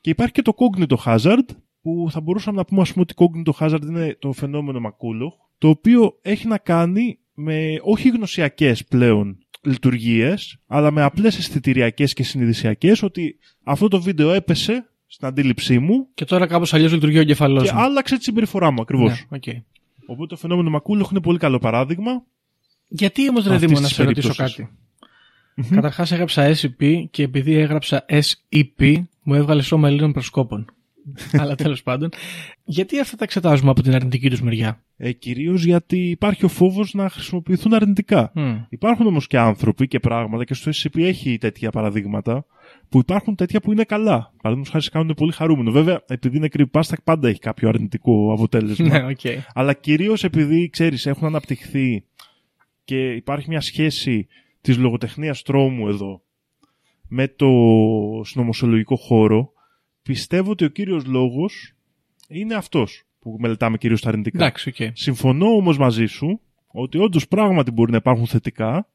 Και 0.00 0.10
υπάρχει 0.10 0.32
και 0.32 0.42
το 0.42 0.52
cognito 0.56 0.96
hazard, 1.04 1.46
που 1.82 2.08
θα 2.10 2.20
μπορούσαμε 2.20 2.56
να 2.56 2.64
πούμε, 2.64 2.80
ας 2.80 2.92
πούμε 2.92 3.06
ότι 3.08 3.14
cognito 3.16 3.52
hazard 3.58 3.82
είναι 3.82 4.16
το 4.18 4.32
φαινόμενο 4.32 4.80
McCollough, 4.80 5.34
το 5.58 5.68
οποίο 5.68 6.18
έχει 6.22 6.46
να 6.46 6.58
κάνει 6.58 7.18
με 7.40 7.78
όχι 7.82 8.08
γνωσιακές 8.08 8.84
πλέον 8.84 9.38
λειτουργίες, 9.62 10.58
αλλά 10.66 10.90
με 10.90 11.02
απλές 11.02 11.38
αισθητηριακές 11.38 12.12
και 12.12 12.22
συνειδησιακές, 12.22 13.02
ότι 13.02 13.38
αυτό 13.62 13.88
το 13.88 14.02
βίντεο 14.02 14.32
έπεσε 14.32 14.90
στην 15.06 15.26
αντίληψή 15.26 15.78
μου 15.78 16.08
Και 16.14 16.24
τώρα 16.24 16.46
κάπως 16.46 16.74
αλλιώς 16.74 16.92
λειτουργεί 16.92 17.16
ο 17.16 17.20
εγκεφαλός 17.20 17.68
και 17.68 17.74
μου. 17.74 17.80
άλλαξε 17.80 18.16
τη 18.16 18.22
συμπεριφορά 18.22 18.70
μου 18.70 18.80
ακριβώς. 18.80 19.26
Ναι, 19.30 19.36
οκ. 19.36 19.42
Οπότε 20.06 20.26
το 20.26 20.36
φαινόμενο 20.36 20.70
McCollough 20.70 21.10
είναι 21.10 21.20
πολύ 21.20 21.38
καλό 21.38 21.58
παράδειγμα. 21.58 22.24
Γιατί 22.88 23.28
όμως, 23.28 23.46
ρε 23.46 23.54
Αυτής 23.54 23.68
Δήμο, 23.68 23.80
να 23.80 23.86
της 23.86 23.96
σε 23.96 24.02
ρωτήσω 24.02 24.34
περίπτωσης. 24.34 24.56
κάτι; 25.54 25.74
Καταρχάς 25.74 26.12
έγραψα 26.12 26.54
SCP 26.54 27.04
και 27.10 27.22
επειδή 27.22 27.54
έγραψα 27.54 28.04
SEP 28.08 29.02
μου 29.22 29.34
έβγαλε 29.34 29.62
σώμα 29.62 29.88
Ελλήνων 29.88 30.12
προσκόπων. 30.12 30.66
Αλλά 31.40 31.54
τέλος 31.54 31.82
πάντων. 31.82 32.08
Γιατί 32.64 33.00
αυτά 33.00 33.16
τα 33.16 33.24
εξετάζουμε 33.24 33.70
από 33.70 33.82
την 33.82 33.94
αρνητική 33.94 34.30
τους 34.30 34.40
μεριά; 34.42 34.82
Ε, 34.96 35.12
Κυρίως 35.12 35.64
γιατί 35.64 36.10
υπάρχει 36.10 36.44
ο 36.44 36.48
φόβος 36.48 36.94
να 36.94 37.08
χρησιμοποιηθούν 37.08 37.74
αρνητικά. 37.74 38.32
Μμ. 38.34 38.56
Υπάρχουν 38.68 39.06
όμως 39.06 39.26
και 39.26 39.38
άνθρωποι 39.38 39.88
και 39.88 40.00
πράγματα 40.00 40.44
και 40.44 40.54
στο 40.54 40.70
SCP 40.74 41.00
έχει 41.00 41.38
τέτοια 41.38 41.70
παραδείγματα 41.70 42.46
που 42.88 42.98
υπάρχουν 42.98 43.34
τέτοια 43.34 43.60
που 43.60 43.72
είναι 43.72 43.84
καλά. 43.84 44.32
Παραδείγματος 44.36 44.68
χάρη 44.68 44.84
σε 44.84 44.90
κάνουν 44.90 45.14
πολύ 45.14 45.32
χαρούμενο. 45.32 45.70
Βέβαια, 45.70 46.02
επειδή 46.06 46.36
είναι 46.36 46.48
creepypasta, 46.52 46.94
πάντα 47.04 47.28
έχει 47.28 47.38
κάποιο 47.38 47.68
αρνητικό 47.68 48.32
αποτέλεσμα. 48.32 48.88
Ναι, 48.98 49.06
οκ. 49.06 49.42
Αλλά 49.54 49.72
κυρίως 49.72 50.24
επειδή 50.24 50.68
ξέρεις, 50.68 51.06
έχουν 51.06 51.26
αναπτυχθεί 51.26 52.04
και 52.84 53.12
υπάρχει 53.12 53.48
μια 53.48 53.60
σχέση 53.60 54.26
της 54.60 54.78
λογοτεχνίας 54.78 55.42
τρόμου 55.42 55.88
εδώ 55.88 56.22
με 57.08 57.28
το 57.28 57.48
συνωμοσιολογικό 58.24 58.96
χώρο, 58.96 59.52
πιστεύω 60.12 60.50
ότι 60.50 60.64
ο 60.64 60.68
κύριος 60.68 61.04
λόγος 61.04 61.74
είναι 62.28 62.54
αυτός 62.54 63.02
που 63.18 63.36
μελετάμε 63.38 63.78
κυρίως 63.78 64.00
τα 64.00 64.08
αρνητικά. 64.08 64.38
Εντάξει, 64.38 64.68
οκ. 64.68 64.90
Συμφωνώ 64.92 65.46
όμως 65.46 65.78
μαζί 65.78 66.06
σου 66.06 66.40
ότι 66.66 66.98
όντως 66.98 67.28
πράγματι 67.28 67.70
μπορεί 67.70 67.90
να 67.90 67.96
υπάρχουν 67.96 68.26
θετικά 68.26 68.88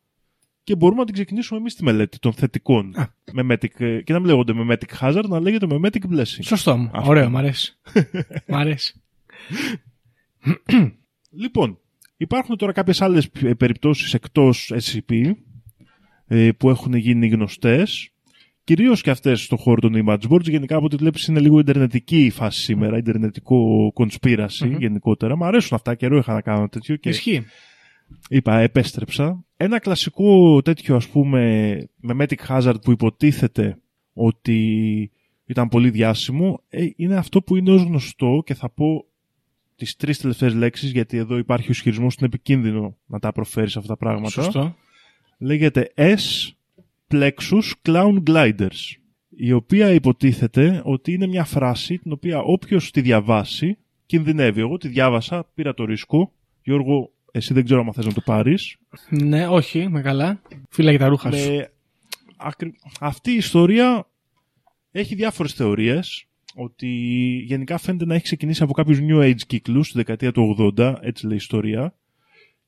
και 0.64 0.76
μπορούμε 0.76 1.00
να 1.00 1.06
την 1.06 1.14
ξεκινήσουμε 1.14 1.60
εμείς 1.60 1.76
τη 1.76 1.84
μελέτη 1.84 2.20
των 2.20 2.34
θετικών. 2.34 2.94
Α. 2.96 3.14
Memetic, 3.38 3.80
ε, 3.80 4.02
και 4.02 4.14
να 4.14 4.20
μην 4.20 4.28
λέγονται 4.28 4.54
Memetic 4.56 5.00
Hazard, 5.00 5.24
να 5.28 5.40
λέγεται 5.40 5.68
Memetic 5.70 6.14
Blessing. 6.14 6.40
Σωστό 6.42 6.78
μου. 6.78 6.90
Αυτό. 6.94 7.10
Ωραίο, 7.10 7.30
μ' 7.30 7.38
αρέσει. 7.38 7.80
μ' 8.48 8.56
αρέσει. 8.56 9.02
Λοιπόν, 11.44 11.80
υπάρχουν 12.18 12.58
τώρα 12.58 12.72
κάποιες 12.72 13.02
άλλες 13.02 13.30
ε, 13.42 13.54
περιπτώσεις 13.54 14.14
εκτός 14.14 14.74
SCP 14.76 15.32
ε, 16.28 16.52
που 16.58 16.70
έχουν 16.70 16.94
γίνει 16.94 17.28
γνωστές. 17.28 18.13
Κυρίως 18.64 19.02
και 19.02 19.10
αυτές 19.10 19.44
στον 19.44 19.58
χώρο 19.58 19.82
των 19.82 20.04
image 20.06 20.30
boards. 20.30 20.44
Γενικά 20.50 20.76
από 20.76 20.86
ό,τι 20.86 20.96
βλέπεις 20.96 21.26
είναι 21.28 21.40
λίγο 21.40 21.60
ιντερνετική 21.60 22.26
η 22.26 22.30
φάση 22.30 22.62
σήμερα, 22.62 22.98
ιντερνετικό 22.98 23.88
conspiracy 23.96 24.66
Μμμ. 24.66 24.78
γενικότερα. 24.80 25.36
Μ' 25.36 25.44
αρέσουν 25.44 25.76
αυτά, 25.78 25.96
καιρό 25.96 26.18
είχα 26.18 26.34
να 26.34 26.42
κάνω 26.42 26.70
τέτοιο 26.70 26.96
και 26.96 27.10
Ισχύει. 27.10 27.44
είπα 28.30 28.60
επέστρεψα. 28.60 29.46
Ένα 29.58 29.80
κλασικό 29.80 30.62
τέτοιο 30.62 30.96
ας 30.96 31.08
πούμε 31.08 31.74
memetic 32.08 32.48
hazard 32.48 32.82
που 32.82 32.92
υποτίθεται 32.92 33.78
ότι 34.14 35.12
ήταν 35.46 35.70
πολύ 35.70 35.90
διάσημο 35.90 36.62
ε, 36.70 36.86
είναι 36.96 37.16
αυτό 37.16 37.42
που 37.42 37.56
είναι 37.56 37.72
ως 37.72 37.82
γνωστό 37.82 38.42
και 38.46 38.54
θα 38.54 38.70
πω 38.70 39.06
τις 39.76 39.96
τρεις 39.96 40.18
τελευταίες 40.18 40.54
λέξεις 40.54 40.92
γιατί 40.92 41.18
εδώ 41.18 41.38
υπάρχει 41.38 41.68
ο 41.68 41.72
ισχυρισμός 41.72 42.14
ότι 42.14 42.24
είναι 42.24 42.34
επικίνδυνο 42.34 42.98
να 43.06 43.20
τα 43.20 43.32
προφέρεις 43.32 43.78
αυτά 43.78 43.88
τα 43.88 43.98
πράγματα. 43.98 44.30
Σωστό. 44.30 44.76
Λέγεται 45.38 45.92
S 45.96 46.52
Plexus 47.14 47.72
Clown 47.86 48.24
Gliders 48.28 48.96
η 49.30 49.52
οποία 49.52 49.90
υποτίθεται 49.92 50.82
ότι 50.86 51.14
είναι 51.14 51.28
μια 51.28 51.44
φράση 51.44 51.98
την 51.98 52.12
οποία 52.12 52.40
όποιος 52.40 52.92
τη 52.92 53.02
διαβάσει 53.02 53.78
κινδυνεύει. 54.06 54.60
Εγώ 54.60 54.78
τη 54.78 54.88
διάβασα, 54.88 55.50
πήρα 55.54 55.74
το 55.74 55.86
ρίσκο. 55.86 56.34
Γιώργο, 56.64 57.12
εσύ 57.32 57.54
δεν 57.54 57.64
ξέρω 57.64 57.82
αν 57.82 57.94
θες 57.94 58.06
να 58.06 58.14
το 58.14 58.22
πάρεις. 58.22 58.78
Ναι, 59.10 59.48
όχι, 59.48 59.90
με 59.90 60.02
καλά. 60.02 60.42
Φύλαγε 60.70 60.98
τα 60.98 61.08
ρούχα 61.08 61.32
σου. 61.32 61.52
Με... 61.52 61.72
ακρι- 62.38 62.76
Αυτή 63.00 63.32
η 63.32 63.36
ιστορία 63.36 64.08
έχει 64.92 65.16
διάφορες 65.16 65.54
θεωρίες 65.54 66.26
ότι 66.56 66.88
γενικά 67.46 67.78
φαίνεται 67.78 68.06
να 68.06 68.14
έχει 68.16 68.24
ξεκινήσει 68.24 68.64
από 68.64 68.74
κάποιους 68.74 69.00
New 69.02 69.22
Age 69.22 69.42
κύκλους 69.48 69.88
στη 69.88 69.98
δεκαετία 69.98 70.32
του 70.32 70.74
80, 70.78 70.96
έτσι 71.02 71.26
λέει 71.26 71.34
η 71.36 71.40
ιστορία, 71.42 71.96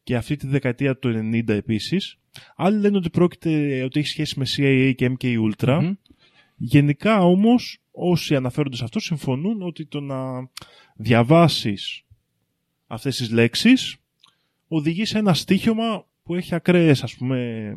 και 0.05 0.15
αυτή 0.15 0.35
τη 0.35 0.47
δεκαετία 0.47 0.97
του 0.97 1.29
90 1.33 1.47
επίσης. 1.47 2.17
Άλλοι 2.55 2.79
λένε 2.79 2.97
ότι 2.97 3.09
πρόκειται 3.09 3.83
ότι 3.83 3.99
έχει 3.99 4.07
σχέση 4.07 4.39
με 4.39 4.45
CIA 4.57 4.93
και 4.95 5.11
MK 5.17 5.25
Ultra. 5.25 5.79
Μμμ. 5.81 5.93
Γενικά 6.55 7.23
όμως 7.23 7.81
όσοι 7.91 8.35
αναφέρονται 8.35 8.75
σε 8.75 8.83
αυτό 8.83 8.99
συμφωνούν 8.99 9.61
ότι 9.61 9.85
το 9.85 9.99
να 9.99 10.15
διαβάσεις 10.95 12.03
αυτές 12.87 13.15
τις 13.17 13.31
λέξεις 13.31 13.97
οδηγεί 14.67 15.05
σε 15.05 15.17
ένα 15.17 15.33
στίχημα 15.33 16.05
που 16.23 16.35
έχει 16.35 16.55
ακραίες 16.55 17.03
ας 17.03 17.15
πούμε 17.15 17.69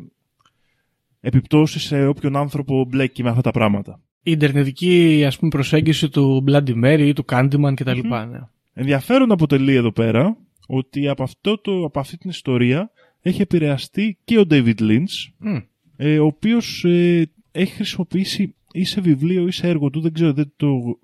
επιπτώσεις 1.19 1.83
σε 1.83 2.05
όποιον 2.05 2.35
άνθρωπο 2.35 2.85
μπλέκει 2.85 3.23
με 3.23 3.29
αυτά 3.29 3.41
τα 3.41 3.51
πράγματα. 3.51 4.01
Η 4.23 4.31
ιντερνετική 4.31 5.23
ας 5.27 5.37
πούμε, 5.37 5.49
προσέγγιση 5.49 6.09
του 6.09 6.43
Bloody 6.47 6.83
Mary 6.83 7.05
ή 7.07 7.13
του 7.13 7.25
Candyman 7.29 7.73
κτλ. 7.75 7.99
Μμμ. 8.03 8.29
Ναι. 8.31 8.39
Ενδιαφέρον 8.73 9.31
αποτελεί 9.31 9.75
εδώ 9.75 9.91
πέρα 9.91 10.37
ότι 10.71 11.07
από, 11.07 11.23
αυτό 11.23 11.57
το, 11.57 11.83
από 11.85 11.99
αυτή 11.99 12.17
την 12.17 12.29
ιστορία 12.29 12.91
έχει 13.21 13.41
επηρεαστεί 13.41 14.17
και 14.23 14.39
ο 14.39 14.43
David 14.49 14.79
Lynch 14.79 15.31
Μμ. 15.37 15.57
ε, 15.95 16.19
ο 16.19 16.25
οποίος 16.25 16.83
ε, 16.85 17.29
έχει 17.51 17.73
χρησιμοποιήσει 17.73 18.55
ή 18.71 18.83
σε 18.83 19.01
βιβλίο 19.01 19.47
ή 19.47 19.51
σε 19.51 19.67
έργο 19.67 19.89
του, 19.89 20.01
δεν 20.01 20.13
ξέρω, 20.13 20.33
δεν 20.33 20.51
το, 20.55 20.99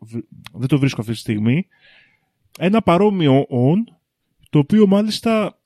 δεν 0.54 0.68
το 0.68 0.80
βρίσκω 0.80 1.02
αυτή 1.02 1.14
τη 1.14 1.20
στιγμή, 1.20 1.68
ένα 2.60 2.82
παρόμοιο 2.82 3.46
on, 3.50 3.94
το 4.50 4.60
οποίο 4.60 4.88
μάλιστα 4.88 5.60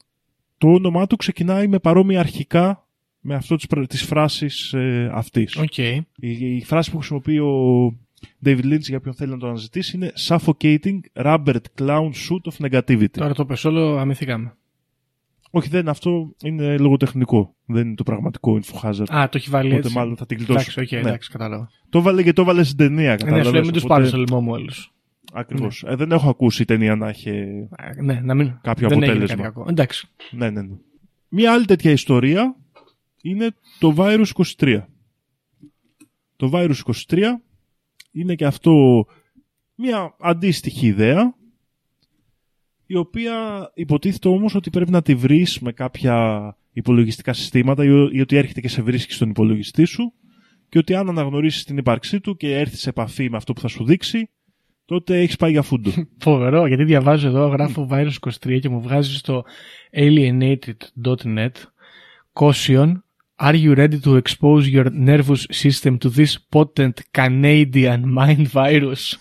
το 0.57 0.67
όνομά 0.67 1.07
του 1.07 1.15
ξεκινάει 1.15 1.67
με 1.67 1.79
παρόμοια 1.79 2.19
αρχικά 2.19 2.87
με 3.19 3.35
αυτό 3.35 3.55
της, 3.55 3.67
πρα- 3.67 3.87
της 3.87 4.03
φράσης 4.03 4.73
ε, 4.73 5.09
αυτής. 5.13 5.55
Οκ. 5.55 5.77
Η, 5.77 6.01
η 6.55 6.63
φράση 6.63 6.91
που 6.91 6.97
χρησιμοποιεί 6.97 7.39
ο 7.39 7.93
David 8.45 8.63
Lynch 8.63 8.79
για 8.79 8.99
ποιον 8.99 9.13
θέλει 9.13 9.31
να 9.31 9.37
το 9.37 9.47
αναζητήσει 9.47 9.95
είναι 9.95 10.11
Suffocating 10.27 10.99
Rubber 11.13 11.55
Clown 11.79 12.09
Suit 12.09 12.51
of 12.51 12.69
Negativity. 12.69 13.09
Τώρα 13.11 13.33
το 13.33 13.45
πες 13.45 13.65
όλο, 13.65 13.97
μυηθήκαμε. 13.97 14.53
Όχι, 15.51 15.69
δεν, 15.69 15.89
αυτό 15.89 16.33
είναι 16.43 16.77
λογοτεχνικό. 16.77 17.55
Δεν 17.65 17.85
είναι 17.85 17.95
το 17.95 18.03
πραγματικό 18.03 18.59
info 18.63 18.89
hazard. 18.89 19.13
Α, 19.15 19.29
το 19.29 19.37
έχει 19.37 19.49
βάλει 19.49 19.67
Οπότε 19.67 19.81
έτσι. 19.85 19.97
μάλλον 19.97 20.17
θα 20.17 20.25
την 20.25 20.37
γλιτώσει. 20.37 20.67
Εντάξει, 20.71 20.95
οκ, 20.95 21.01
Ναι. 21.03 21.09
εντάξει, 21.09 21.29
κατάλαβα. 21.31 21.69
Το 21.89 22.01
βάλε 22.01 22.23
και 22.23 22.33
το 22.33 22.43
βάλε 22.43 22.63
στην 22.63 22.77
ταινία, 22.77 23.09
Ναι, 23.09 23.15
κατάλαβες. 23.15 23.45
σου 23.45 23.53
λέει 23.53 23.61
μην 23.61 23.71
τους 23.73 23.83
οπότε- 23.83 23.97
πάρεις 23.97 24.09
στο 24.09 24.17
λαιμό 24.17 24.41
μου 24.41 24.51
όλους. 24.51 24.93
Ακριβώς. 25.33 25.83
Ε, 25.87 25.95
δεν 25.95 26.11
έχω 26.11 26.29
ακούσει 26.29 26.65
ταινία 26.65 26.95
να 26.95 27.07
έχει... 27.09 27.29
Α, 27.69 28.01
Ναι, 28.03 28.19
να 28.23 28.33
μην. 28.33 28.59
Κάποιο 28.61 28.87
δεν 28.89 28.97
έγινε 29.03 29.11
αποτέλεσμα. 29.15 29.43
κάτι 29.43 29.53
κακό. 29.55 29.65
Εντάξει. 29.69 30.07
Ναι, 30.31 30.49
ναι, 30.49 30.61
ναι. 30.61 30.75
Μία 31.29 31.53
άλλη 31.53 31.65
τέτοια 31.65 31.91
ιστορία 31.91 32.55
είναι 33.21 33.51
το 33.79 33.93
Virus 33.97 34.25
23. 34.57 34.81
Το 36.35 36.49
Virus 36.53 36.73
23 37.07 37.19
είναι 38.11 38.35
και 38.35 38.45
αυτό 38.45 39.05
μία 39.75 40.15
αντίστοιχη 40.19 40.87
ιδέα 40.87 41.33
η 42.85 42.95
οποία 42.95 43.71
υποτίθεται 43.73 44.27
όμως 44.27 44.55
ότι 44.55 44.69
πρέπει 44.69 44.91
να 44.91 45.01
τη 45.01 45.15
βρεις 45.15 45.59
με 45.59 45.71
κάποια 45.71 46.57
υπολογιστικά 46.71 47.33
συστήματα 47.33 47.83
ή, 47.83 48.07
ή 48.11 48.21
ότι 48.21 48.35
έρχεται 48.37 48.61
και 48.61 48.67
σε 48.67 48.81
βρίσκει 48.81 49.13
στον 49.13 49.29
υπολογιστή 49.29 49.85
σου 49.85 50.13
και 50.69 50.77
ότι 50.77 50.95
αν 50.95 51.09
αναγνωρίσεις 51.09 51.63
την 51.63 51.77
ύπαρξή 51.77 52.19
του 52.19 52.37
και 52.37 52.57
έρθεις 52.57 52.81
σε 52.81 52.89
επαφή 52.89 53.29
με 53.29 53.37
αυτό 53.37 53.53
που 53.53 53.59
θα 53.59 53.67
σου 53.67 53.85
δείξει 53.85 54.29
τότε 54.85 55.19
έχεις 55.19 55.35
πάει 55.35 55.51
για 55.51 55.61
φούντο. 55.61 55.91
Φοβερό, 56.25 56.65
γιατί 56.65 56.83
διαβάζω 56.83 57.27
εδώ, 57.27 57.47
γράφω 57.47 57.87
Virus 57.91 58.13
23 58.47 58.59
και 58.59 58.69
μου 58.69 58.81
βγάζει 58.81 59.15
στο 59.17 59.43
alienated.net 59.93 61.51
Caution, 62.33 62.93
are 63.39 63.55
you 63.55 63.73
ready 63.73 63.99
to 63.99 64.15
expose 64.17 64.67
your 64.67 64.89
nervous 64.89 65.47
system 65.51 65.97
to 65.99 66.09
this 66.09 66.37
potent 66.37 66.97
Canadian 67.13 68.01
mind 68.19 68.47
virus? 68.51 69.17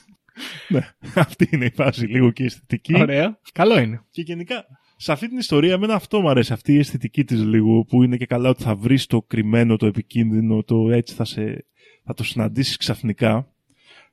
ναι, 0.69 0.81
αυτή 1.15 1.49
είναι 1.53 1.65
η 1.65 1.73
φάση 1.75 2.07
λίγο 2.07 2.31
και 2.31 2.43
η 2.43 2.47
αισθητική. 2.47 2.97
Ωραία. 2.97 3.41
Καλό 3.53 3.79
είναι. 3.79 4.05
Και 4.11 4.23
γενικά, 4.23 4.65
σε 4.97 5.13
αυτή 5.13 5.29
την 5.29 5.39
ιστορία, 5.39 5.73
εμένα 5.73 5.95
αυτό 5.95 6.21
μου 6.21 6.29
αρέσει. 6.29 6.53
Αυτή 6.53 6.73
η 6.73 6.79
αισθητική 6.79 7.25
της 7.25 7.45
λίγο, 7.45 7.85
που 7.85 8.03
είναι 8.03 8.17
και 8.17 8.27
καλά 8.27 8.49
ότι 8.49 8.63
θα 8.63 8.75
βρεις 8.75 9.07
το 9.07 9.23
κρυμμένο, 9.23 9.77
το 9.77 9.87
επικίνδυνο, 9.87 10.63
το 10.63 10.91
έτσι 10.91 11.15
θα, 11.15 11.25
σε, 11.25 11.67
θα 12.05 12.15
το 12.15 12.25
συναντήσεις 12.25 12.77
ξαφνικά. 12.77 13.53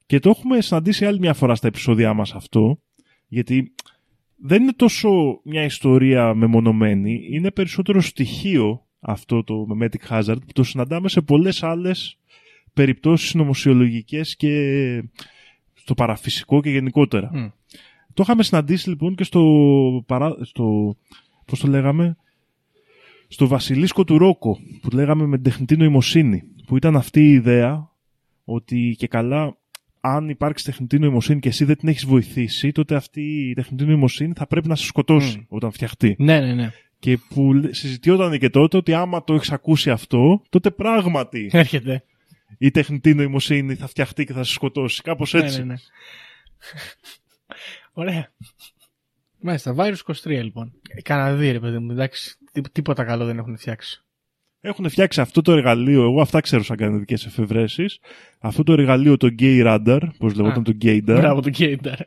Και 0.05 0.19
το 0.19 0.29
έχουμε 0.29 0.61
συναντήσει 0.61 1.05
άλλη 1.05 1.19
μια 1.19 1.33
φορά 1.33 1.55
στα 1.55 1.67
επεισόδια 1.67 2.13
μας 2.13 2.33
αυτό, 2.33 2.81
γιατί 3.27 3.73
δεν 4.35 4.61
είναι 4.61 4.73
τόσο 4.73 5.41
μια 5.43 5.63
ιστορία 5.63 6.33
μεμονωμένη, 6.33 7.27
είναι 7.31 7.51
περισσότερο 7.51 8.01
στοιχείο 8.01 8.84
αυτό 9.05 9.43
το 9.43 9.67
Memetic 9.73 10.09
Hazard, 10.09 10.39
που 10.45 10.51
το 10.53 10.63
συναντάμε 10.63 11.09
σε 11.09 11.21
πολλές 11.21 11.63
άλλες 11.63 12.17
περιπτώσεις 12.73 13.33
νομοσιολογικές 13.33 14.35
και 14.35 15.03
στο 15.73 15.93
παραφυσικό 15.93 16.61
και 16.61 16.69
γενικότερα. 16.69 17.29
Μμ. 17.33 17.47
Το 18.13 18.23
είχαμε 18.23 18.43
συναντήσει 18.43 18.89
λοιπόν 18.89 19.15
και 19.15 19.23
στο, 19.23 19.43
παρά, 20.05 20.35
στο 20.41 20.95
πώς 21.45 21.59
το 21.59 21.67
λέγαμε, 21.67 22.17
στο 23.27 23.47
βασιλίσκο 23.47 24.03
του 24.03 24.17
Ρόκο, 24.17 24.59
που 24.81 24.89
λέγαμε 24.89 25.25
με 25.25 25.35
την 25.35 25.43
τεχνητή 25.43 25.77
νοημοσύνη, 25.77 26.43
που 26.65 26.77
ήταν 26.77 26.95
αυτή 26.95 27.21
η 27.21 27.31
ιδέα 27.31 27.89
ότι 28.43 28.95
και 28.97 29.07
καλά 29.07 29.57
αν 29.99 30.29
υπάρξει 30.29 30.65
τεχνητή 30.65 30.99
νοημοσύνη 30.99 31.39
και 31.39 31.49
εσύ 31.49 31.65
δεν 31.65 31.77
την 31.77 31.87
έχεις 31.87 32.05
βοηθήσει, 32.05 32.71
τότε 32.71 32.95
αυτή 32.95 33.49
η 33.49 33.53
τεχνητή 33.53 33.85
νοημοσύνη 33.85 34.33
θα 34.35 34.47
πρέπει 34.47 34.67
να 34.67 34.75
σε 34.75 34.85
σκοτώσει 34.85 35.37
Μμ. 35.37 35.43
όταν 35.47 35.71
φτιαχτεί. 35.71 36.15
Ναι, 36.19 36.39
ναι, 36.39 36.53
ναι. 36.53 36.71
Και 36.99 37.17
που 37.29 37.53
λέ- 37.53 37.73
συζητιόταν 37.73 38.39
και 38.39 38.49
τότε 38.49 38.77
ότι 38.77 38.93
άμα 38.93 39.23
το 39.23 39.33
έχεις 39.33 39.51
ακούσει 39.51 39.89
αυτό, 39.89 40.41
τότε 40.49 40.71
πράγματι 40.71 41.49
Έρχεται. 41.53 42.03
η 42.57 42.71
τεχνητή 42.71 43.13
νοημοσύνη 43.13 43.75
θα 43.75 43.87
φτιαχτεί 43.87 44.25
και 44.25 44.33
θα 44.33 44.43
σε 44.43 44.53
σκοτώσει. 44.53 45.01
Κάπως 45.01 45.33
έτσι. 45.33 45.57
Ναι, 45.59 45.63
ναι, 45.65 45.71
ναι. 45.73 45.79
Ωραία. 47.93 48.31
Μάλιστα, 49.39 49.75
Virus 49.77 49.95
23 50.23 50.43
λοιπόν. 50.43 50.73
Ε, 50.89 51.01
Καναδί, 51.01 51.51
ρε 51.51 51.59
παιδί 51.59 51.77
μου, 51.79 51.91
εντάξει. 51.91 52.37
τί- 52.51 52.71
Τίποτα 52.71 53.03
καλό 53.03 53.25
δεν 53.25 53.37
έχουν 53.37 53.57
φτιάξει. 53.57 53.99
Έχουν 54.61 54.89
φτιάξει 54.89 55.21
αυτό 55.21 55.41
το 55.41 55.51
εργαλείο, 55.51 56.03
εγώ 56.03 56.21
αυτά 56.21 56.39
ξέρω 56.39 56.63
σαν 56.63 56.77
κανονικές 56.77 57.25
εφευρέσεις, 57.25 57.99
αυτό 58.39 58.63
το 58.63 58.73
εργαλείο 58.73 59.17
το 59.17 59.35
Gay 59.39 59.65
Radar, 59.65 60.01
πώς 60.17 60.35
λεγόταν 60.35 60.63
το 60.63 60.77
Gaydar, 60.81 61.01
Μπράβο 61.03 61.41
το 61.41 61.49
Gaydar. 61.57 61.99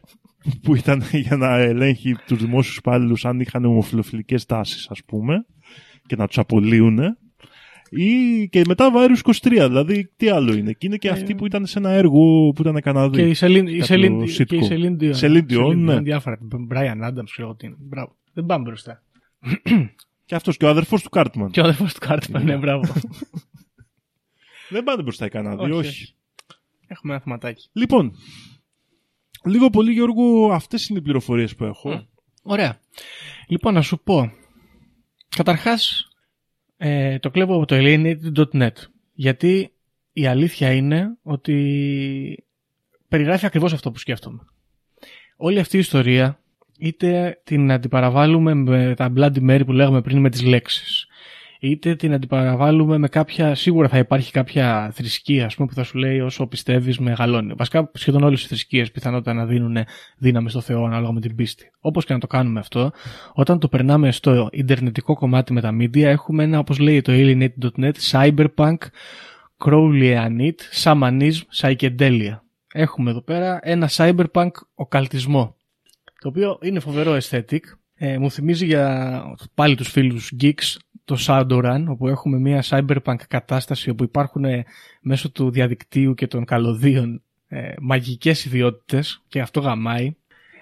Που 0.63 0.75
ήταν 0.75 1.03
για 1.13 1.37
να 1.37 1.57
ελέγχει 1.59 2.15
τους 2.27 2.39
δημόσιους 2.39 2.77
υπάλληλους 2.77 3.25
αν 3.25 3.41
είχαν 3.41 3.65
ομοφιλοφιλικές 3.65 4.45
τάσεις, 4.47 4.89
ας 4.91 5.05
πούμε, 5.07 5.47
και 6.07 6.17
να 6.17 6.27
τους 6.27 6.39
απολύουν. 6.39 6.99
Ή 7.91 8.49
και 8.49 8.63
μετά 8.67 8.91
Virus 8.95 9.17
23, 9.23 9.67
δηλαδή 9.67 10.11
τι 10.17 10.29
άλλο 10.29 10.53
είναι. 10.55 10.73
Και 10.73 10.87
είναι 10.87 10.97
και 10.97 11.09
αυτοί 11.09 11.35
που 11.35 11.47
ήταν 11.47 11.67
σε 11.67 11.79
ένα 11.79 11.91
έργο 11.91 12.51
που 12.55 12.63
ήταν 12.63 12.81
Καναδί. 12.81 13.21
Ε, 13.21 13.23
Και 13.25 13.29
η 13.31 13.35
Σελήν 13.35 13.67
η 13.67 13.79
Κάποιο 13.79 13.97
Celine- 13.97 14.25
και 14.27 14.57
η 14.57 14.61
sitcom. 14.61 14.69
Celine 14.73 14.97
Dion. 15.03 15.15
Celine 15.21 15.51
Dion, 15.51 15.67
Celine 15.67 15.77
ναι. 15.77 16.01
Διάφορα. 16.01 16.39
Brian 16.71 17.05
Adams, 17.09 17.25
ξέρω 17.25 17.49
εγώ 17.49 17.55
τι 17.55 17.67
είναι. 17.67 17.77
Μπράβο. 17.79 18.17
Δεν 18.33 18.47
πάμε 18.47 18.65
μπροστά. 18.65 19.03
Και 20.25 20.35
αυτός 20.35 20.57
και 20.57 20.65
ο 20.65 20.69
αδερφός 20.69 21.03
του 21.03 21.09
Κάρτμαν. 21.09 21.51
Και 21.51 21.61
ο 21.61 21.63
αδερφός 21.63 21.95
του 21.95 22.01
Κάρτμαν, 22.07 22.45
ναι, 22.45 22.57
μπράβο. 22.57 22.83
Δεν 24.71 24.85
πάνε 24.85 25.03
μπροστά 25.03 25.27
οι 25.27 25.29
Καναδοί, 25.29 25.63
Όχι, 25.63 25.73
όχι. 25.73 25.89
όχι. 25.89 26.15
Έχουμε 26.87 27.13
ένα 27.13 27.23
θεματάκι. 27.23 27.69
Λοιπόν, 27.73 28.13
λίγο 29.45 29.71
πολύ 29.71 29.93
Γιώργο, 29.93 30.53
αυτές 30.53 30.89
είναι 30.89 30.99
οι 30.99 31.03
πληροφορίες 31.03 31.55
που 31.55 31.65
έχω. 31.65 32.07
Ωραία. 32.43 32.81
Λοιπόν, 33.49 33.75
να 33.75 33.83
σου 33.83 34.01
πω. 34.03 34.33
Καταρχάς, 35.29 36.09
ε, 36.77 37.19
το 37.19 37.31
κλέβω 37.31 37.57
από 37.57 37.65
το 37.65 37.77
alienated.net. 37.79 38.73
Γιατί 39.13 39.73
η 40.13 40.27
αλήθεια 40.27 40.73
είναι 40.73 41.17
ότι 41.23 42.45
περιγράφει 43.09 43.47
ακριβώς 43.47 43.73
αυτό 43.73 43.91
που 43.91 43.99
σκέφτομαι. 43.99 44.41
Όλη 45.37 45.59
αυτή 45.59 45.77
η 45.77 45.79
ιστορία, 45.81 46.41
είτε 46.79 47.41
την 47.45 47.73
αντιπαραβάλλουμε 47.73 48.55
με 48.55 48.95
τα 48.95 49.13
Bloody 49.17 49.51
Mary 49.51 49.63
που 49.67 49.73
λέγαμε 49.73 50.03
πριν 50.03 50.21
με 50.21 50.31
τις 50.31 50.43
λέξεις, 50.43 51.08
είτε 51.61 51.95
την 51.95 52.13
αντιπαραβάλλουμε 52.13 52.99
με 52.99 53.09
κάποια, 53.09 53.55
σίγουρα 53.55 53.89
θα 53.89 53.99
υπάρχει 53.99 54.33
κάποια 54.33 54.91
θρησκεία 54.95 55.47
ας 55.47 55.55
πούμε, 55.55 55.69
που 55.69 55.75
θα 55.75 55.83
σου 55.83 55.99
λέει 55.99 56.21
όσο 56.21 56.47
πιστεύεις 56.47 56.99
μεγαλώνει. 56.99 57.55
Βασικά 57.57 57.91
σχεδόν 57.95 58.23
όλες 58.23 58.43
οι 58.43 58.47
θρησκείες 58.47 58.91
πιθανότητα 58.91 59.33
να 59.33 59.47
δίνουν 59.47 59.77
δύναμη 60.19 60.51
στο 60.51 60.61
Θεό 60.61 60.85
ανάλογα 60.85 61.13
με 61.13 61.21
την 61.21 61.35
πίστη. 61.35 61.71
Όπως 61.81 62.05
και 62.05 62.13
να 62.13 62.19
το 62.19 62.27
κάνουμε 62.27 62.61
αυτό, 62.61 62.91
όταν 63.33 63.59
το 63.59 63.69
περνάμε 63.69 64.13
στο 64.13 64.49
ιντερνετικό 64.53 65.15
κομμάτι 65.15 65.53
με 65.53 65.61
τα 65.61 65.77
media 65.81 66.03
έχουμε 66.03 66.45
ένα 66.45 66.59
όπως 66.59 66.79
λέει 66.79 67.03
το 67.03 67.13
alienated.net 67.15 67.93
cyberpunk, 68.11 68.77
crowleyanit, 69.65 70.83
shamanism, 70.83 71.41
psychedelia. 71.61 72.39
Έχουμε 72.73 73.11
εδώ 73.11 73.23
πέρα 73.23 73.59
ένα 73.63 73.89
cyberpunk 73.93 74.51
οκαλτισμό 74.75 75.57
το 76.19 76.29
οποίο 76.29 76.59
είναι 76.63 76.81
φοβερό 76.81 77.19
aesthetic. 77.21 77.61
Ε, 77.95 78.19
μου 78.19 78.31
θυμίζει 78.31 78.65
για 78.65 79.23
πάλι 79.55 79.75
τους 79.75 79.89
φίλους 79.89 80.33
geeks 80.41 80.77
το 81.09 81.17
Shadowrun, 81.27 81.85
όπου 81.89 82.09
έχουμε 82.09 82.39
μια 82.39 82.65
cyberpunk 82.69 83.17
κατάσταση 83.29 83.91
όπου 83.91 84.05
υπάρχουν 84.05 84.45
ε, 84.45 84.65
μέσω 85.01 85.31
του 85.31 85.51
διαδικτύου 85.51 86.15
και 86.15 86.27
των 86.27 86.45
καλωδίων 86.45 87.23
ε, 87.49 87.73
μαγικές 87.81 88.45
ιδιότητες 88.45 89.23
και 89.29 89.41
αυτό 89.41 89.61
γαμάει. 89.61 90.17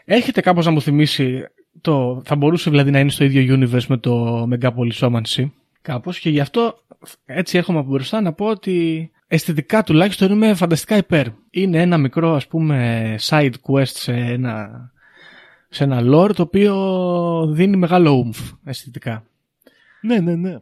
Έρχεται 0.04 0.40
κάπως 0.40 0.64
να 0.64 0.70
μου 0.70 0.80
θυμίσει 0.80 1.44
το, 1.80 2.22
θα 2.24 2.36
μπορούσε 2.36 2.70
δηλαδή 2.70 2.90
να 2.90 2.98
είναι 2.98 3.10
στο 3.10 3.24
ίδιο 3.24 3.58
universe 3.58 3.86
με 3.88 3.96
το 3.96 4.42
Megapolis 4.50 4.98
Omancy 4.98 5.50
κάπως 5.82 6.18
και 6.18 6.30
γι' 6.30 6.40
αυτό 6.40 6.78
έτσι 7.24 7.58
έρχομαι 7.58 7.78
από 7.78 7.90
μπροστά 7.90 8.20
να 8.20 8.32
πω 8.32 8.46
ότι 8.46 9.10
αισθητικά 9.26 9.82
τουλάχιστον 9.82 10.32
είμαι 10.32 10.54
φανταστικά 10.54 10.96
υπέρ. 10.96 11.26
Είναι 11.50 11.80
ένα 11.80 11.98
μικρό 11.98 12.34
ας 12.34 12.46
πούμε 12.46 13.14
side 13.20 13.52
quest 13.68 13.84
σε 13.84 14.12
ένα 14.12 14.90
σε 15.68 15.84
ένα 15.84 16.00
lore 16.04 16.34
το 16.34 16.42
οποίο 16.42 16.74
δίνει 17.52 17.76
μεγάλο 17.76 18.24
oomph 18.24 18.56
αισθητικά. 18.64 19.24
Ναι, 20.06 20.20
ναι, 20.20 20.34
ναι. 20.34 20.56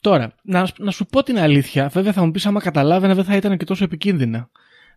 Τώρα, 0.00 0.34
να, 0.42 0.68
να 0.78 0.90
σου 0.90 1.06
πω 1.06 1.22
την 1.22 1.38
αλήθεια, 1.38 1.88
βέβαια 1.88 2.12
θα 2.12 2.24
μου 2.24 2.30
πεις 2.30 2.46
άμα 2.46 2.60
καταλάβαινα 2.60 3.14
δεν 3.14 3.24
θα 3.24 3.36
ήταν 3.36 3.56
και 3.56 3.64
τόσο 3.64 3.84
επικίνδυνα. 3.84 4.50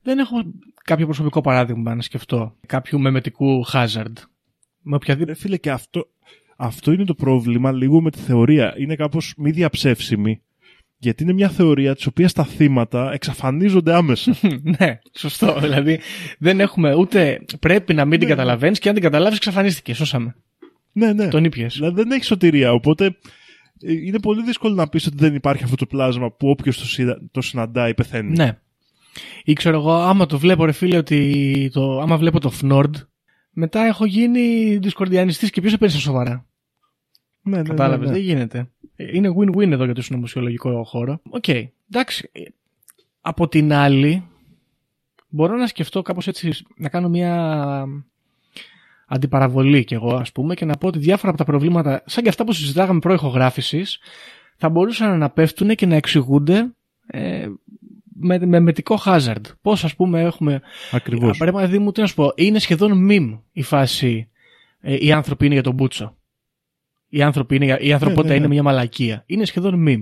Δεν 0.03 0.19
έχω 0.19 0.37
κάποιο 0.83 1.05
προσωπικό 1.05 1.41
παράδειγμα 1.41 1.95
να 1.95 2.01
σκεφτώ 2.01 2.55
κάποιου 2.65 2.99
μεμετικού 2.99 3.65
hazard. 3.73 4.13
Με 4.81 4.95
οποιαδήποτε... 4.95 5.31
Ρε 5.31 5.39
φίλε, 5.39 5.57
και 5.57 5.71
αυτό, 5.71 6.07
αυτό 6.57 6.91
είναι 6.91 7.05
το 7.05 7.13
πρόβλημα 7.13 7.71
λίγο 7.71 8.01
με 8.01 8.11
τη 8.11 8.19
θεωρία. 8.19 8.73
Είναι 8.77 8.95
κάπως 8.95 9.33
μη 9.37 9.51
διαψεύσιμη. 9.51 10.41
Γιατί 10.97 11.23
είναι 11.23 11.33
μια 11.33 11.49
θεωρία 11.49 11.95
της 11.95 12.05
οποίας 12.05 12.33
τα 12.33 12.45
θύματα 12.45 13.11
εξαφανίζονται 13.13 13.93
άμεσα. 13.93 14.35
ναι, 14.79 14.99
σωστό. 15.17 15.59
δηλαδή 15.59 15.99
δεν 16.39 16.59
έχουμε 16.59 16.93
ούτε 16.93 17.45
πρέπει 17.59 17.93
να 17.93 18.05
μην 18.05 18.19
την 18.19 18.27
καταλαβαίνεις 18.27 18.79
και 18.79 18.87
αν 18.87 18.93
την 18.93 19.03
καταλάβεις, 19.03 19.37
εξαφανίστηκες. 19.37 19.97
Σώσαμε. 19.97 20.35
ναι, 20.91 21.13
ναι. 21.13 21.27
Τον 21.27 21.43
ήπιες. 21.43 21.73
Δηλαδή 21.73 21.95
δεν 21.95 22.11
έχει 22.11 22.23
σωτηρία. 22.23 22.71
Οπότε 22.71 23.05
ε, 23.05 23.11
είναι 23.87 24.19
πολύ 24.19 24.43
δύσκολο 24.43 24.73
να 24.75 24.87
πεις 24.87 25.05
ότι 25.07 25.15
δεν 25.17 25.35
υπάρχει 25.35 25.63
αυτό 25.63 25.75
το 25.75 25.85
πλάσμα 25.85 26.31
που 26.31 26.49
όποιος 26.49 26.77
το, 26.77 26.85
συντα- 26.85 27.21
το 27.31 27.41
συναντάει 27.41 27.93
πεθαίνει. 27.93 28.35
Ναι. 28.35 28.59
Ή 29.43 29.53
ξέρω 29.53 29.77
εγώ, 29.77 29.93
άμα 29.93 30.25
το 30.25 30.37
βλέπω, 30.39 30.65
ρε 30.65 30.71
φίλε, 30.71 30.97
ότι 30.97 31.69
το, 31.73 31.99
άμα 31.99 32.17
βλέπω 32.17 32.39
το 32.39 32.49
Φνόρντ, 32.49 32.95
μετά 33.51 33.81
έχω 33.85 34.05
γίνει 34.05 34.77
δισκορδιανιστής 34.77 35.49
και 35.49 35.59
ποιος 35.61 35.71
σε 35.71 35.77
παίρνει 35.77 35.93
στα 35.93 36.01
σοβαρά. 36.03 36.45
ναι, 37.41 37.57
ναι, 37.57 37.63
Κατάλαβες, 37.63 37.99
ναι, 38.09 38.11
ναι. 38.13 38.19
δεν 38.19 38.27
γίνεται. 38.27 38.69
Ε, 38.95 39.15
Είναι 39.17 39.33
win-win 39.39 39.71
εδώ 39.71 39.85
για 39.85 39.93
το 39.93 40.01
συνωμοσιολογικό 40.01 40.83
χώρο. 40.83 41.21
Οκ, 41.29 41.47
εντάξει. 41.89 42.29
Ε, 42.31 42.41
Από 43.21 43.47
την 43.47 43.73
άλλη, 43.73 44.23
μπορώ 45.27 45.55
να 45.55 45.67
σκεφτώ 45.67 46.01
κάπως 46.01 46.27
έτσι, 46.27 46.51
να 46.77 46.89
κάνω 46.89 47.09
μια 47.09 47.85
αντιπαραβολή 49.11 49.83
κι 49.83 49.93
εγώ, 49.93 50.15
ας 50.15 50.31
πούμε, 50.31 50.53
και 50.53 50.65
να 50.65 50.77
πω 50.77 50.87
ότι 50.87 50.99
διάφορα 50.99 51.29
από 51.29 51.37
τα 51.37 51.45
προβλήματα, 51.45 52.03
σαν 52.05 52.23
και 52.23 52.29
αυτά 52.29 52.43
που 52.43 52.53
συζητάγαμε 52.53 52.99
προηχογράφησης, 52.99 53.99
θα 54.57 54.69
μπορούσαν 54.69 55.17
να 55.17 55.29
πέφτουν 55.29 55.75
και 55.75 55.85
να 55.85 55.95
εξηγούνται 55.95 56.73
ε, 57.07 57.47
με, 58.13 58.39
μεμετικό 58.45 58.99
hazard. 59.05 59.41
Πώς, 59.61 59.83
ας 59.83 59.95
πούμε, 59.95 60.21
έχουμε 60.21 60.61
Ακριβώς. 60.91 61.37
Παραδείγμα 61.37 61.83
μου, 61.83 61.91
τι 61.91 62.01
να 62.01 62.07
σου 62.07 62.15
πω, 62.15 62.31
είναι 62.35 62.59
σχεδόν 62.59 63.07
meme 63.09 63.39
η 63.51 63.61
φάση 63.61 64.29
ε, 64.81 64.97
οι 64.99 65.11
άνθρωποι 65.11 65.45
είναι 65.45 65.53
για 65.53 65.63
τον 65.63 65.73
Μπούτσο. 65.73 66.15
Οι 67.07 67.21
άνθρωποι 67.21 67.55
είναι, 67.55 67.65
για- 67.65 67.79
η 67.79 67.93
ανθρωπότητα 67.93 68.27
ναι, 68.27 68.39
ναι. 68.39 68.45
είναι 68.45 68.53
μια 68.53 68.63
μαλακία. 68.63 69.23
Είναι 69.25 69.45
σχεδόν 69.45 69.85
meme. 69.87 70.01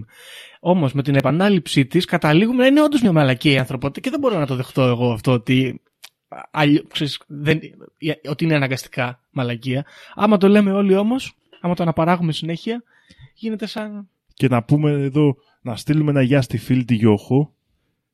Όμως 0.60 0.93
με 0.93 1.03
την 1.03 1.16
επανάληψή 1.16 1.86
της 1.86 2.05
καταλήγουμε 2.05 2.57
να 2.57 2.66
είναι 2.66 2.82
όντως 2.82 3.01
μια 3.01 3.12
μαλακία 3.12 3.51
η 3.51 3.57
ανθρωπότητα 3.57 3.99
και 3.99 4.10
δεν 4.10 4.20
μπορώ 4.20 4.39
να 4.39 4.45
το 4.45 4.55
δεχτώ 4.55 4.82
εγώ 4.82 5.12
αυτό 5.12 5.32
ότι, 5.32 5.82
αλλιώ- 6.51 6.88
ξέρεις, 6.88 7.21
δεν, 7.27 7.59
ότι 8.30 8.43
είναι 8.43 8.55
αναγκαστικά 8.55 9.23
μαλακία. 9.32 9.86
Άμα 10.15 10.38
το 10.38 10.47
λέμε 10.47 10.71
όλοι 10.71 10.95
όμως, 10.95 11.36
άμα 11.61 11.73
το 11.75 11.84
αναπαράγουμε 11.84 12.32
συνέχεια, 12.32 12.84
γίνεται 13.34 13.65
σαν. 13.65 14.09
Και 14.34 14.47
να 14.47 14.63
πούμε 14.63 14.91
εδώ, 14.91 15.36
να 15.61 15.75
στείλουμε 15.75 16.11
ένα 16.11 16.21
γεια 16.21 16.41
στη 16.41 16.57
φίλη 16.57 16.86
τη 16.86 16.95
Γιώχο 16.95 17.53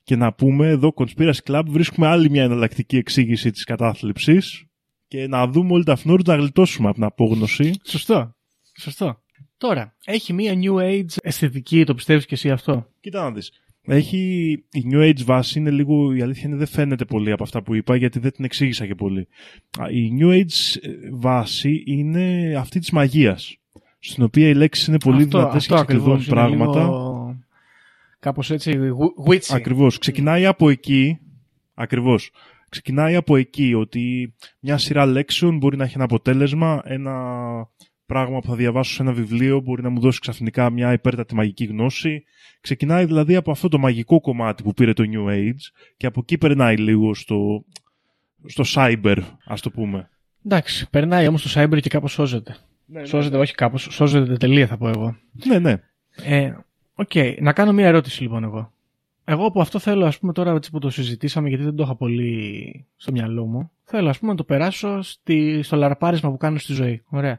και 0.03 0.16
να 0.16 0.34
πούμε 0.34 0.68
εδώ 0.68 0.93
Conspiracy 0.95 1.43
Club 1.47 1.63
βρίσκουμε 1.68 2.07
άλλη 2.07 2.30
μια 2.30 2.43
εναλλακτική 2.43 2.97
εξήγηση 2.97 3.51
της 3.51 3.63
κατάθλιψης 3.63 4.66
και 5.07 5.28
να 5.28 5.47
δούμε 5.47 5.74
όλοι 5.74 5.84
τα 5.84 5.95
φνόρου 5.95 6.22
να 6.26 6.36
γλιτώσουμε 6.36 6.88
από 6.88 6.95
την 6.95 7.03
απόγνωση. 7.03 7.80
Σωστό. 7.84 8.36
Σωστό. 8.80 9.22
Τώρα, 9.57 9.95
έχει 10.05 10.34
μια 10.34 10.53
new 10.55 10.76
age 10.76 11.16
αισθητική, 11.22 11.84
το 11.84 11.93
πιστεύεις 11.95 12.26
και 12.26 12.34
εσύ 12.34 12.51
αυτό; 12.51 12.88
Κοίτα 12.99 13.24
να 13.24 13.32
δεις. 13.32 13.51
Έχει, 13.88 14.52
η 14.72 14.84
New 14.92 15.02
Age 15.02 15.24
βάση 15.26 15.60
είναι 15.60 15.72
λίγο, 15.72 16.14
η 16.16 16.22
αλήθεια 16.22 16.48
είναι 16.48 16.58
δεν 16.58 16.68
φαίνεται 16.68 17.06
πολύ 17.06 17.32
από 17.32 17.44
αυτά 17.44 17.64
που 17.64 17.76
είπα 17.76 17.96
γιατί 17.96 18.20
δεν 18.20 18.32
την 18.32 18.46
εξήγησα 18.46 18.86
και 18.86 18.96
πολύ. 18.96 19.28
Α, 19.80 19.90
Η 19.90 20.18
New 20.20 20.32
Age 20.32 20.80
ε, 20.82 20.90
βάση 21.12 21.84
είναι 21.86 22.56
αυτή 22.58 22.80
της 22.80 22.92
μαγείας. 22.92 23.58
Στην 24.00 24.24
οποία 24.24 24.48
οι 24.48 24.54
λέξεις 24.54 24.88
είναι 24.88 25.00
πολύ 25.00 25.24
αυτό, 25.24 25.38
δυνατές 25.38 25.62
αυτό 25.62 25.76
και 25.76 25.82
ξεκλειδώνουν 25.82 26.20
ακριβώς, 26.20 26.38
είναι 26.38 26.58
πράγματα. 26.58 26.84
Λίγο... 26.84 27.40
Κάπως 28.20 28.52
έτσι, 28.52 28.80
wh- 28.80 29.32
witchy. 29.32 29.56
Ακριβώς. 29.56 29.98
Ξεκινάει 29.98 30.46
από 30.46 30.70
εκεί. 30.70 31.20
Ακριβώς. 31.74 32.32
Ξεκινάει 32.70 33.16
από 33.16 33.36
εκεί 33.36 33.74
ότι 33.74 34.34
μια 34.60 34.78
σειρά 34.78 35.06
λέξεων 35.06 35.58
μπορεί 35.58 35.78
να 35.78 35.84
έχει 35.84 35.94
ένα 35.96 36.04
αποτέλεσμα, 36.04 36.82
ένα 36.86 37.14
πράγμα 38.06 38.39
που 38.39 38.47
θα 38.47 38.56
διαβάσω 38.56 38.93
σε 38.93 39.01
ένα 39.01 39.14
βιβλίο 39.14 39.60
μπορεί 39.60 39.82
να 39.82 39.89
μου 39.89 39.99
δώσει 39.99 40.20
ξαφνικά 40.20 40.70
μια 40.70 40.91
υπέρτατη 40.93 41.36
μαγική 41.36 41.66
γνώση. 41.66 42.24
Ξεκινάει 42.62 43.06
δηλαδή 43.06 43.36
από 43.36 43.51
αυτό 43.51 43.68
το 43.68 43.78
μαγικό 43.78 44.22
κομμάτι 44.22 44.64
που 44.64 44.74
πήρε 44.74 44.93
το 44.93 45.03
New 45.14 45.30
Age 45.30 45.72
και 45.97 46.06
από 46.06 46.20
εκεί 46.24 46.38
περνάει 46.38 46.78
λίγο 46.78 47.14
στο, 47.14 47.66
στο 48.45 48.64
cyber, 48.68 49.18
ας 49.45 49.62
το 49.62 49.72
πούμε. 49.72 50.10
Εντάξει, 50.45 50.89
περνάει 50.89 51.28
όμως 51.28 51.41
το 51.41 51.62
cyber 51.62 51.80
και 51.82 51.89
κάπως 51.89 52.12
σώζεται. 52.12 52.58
Σώζεται, 53.03 53.38
όχι 53.38 53.53
κάπως, 53.53 53.88
σώζεται 53.91 54.38
τελεία 54.38 54.68
θα 54.68 54.78
πω 54.78 54.88
εγώ. 54.88 55.18
Ναι, 55.47 55.60
ναι. 55.60 55.82
Ε, 56.16 56.53
Οκ, 56.95 57.12
να 57.39 57.53
κάνω 57.53 57.74
μια 57.74 57.88
ερώτηση 57.88 58.22
λοιπόν 58.22 58.43
εγώ. 58.43 58.74
Εγώ 59.26 59.51
που 59.51 59.62
αυτό 59.62 59.80
θέλω, 59.80 60.06
ας 60.06 60.20
πούμε 60.20 60.34
τώρα 60.34 60.51
έτσι 60.51 60.72
που 60.72 60.80
το 60.80 60.89
συζητήσαμε, 60.89 61.49
γιατί 61.49 61.64
δεν 61.64 61.76
το 61.76 61.84
είχα 61.84 61.95
πολύ 61.95 62.86
στο 62.95 63.12
μυαλό 63.12 63.45
μου, 63.45 63.72
θέλω 63.84 64.10
ας 64.10 64.20
πούμε 64.20 64.32
να 64.32 64.38
το 64.38 64.43
περάσω 64.43 65.01
στη, 65.01 65.62
στο 65.64 65.76
λαρπάρισμα 65.76 66.32
που 66.32 66.38
κάνω 66.38 66.58
στη 66.58 66.74
ζωή. 66.74 67.03
Ωραία. 67.10 67.38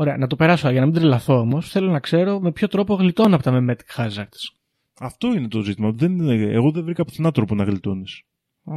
Ωραία, 0.00 0.16
να 0.16 0.26
το 0.26 0.36
περάσω 0.36 0.70
για 0.70 0.80
να 0.80 0.86
μην 0.86 0.94
τρελαθώ 0.94 1.38
όμως. 1.38 1.70
Θέλω 1.70 1.90
να 1.90 2.00
ξέρω 2.00 2.40
με 2.40 2.52
ποιο 2.52 2.68
τρόπο 2.68 2.94
γλιτώνω 2.94 3.34
από 3.34 3.44
τα 3.44 3.58
memetic 3.60 3.96
hazards. 3.96 4.54
Αυτό 5.00 5.34
είναι 5.34 5.48
το 5.48 5.60
ζήτημα. 5.60 5.90
Δεν 5.90 6.18
είναι, 6.18 6.34
εγώ 6.52 6.70
δεν 6.70 6.84
βρήκα 6.84 7.04
πουθενά 7.04 7.30
τρόπο 7.30 7.54
να 7.54 7.64
γλιτώνεις. 7.64 8.22
Α, 8.64 8.74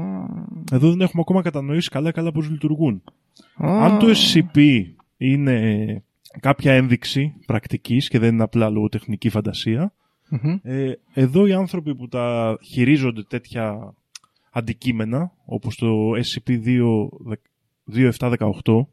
Εδώ 0.71 0.89
δεν 0.89 1.01
έχουμε 1.01 1.21
ακόμα 1.21 1.41
κατανοήσει 1.41 1.89
καλά-καλά 1.89 2.31
πώς 2.31 2.49
λειτουργούν. 2.49 3.03
α, 3.57 3.85
Αν 3.85 3.99
το 3.99 4.07
SCP 4.07 4.81
είναι 5.17 6.03
κάποια 6.39 6.73
ένδειξη 6.73 7.33
πρακτικής 7.45 8.07
και 8.07 8.19
δεν 8.19 8.33
είναι 8.33 8.43
απλά 8.43 8.69
λογοτεχνική 8.69 9.29
φαντασία, 9.29 9.93
Μμμ. 10.29 10.57
Ε, 10.61 10.91
εδώ 11.13 11.47
οι 11.47 11.53
άνθρωποι 11.53 11.95
που 11.95 12.07
τα 12.07 12.57
χειρίζονται 12.63 13.23
τέτοια 13.23 13.93
αντικείμενα, 14.51 15.31
όπως 15.45 15.75
το 15.75 16.11
SCP-2718, 16.15 18.87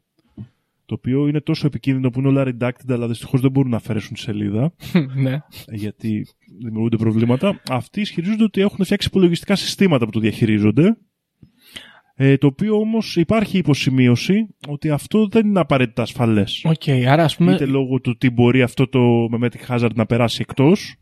το 0.91 0.97
οποίο 0.99 1.27
είναι 1.27 1.41
τόσο 1.41 1.67
επικίνδυνο 1.67 2.09
που 2.09 2.19
είναι 2.19 2.27
όλα 2.27 2.43
redacted, 2.47 2.89
αλλά 2.89 3.07
δυστυχώς 3.07 3.41
δεν 3.41 3.51
μπορούν 3.51 3.71
να 3.71 3.77
αφαιρέσουν 3.77 4.13
τη 4.13 4.19
σελίδα, 4.19 4.73
ναι. 5.23 5.37
γιατί 5.71 6.27
δημιουργούνται 6.59 6.97
προβλήματα. 6.97 7.61
Αυτοί 7.69 8.01
ισχυρίζονται 8.01 8.43
ότι 8.43 8.61
έχουν 8.61 8.85
φτιάξει 8.85 9.07
υπολογιστικά 9.07 9.55
συστήματα 9.55 10.05
που 10.05 10.11
το 10.11 10.19
διαχειρίζονται. 10.19 10.97
Ε, 12.15 12.37
το 12.37 12.47
οποίο 12.47 12.75
όμως 12.75 13.15
υπάρχει 13.15 13.57
υποσημείωση 13.57 14.47
ότι 14.67 14.89
αυτό 14.89 15.27
δεν 15.27 15.47
είναι 15.47 15.59
απαραίτητα 15.59 16.01
ασφαλές. 16.01 16.65
Οκ, 16.65 16.89
άρα 17.07 17.23
ας 17.23 17.35
πούμε... 17.35 17.53
Είτε 17.53 17.65
λόγω 17.65 18.01
του 18.01 18.17
τι 18.17 18.29
μπορεί 18.29 18.61
αυτό 18.61 18.87
το 18.87 18.99
memetic 19.33 19.75
hazard 19.75 19.93
να 19.95 20.05
περάσει 20.05 20.37
εκτός 20.41 20.95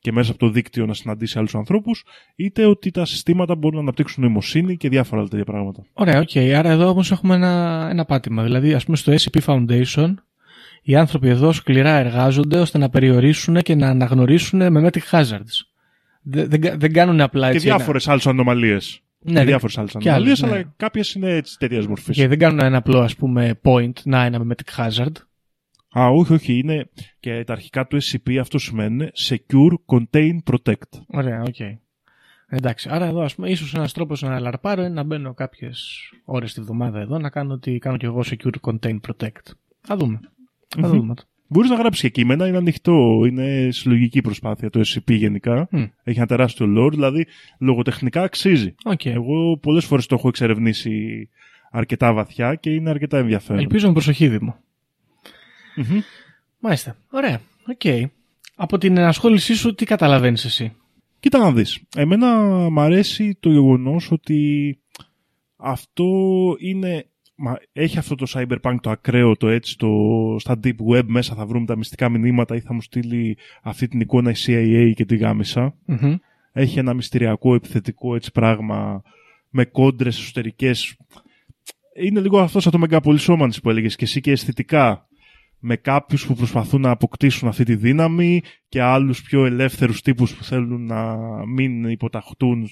και 0.00 0.12
μέσα 0.12 0.30
από 0.30 0.38
το 0.40 0.48
δίκτυο 0.48 0.86
να 0.86 0.94
συναντήσει 0.94 1.38
άλλους 1.38 1.54
ανθρώπους, 1.54 2.04
είτε 2.36 2.66
ότι 2.66 2.90
τα 2.90 3.04
συστήματα 3.04 3.54
μπορούν 3.54 3.76
να 3.76 3.82
αναπτύξουν 3.82 4.22
νοημοσύνη 4.24 4.76
και 4.76 4.88
διάφορα 4.88 5.20
άλλα 5.20 5.30
τέτοια 5.30 5.44
πράγματα. 5.44 5.82
Ωραία, 5.92 6.20
οκ. 6.20 6.36
Άρα 6.56 6.70
εδώ 6.70 6.88
όμως 6.88 7.10
έχουμε 7.10 7.34
ένα, 7.34 7.86
ένα 7.90 8.04
πάτημα. 8.04 8.42
Δηλαδή, 8.42 8.74
ας 8.74 8.84
πούμε 8.84 8.96
στο 8.96 9.12
SCP 9.12 9.38
Foundation, 9.44 10.14
οι 10.82 10.96
άνθρωποι 10.96 11.28
εδώ 11.28 11.52
σκληρά 11.52 11.96
εργάζονται 11.98 12.58
ώστε 12.60 12.78
να 12.78 12.88
περιορίσουν 12.90 13.56
και 13.56 13.74
να 13.74 13.88
αναγνωρίσουν 13.88 14.72
με 14.72 14.90
memetic 14.92 15.18
hazards. 15.18 15.66
Δεν, 16.22 16.48
δεν, 16.50 16.60
κα- 16.60 16.76
δεν 16.76 16.92
κάνουν 16.92 17.20
απλά 17.20 17.50
και 17.50 17.54
έτσι. 17.56 17.66
ένα- 17.68 17.76
διάφορες 17.76 18.08
άλλες 18.08 18.26
ανομαλίες. 18.26 19.00
Ναι, 19.22 19.32
και 19.32 19.38
ναι. 19.38 19.44
διάφορες 19.44 19.78
άλλες 19.78 19.94
και 19.98 20.08
ανομαλίες, 20.08 20.42
άλλες, 20.42 20.52
αλλά 20.52 20.62
ναι. 20.62 20.72
κάποιες 20.76 21.12
είναι 21.14 21.30
έτσι 21.30 21.56
τέτοιας 21.58 21.86
μορφής. 21.86 22.16
Και 22.16 22.28
δεν 22.28 22.38
κάνουν 22.38 22.60
ένα 22.60 22.76
απλό 22.76 23.00
ας 23.00 23.16
πούμε 23.16 23.60
point, 23.64 23.92
να 24.04 24.24
ένα 24.24 24.40
memetic 24.46 24.84
hazard. 24.84 25.12
Α, 25.98 26.08
όχι, 26.08 26.32
όχι. 26.32 26.58
Είναι 26.58 26.90
και 27.20 27.44
τα 27.44 27.52
αρχικά 27.52 27.86
του 27.86 27.98
SCP 28.02 28.36
αυτό 28.36 28.58
σημαίνει 28.58 29.08
Secure, 29.28 29.74
Contain, 29.86 30.38
Protect. 30.50 31.00
Ωραία, 31.06 31.42
οκ. 31.42 31.78
Εντάξει, 32.52 32.88
άρα 32.92 33.06
εδώ 33.06 33.20
ας 33.20 33.34
πούμε 33.34 33.48
ίσως 33.50 33.74
ένας 33.74 33.92
τρόπος 33.92 34.22
να 34.22 34.40
λαρπάρω 34.40 34.80
είναι 34.82 34.94
να 34.94 35.02
μπαίνω 35.02 35.34
κάποιες 35.34 35.98
ώρες 36.24 36.54
τη 36.54 36.60
βδομάδα 36.60 37.00
εδώ 37.00 37.18
να 37.18 37.30
κάνω 37.30 37.52
ότι 37.52 37.78
κάνω 37.78 37.96
κι 37.96 38.04
εγώ 38.04 38.22
secure 38.24 38.54
contain 38.60 38.98
protect. 39.08 39.52
Θα 39.80 39.96
δούμε. 39.96 40.20
Θα 40.68 40.86
Μμμ. 40.88 40.96
δούμε. 40.96 41.14
Μπορείς 41.46 41.70
να 41.70 41.76
γράψεις 41.76 42.02
και 42.02 42.08
κείμενα, 42.08 42.46
είναι 42.46 42.56
ανοιχτό, 42.56 43.24
είναι 43.26 43.68
συλλογική 43.70 44.20
προσπάθεια 44.20 44.70
το 44.70 44.80
SCP 44.80 45.12
γενικά. 45.12 45.68
Μμ. 45.70 45.84
Έχει 46.02 46.18
ένα 46.18 46.26
τεράστιο 46.26 46.66
lore, 46.78 46.90
δηλαδή 46.90 47.26
λογοτεχνικά 47.58 48.22
αξίζει. 48.22 48.74
Οκ. 48.84 49.04
Εγώ 49.04 49.56
πολλές 49.58 49.84
φορές 49.84 50.06
το 50.06 50.14
έχω 50.14 50.28
εξερευνήσει 50.28 51.28
αρκετά 51.70 52.12
βαθιά 52.12 52.54
και 52.54 52.70
είναι 52.70 52.90
αρκετά 52.90 53.18
ενδιαφέρον. 53.18 53.60
Ελπίζω 53.60 53.86
με 53.86 53.92
προσοχή 53.92 54.28
Δήμο. 54.28 54.56
Μμμ. 55.76 56.00
Μάλιστα. 56.58 56.96
Ωραία. 57.10 57.40
Οκ. 57.66 58.10
Από 58.54 58.78
την 58.78 58.96
ενασχόλησή 58.96 59.54
σου 59.54 59.74
τι 59.74 59.84
καταλαβαίνεις 59.84 60.44
εσύ; 60.44 60.72
Κοίτα 61.20 61.38
να 61.38 61.52
δεις. 61.52 61.80
Εμένα 61.96 62.26
μ' 62.70 62.80
αρέσει 62.80 63.36
το 63.40 63.50
γεγονός 63.50 64.10
ότι 64.10 64.78
αυτό 65.56 66.06
είναι... 66.58 67.04
Μα, 67.42 67.56
έχει 67.72 67.98
αυτό 67.98 68.14
το 68.14 68.26
cyberpunk 68.34 68.76
το 68.80 68.90
ακραίο, 68.90 69.36
το 69.36 69.48
έτσι, 69.48 69.76
το, 69.78 69.88
στα 70.38 70.60
deep 70.64 70.76
web 70.92 71.02
μέσα 71.06 71.34
θα 71.34 71.46
βρούμε 71.46 71.66
τα 71.66 71.76
μυστικά 71.76 72.08
μηνύματα 72.08 72.56
ή 72.56 72.60
θα 72.60 72.74
μου 72.74 72.82
στείλει 72.82 73.36
αυτή 73.62 73.88
την 73.88 74.00
εικόνα 74.00 74.30
η 74.30 74.34
CIA 74.46 74.92
και 74.94 75.04
τη 75.04 75.16
γάμισα. 75.16 75.74
Μμμ. 75.84 76.16
Έχει 76.52 76.78
ένα 76.78 76.94
μυστηριακό, 76.94 77.54
επιθετικό 77.54 78.14
έτσι 78.14 78.32
πράγμα 78.32 79.02
με 79.50 79.64
κόντρες 79.64 80.18
εσωτερικές. 80.18 80.96
Είναι 81.96 82.20
λίγο 82.20 82.38
αυτό 82.38 82.60
σαν 82.60 82.72
το 82.72 82.78
Μεγαπολισόμανης 82.78 83.60
που 83.60 83.70
έλεγες 83.70 83.96
και 83.96 84.04
εσύ 84.04 84.20
και 84.20 84.30
αισθητικά 84.30 85.08
με 85.60 85.76
κάποιους 85.76 86.26
που 86.26 86.34
προσπαθούν 86.34 86.80
να 86.80 86.90
αποκτήσουν 86.90 87.48
αυτή 87.48 87.64
τη 87.64 87.76
δύναμη 87.76 88.40
και 88.68 88.82
άλλους 88.82 89.22
πιο 89.22 89.44
ελεύθερους 89.44 90.02
τύπους 90.02 90.34
που 90.34 90.44
θέλουν 90.44 90.86
να 90.86 91.16
μην 91.46 91.84
υποταχτούν 91.84 92.70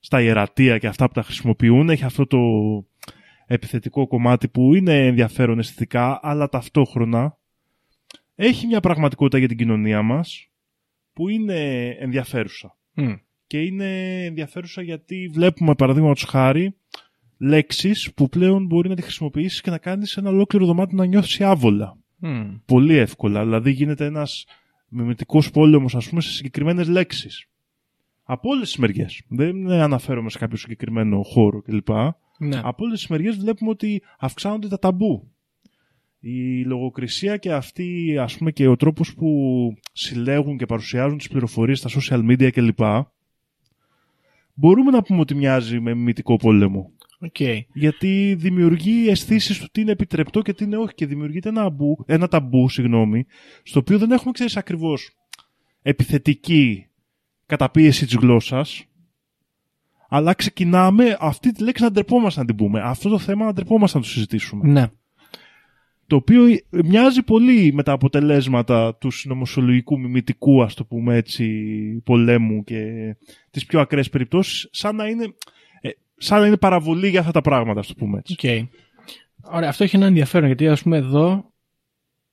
στα 0.00 0.22
ιερατεία 0.22 0.78
και 0.78 0.86
αυτά 0.86 1.06
που 1.06 1.14
τα 1.14 1.22
χρησιμοποιούν. 1.22 1.90
Έχει 1.90 2.04
αυτό 2.04 2.26
το 2.26 2.38
επιθετικό 3.46 4.06
κομμάτι 4.06 4.48
που 4.48 4.74
είναι 4.74 5.06
ενδιαφέρον 5.06 5.58
αισθητικά, 5.58 6.20
αλλά 6.22 6.48
ταυτόχρονα 6.48 7.38
έχει 8.34 8.66
μια 8.66 8.80
πραγματικότητα 8.80 9.38
για 9.38 9.48
την 9.48 9.56
κοινωνία 9.56 10.02
μας 10.02 10.48
που 11.12 11.28
είναι 11.28 11.88
ενδιαφέρουσα. 11.98 12.76
Μμ. 12.94 13.12
Και 13.46 13.60
είναι 13.60 14.24
ενδιαφέρουσα 14.24 14.82
γιατί 14.82 15.30
βλέπουμε 15.32 15.74
παραδείγματος 15.74 16.24
χάρη 16.24 16.76
λέξεις 17.38 18.12
που 18.14 18.28
πλέον 18.28 18.66
μπορεί 18.66 18.88
να 18.88 18.94
τη 18.94 19.02
χρησιμοποιήσεις 19.02 19.60
και 19.60 19.70
να 19.70 19.78
κάνεις 19.78 20.16
ένα 20.16 20.30
ολόκληρο 20.30 20.66
δωμάτιο 20.66 20.96
να 20.96 21.04
νιώθεις 21.04 21.40
άβολα 21.40 22.01
Μμ. 22.24 22.54
πολύ 22.64 22.96
εύκολα. 22.96 23.42
Δηλαδή 23.42 23.70
γίνεται 23.70 24.04
ένας 24.04 24.46
μιμητικός 24.88 25.50
πόλεμος 25.50 25.94
ας 25.94 26.08
πούμε 26.08 26.20
σε 26.20 26.30
συγκεκριμένες 26.30 26.88
λέξεις. 26.88 27.46
Από 28.22 28.48
όλες 28.48 28.66
τις 28.66 28.76
μεριές. 28.76 29.22
Δεν 29.28 29.70
αναφέρομαι 29.70 30.30
σε 30.30 30.38
κάποιο 30.38 30.56
συγκεκριμένο 30.56 31.22
χώρο 31.22 31.62
κλπ. 31.62 31.88
Ναι. 32.38 32.60
Από 32.62 32.84
όλες 32.84 32.98
τις 32.98 33.08
μεριές 33.08 33.36
βλέπουμε 33.36 33.70
ότι 33.70 34.02
αυξάνονται 34.18 34.68
τα 34.68 34.78
ταμπού. 34.78 35.30
Η 36.20 36.64
λογοκρισία 36.64 37.36
και 37.36 37.52
αυτή, 37.52 38.16
ας 38.20 38.36
πούμε, 38.36 38.52
και 38.52 38.66
ο 38.66 38.76
τρόπος 38.76 39.14
που 39.14 39.28
συλλέγουν 39.92 40.56
και 40.56 40.66
παρουσιάζουν 40.66 41.18
τις 41.18 41.28
πληροφορίες 41.28 41.78
στα 41.78 41.90
social 42.00 42.30
media 42.30 42.50
κλπ. 42.52 42.80
Μπορούμε 44.54 44.90
να 44.90 45.02
πούμε 45.02 45.20
ότι 45.20 45.34
μοιάζει 45.34 45.80
με 45.80 45.94
μιμητικό 45.94 46.36
πόλεμο. 46.36 46.92
Οκ. 47.22 47.40
Γιατί 47.72 48.34
δημιουργεί 48.38 49.08
αισθήσεις 49.08 49.58
του 49.58 49.68
τι 49.72 49.80
είναι 49.80 49.90
επιτρεπτό 49.90 50.42
και 50.42 50.52
τι 50.52 50.64
είναι 50.64 50.76
όχι. 50.76 50.94
Και 50.94 51.06
δημιουργείται 51.06 51.48
ένα, 51.48 51.62
αμπού, 51.62 52.04
ένα 52.06 52.28
ταμπού, 52.28 52.68
συγγνώμη, 52.68 53.26
στο 53.62 53.78
οποίο 53.78 53.98
δεν 53.98 54.10
έχουμε, 54.10 54.32
ξέρεις 54.32 54.56
ακριβώς, 54.56 55.10
επιθετική 55.82 56.86
καταπίεση 57.46 58.06
της 58.06 58.14
γλώσσας. 58.14 58.86
Αλλά 60.08 60.34
ξεκινάμε 60.34 61.16
αυτή 61.20 61.52
τη 61.52 61.62
λέξη 61.62 61.82
να 61.82 61.90
ντρεπόμαστε 61.90 62.40
να 62.40 62.46
την 62.46 62.56
πούμε. 62.56 62.80
Αυτό 62.80 63.08
το 63.08 63.18
θέμα 63.18 63.44
να 63.44 63.52
ντρεπόμαστε 63.52 63.98
να 63.98 64.04
το 64.04 64.10
συζητήσουμε. 64.10 64.68
Ναι. 64.68 64.86
Το 66.06 66.16
οποίο 66.16 66.44
μοιάζει 66.70 67.22
πολύ 67.22 67.72
με 67.72 67.82
τα 67.82 67.92
αποτελέσματα 67.92 68.94
του 68.94 69.10
συνωμοσιολογικού 69.10 70.00
μιμητικού, 70.00 70.62
ας 70.62 70.74
το 70.74 70.84
πούμε 70.84 71.16
έτσι, 71.16 71.46
πολέμου 72.04 72.64
και 72.64 72.84
τις 73.50 73.66
πιο 73.66 73.80
ακραίες 73.80 74.10
περιπτώσεις, 74.10 74.68
σαν 74.72 74.96
να 74.96 75.06
είναι, 75.06 75.24
ε, 75.24 75.28
σαν 76.22 76.40
να 76.40 76.46
είναι 76.46 76.56
παραβολή 76.56 77.08
για 77.08 77.20
αυτά 77.20 77.32
τα 77.32 77.40
πράγματα, 77.40 77.80
ας 77.80 77.86
το 77.86 77.94
πούμε 77.94 78.18
έτσι. 78.18 78.32
Οκ. 78.32 78.68
Ωραία, 79.54 79.68
αυτό 79.68 79.84
έχει 79.84 79.96
ένα 79.96 80.06
ενδιαφέρον 80.06 80.46
γιατί 80.46 80.68
ας 80.68 80.82
πούμε 80.82 80.96
εδώ 80.96 81.52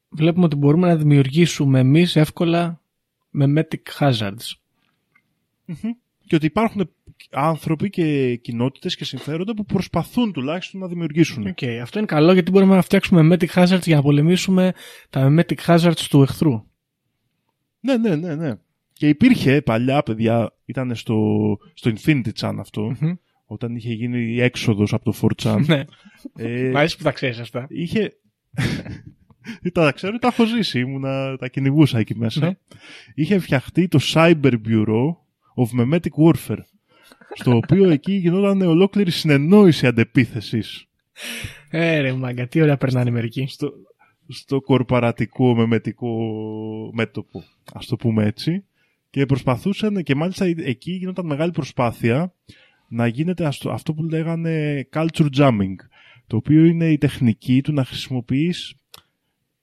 βλέπουμε 0.10 0.46
ότι 0.46 0.56
μπορούμε 0.56 0.88
να 0.88 0.96
δημιουργήσουμε 0.96 1.80
εμείς 1.80 2.16
εύκολα 2.16 2.82
με 3.30 3.46
memetic 3.48 4.00
hazards. 4.00 4.54
Και 6.26 6.36
ότι 6.36 6.46
υπάρχουν 6.46 6.90
άνθρωποι 7.32 7.90
και 7.90 8.36
κοινότητες 8.36 8.96
και 8.96 9.06
συμφέροντα 9.06 9.54
που 9.54 9.66
προσπαθούν 9.66 10.32
τουλάχιστον 10.34 10.80
να 10.80 10.88
δημιουργήσουν. 10.88 11.48
Οκ, 11.48 11.64
αυτό 11.82 11.98
είναι 11.98 12.08
καλό 12.08 12.34
γιατί 12.34 12.52
μπορούμε 12.52 12.76
να 12.76 12.82
φτιάξουμε 12.82 13.22
memetic 13.24 13.64
hazards 13.64 13.86
για 13.86 13.96
να 13.96 14.02
πολεμήσουμε 14.02 14.74
τα 15.10 15.28
memetic 15.32 15.66
hazards 15.66 16.06
του 16.10 16.22
εχθρού. 16.22 16.64
Ναι, 17.80 17.98
ναι, 17.98 18.16
ναι, 18.16 18.36
ναι. 18.36 18.54
Και 18.94 19.08
υπήρχε 19.08 19.62
παλιά, 19.62 20.04
παιδιά, 20.04 20.54
ήταν 20.66 20.96
στο, 20.96 21.18
στο 21.74 21.92
Infinity 21.96 22.30
Chan 22.40 22.56
αυτό, 22.60 22.96
Μμμ. 23.00 23.14
Όταν 23.52 23.76
είχε 23.76 23.94
γίνει 23.94 24.20
η 24.20 24.42
έξοδος 24.42 24.94
από 24.94 25.12
το 25.12 25.30
4chan. 25.38 25.64
ναι. 25.68 25.84
ε, 26.36 26.70
Μ' 26.70 26.78
αρέσει 26.78 26.98
που 26.98 27.04
τα 27.04 27.12
ξέρεις 27.12 27.40
αυτά. 27.40 27.66
είχε... 27.70 28.12
τα 29.74 29.92
ξέρω, 29.92 30.18
τα 30.18 30.28
έχω 30.28 30.46
ζήσει, 30.46 30.80
ήμουνα, 30.80 31.38
τα 31.38 31.48
κυνηγούσα 31.48 32.00
εκεί 32.00 32.16
μέσα. 32.16 32.46
Ναι. 32.46 32.52
Είχε 33.16 33.40
φτιαχτεί 33.40 33.88
το 33.88 34.00
Cyber 34.14 34.54
Bureau 34.68 35.06
of 35.56 35.80
Memetic 35.82 36.26
Warfare, 36.26 36.64
στο 37.34 37.56
οποίο 37.56 37.90
εκεί 37.90 38.14
γινόταν 38.14 38.62
ολόκληρη 38.62 39.12
συνεννόηση 39.12 39.88
αντεπίθεσης 39.88 40.86
Ε, 41.70 42.00
ρε 42.00 42.14
μάγκα, 42.14 42.48
τι 42.48 42.62
ωραία 42.62 42.78
περνάνε 42.78 43.12
μερικοί. 43.12 43.46
στο, 43.48 43.72
στο 44.28 44.62
κορπαρατικό 44.62 45.56
μεμετικό 45.56 46.10
μέτωπο, 46.94 47.44
ας 47.74 47.86
το 47.86 47.96
πούμε 47.96 48.26
έτσι. 48.26 48.64
Και 49.10 49.26
προσπαθούσαν 49.26 50.04
και 50.04 50.16
μάλιστα 50.16 50.46
εκεί 50.46 50.92
γινόταν 50.92 51.26
μεγάλη 51.26 51.52
προσπάθεια 51.52 52.34
να 52.90 53.08
γίνεται 53.08 53.46
αυτό, 53.46 53.72
αυτό 53.72 53.94
που 53.94 54.04
λέγανε 54.04 54.88
culture 54.94 55.28
jamming, 55.38 55.76
το 56.28 56.36
οποίο 56.38 56.66
είναι 56.66 56.86
η 56.92 56.98
τεχνική 56.98 57.62
του 57.62 57.74
να 57.74 57.84
χρησιμοποιείς 57.86 58.76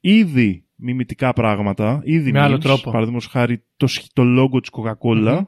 ήδη 0.00 0.64
μιμητικά 0.74 1.32
πράγματα, 1.32 2.00
ήδη 2.04 2.32
Με 2.32 2.40
άλλο 2.40 2.56
memes, 2.56 2.60
τρόπο. 2.60 2.90
παραδείγματος 2.90 3.26
χάρη 3.28 3.62
το, 3.76 3.86
σχ- 3.86 4.06
το 4.12 4.22
logo 4.26 4.60
της 4.60 4.70
Coca-Cola, 4.72 5.36
Μμμ. 5.38 5.44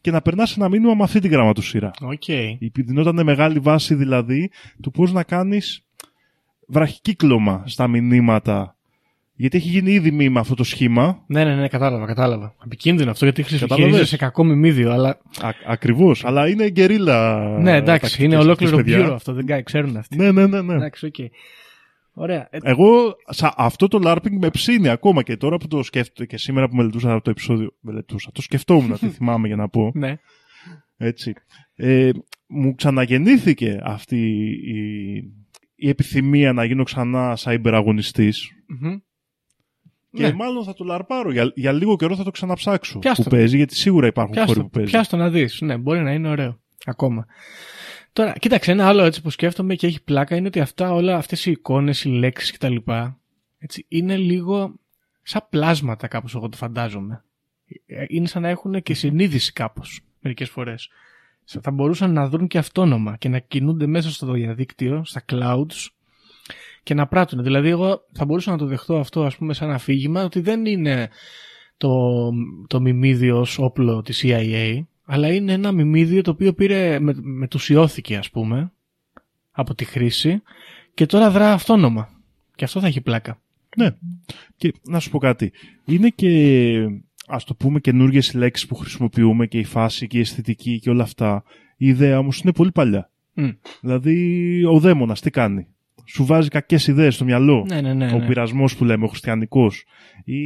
και 0.00 0.10
να 0.10 0.22
περνάς 0.22 0.56
ένα 0.56 0.68
μήνυμα 0.68 0.94
με 0.94 1.02
αυτή 1.02 1.20
την 1.20 1.30
γραμματοσειρά. 1.30 1.90
Οκ. 2.00 2.22
Δινόταν 2.74 3.24
μεγάλη 3.24 3.58
βάση 3.58 3.94
δηλαδή 3.94 4.50
του 4.82 4.90
πώς 4.90 5.12
να 5.12 5.22
κάνεις 5.22 5.82
βραχικύκλωμα 6.66 7.62
στα 7.66 7.88
μηνύματα. 7.88 8.77
Γιατί 9.40 9.56
έχει 9.56 9.68
γίνει 9.68 9.90
ήδη 9.90 10.10
meme 10.10 10.40
αυτό 10.40 10.54
το 10.54 10.64
σχήμα. 10.64 11.24
Ναι, 11.26 11.44
ναι, 11.44 11.54
ναι, 11.54 11.68
κατάλαβα, 11.68 12.06
κατάλαβα. 12.06 12.54
Επικίνδυνο 12.64 13.10
αυτό 13.10 13.24
γιατί 13.24 13.42
Κατάλαβες; 13.42 13.68
χρησιμοποιείται 13.76 14.04
σε 14.04 14.16
κακό 14.16 14.44
μιμίδιο, 14.44 14.90
αλλά. 14.92 15.08
Α, 15.40 15.48
ακριβώς. 15.66 16.24
Αλλά 16.24 16.48
είναι 16.48 16.68
guerrilla. 16.70 17.38
ναι, 17.60 17.76
εντάξει, 17.76 18.00
τακτικές 18.00 18.24
είναι 18.24 18.36
αυτές, 18.36 18.44
ολόκληρο 18.46 18.76
παιδιά. 18.76 19.08
bureau 19.08 19.14
αυτό, 19.14 19.32
δεν 19.32 19.46
κα- 19.46 19.62
ξέρουν 19.62 19.96
αυτοί. 19.96 20.16
Ναι, 20.16 20.32
ναι, 20.32 20.46
ναι. 20.46 20.62
ναι. 20.62 20.74
Εντάξει, 20.74 21.06
οκ. 21.06 21.14
Ωραία. 22.12 22.48
Ε, 22.50 22.58
Εγώ 22.62 23.14
σα, 23.28 23.52
αυτό 23.56 23.88
το 23.88 24.00
LARPing 24.04 24.36
με 24.40 24.50
ψήνει 24.50 24.88
ακόμα 24.88 25.22
και 25.22 25.36
τώρα 25.36 25.56
που 25.56 25.68
το 25.68 25.82
σκέφτομαι 25.82 26.26
και 26.26 26.36
σήμερα 26.38 26.68
που 26.68 26.76
μελετούσα 26.76 27.20
το 27.22 27.30
επεισόδιο. 27.30 27.74
Μελετούσα. 27.80 28.30
Το 28.32 28.42
σκεφτόμουν, 28.42 28.98
τι 29.00 29.08
θυμάμαι 29.08 29.46
για 29.46 29.56
να 29.56 29.68
πω. 29.68 29.90
ναι. 29.94 30.18
Έτσι. 30.96 31.32
Ε, 31.74 32.10
μου 32.46 32.74
ξαναγεννήθηκε 32.74 33.80
αυτή 33.82 34.16
η, 34.50 35.16
η 35.74 35.88
επιθυμία 35.88 36.52
να 36.52 36.64
γίνω 36.64 36.82
ξανά 36.82 37.36
cyber 37.40 37.70
αγωνιστής 37.72 38.50
Μμμ. 38.66 38.96
Και 40.18 40.26
Ναι. 40.26 40.32
μάλλον 40.32 40.64
θα 40.64 40.74
το 40.74 40.84
λαρπάρω. 40.84 41.32
Για, 41.32 41.52
για 41.54 41.72
λίγο 41.72 41.96
καιρό 41.96 42.16
θα 42.16 42.24
το 42.24 42.30
ξαναψάξω 42.30 42.98
Πιάσ' 42.98 43.16
που 43.16 43.22
το. 43.22 43.30
παίζει, 43.30 43.56
γιατί 43.56 43.74
σίγουρα 43.76 44.06
υπάρχουν 44.06 44.34
χώροι 44.34 44.46
Πιάστο, 44.46 44.62
που 44.64 44.70
παίζει. 44.70 44.90
πιάστο 44.90 45.16
να 45.16 45.30
δεις. 45.30 45.60
Ναι, 45.60 45.76
μπορεί 45.76 46.00
να 46.02 46.12
είναι 46.12 46.28
ωραίο. 46.28 46.60
Ακόμα. 46.84 47.26
Τώρα, 48.12 48.32
κοίταξε, 48.32 48.70
ένα 48.70 48.86
άλλο 48.88 49.02
έτσι 49.02 49.22
που 49.22 49.30
σκέφτομαι 49.30 49.74
και 49.74 49.86
έχει 49.86 50.02
πλάκα 50.02 50.36
είναι 50.36 50.46
ότι 50.46 50.60
αυτά 50.60 50.92
όλα, 50.92 51.16
αυτές 51.16 51.46
οι 51.46 51.50
εικόνες, 51.50 52.04
οι 52.04 52.08
λέξεις 52.08 52.50
κτλ. 52.52 52.76
Έτσι, 53.58 53.84
είναι 53.88 54.16
λίγο 54.16 54.74
σαν 55.22 55.46
πλάσματα 55.50 56.06
κάπως 56.06 56.34
εγώ 56.34 56.48
το 56.48 56.56
φαντάζομαι. 56.56 57.24
Ε, 57.86 58.04
Είναι 58.08 58.26
σαν 58.26 58.42
να 58.42 58.48
έχουν 58.48 58.82
και 58.82 58.94
συνείδηση 58.94 59.52
κάπως 59.52 60.00
μερικές 60.20 60.48
φορές. 60.50 60.88
Θα 61.60 61.70
μπορούσαν 61.70 62.12
να 62.12 62.28
δουν 62.28 62.46
και 62.46 62.58
αυτόνομα 62.58 63.16
και 63.16 63.28
να 63.28 63.38
κινούνται 63.38 63.86
μέσα 63.86 64.10
στο 64.10 64.32
διαδίκτυο, 64.32 65.04
στα 65.04 65.24
clouds 65.32 65.86
και 66.88 66.94
να 66.94 67.06
πράττουν. 67.06 67.42
Δηλαδή 67.42 67.68
εγώ 67.68 68.04
θα 68.12 68.24
μπορούσα 68.24 68.50
να 68.50 68.58
το 68.58 68.66
δεχτώ 68.66 68.96
αυτό 68.96 69.24
ας 69.24 69.36
πούμε 69.36 69.54
σαν 69.54 69.70
αφήγημα 69.70 70.24
ότι 70.24 70.40
δεν 70.40 70.66
είναι 70.66 71.08
το, 71.76 72.30
το 72.66 72.80
μιμίδιο 72.80 73.38
ως 73.40 73.58
όπλο 73.58 74.02
της 74.02 74.24
CIA 74.26 74.82
αλλά 75.04 75.32
είναι 75.32 75.52
ένα 75.52 75.72
μιμίδιο 75.72 76.22
το 76.22 76.30
οποίο 76.30 76.52
πήρε, 76.52 76.98
με, 76.98 77.14
μετουσιώθηκε 77.22 78.16
ας 78.16 78.30
πούμε 78.30 78.72
από 79.50 79.74
τη 79.74 79.84
χρήση 79.84 80.42
και 80.94 81.06
τώρα 81.06 81.30
δρά 81.30 81.52
αυτόνομα. 81.52 82.08
Και 82.54 82.64
αυτό 82.64 82.80
θα 82.80 82.86
έχει 82.86 83.00
πλάκα. 83.00 83.40
Ναι. 83.76 83.90
Και 84.56 84.72
να 84.82 84.98
σου 85.00 85.10
πω 85.10 85.18
κάτι. 85.18 85.52
Είναι 85.84 86.08
και, 86.08 86.30
ας 87.26 87.44
το 87.44 87.54
πούμε, 87.54 87.80
καινούργιες 87.80 88.34
λέξεις 88.34 88.66
που 88.66 88.74
χρησιμοποιούμε 88.74 89.46
και 89.46 89.58
η 89.58 89.64
φάση 89.64 90.06
και 90.06 90.16
η 90.16 90.20
αισθητική 90.20 90.78
και 90.78 90.90
όλα 90.90 91.02
αυτά. 91.02 91.44
Η 91.76 91.86
ιδέα 91.86 92.18
όμως 92.18 92.40
είναι 92.40 92.52
πολύ 92.52 92.72
παλιά. 92.72 93.10
Μμ. 93.32 93.48
Δηλαδή, 93.80 94.64
ο 94.64 94.78
δαίμονας 94.78 95.20
τι 95.20 95.30
κάνει; 95.30 95.66
Σου 96.08 96.24
βάζει 96.24 96.48
κακές 96.48 96.86
ιδέες 96.86 97.14
στο 97.14 97.24
μυαλό. 97.24 97.64
Ναι, 97.68 97.80
ναι, 97.80 97.94
ναι. 97.94 98.12
ο 98.12 98.18
ναι. 98.18 98.26
πειρασμός 98.26 98.76
που 98.76 98.84
λέμε, 98.84 99.04
ο 99.04 99.08
χριστιανικός. 99.08 99.84
Ή 100.24 100.40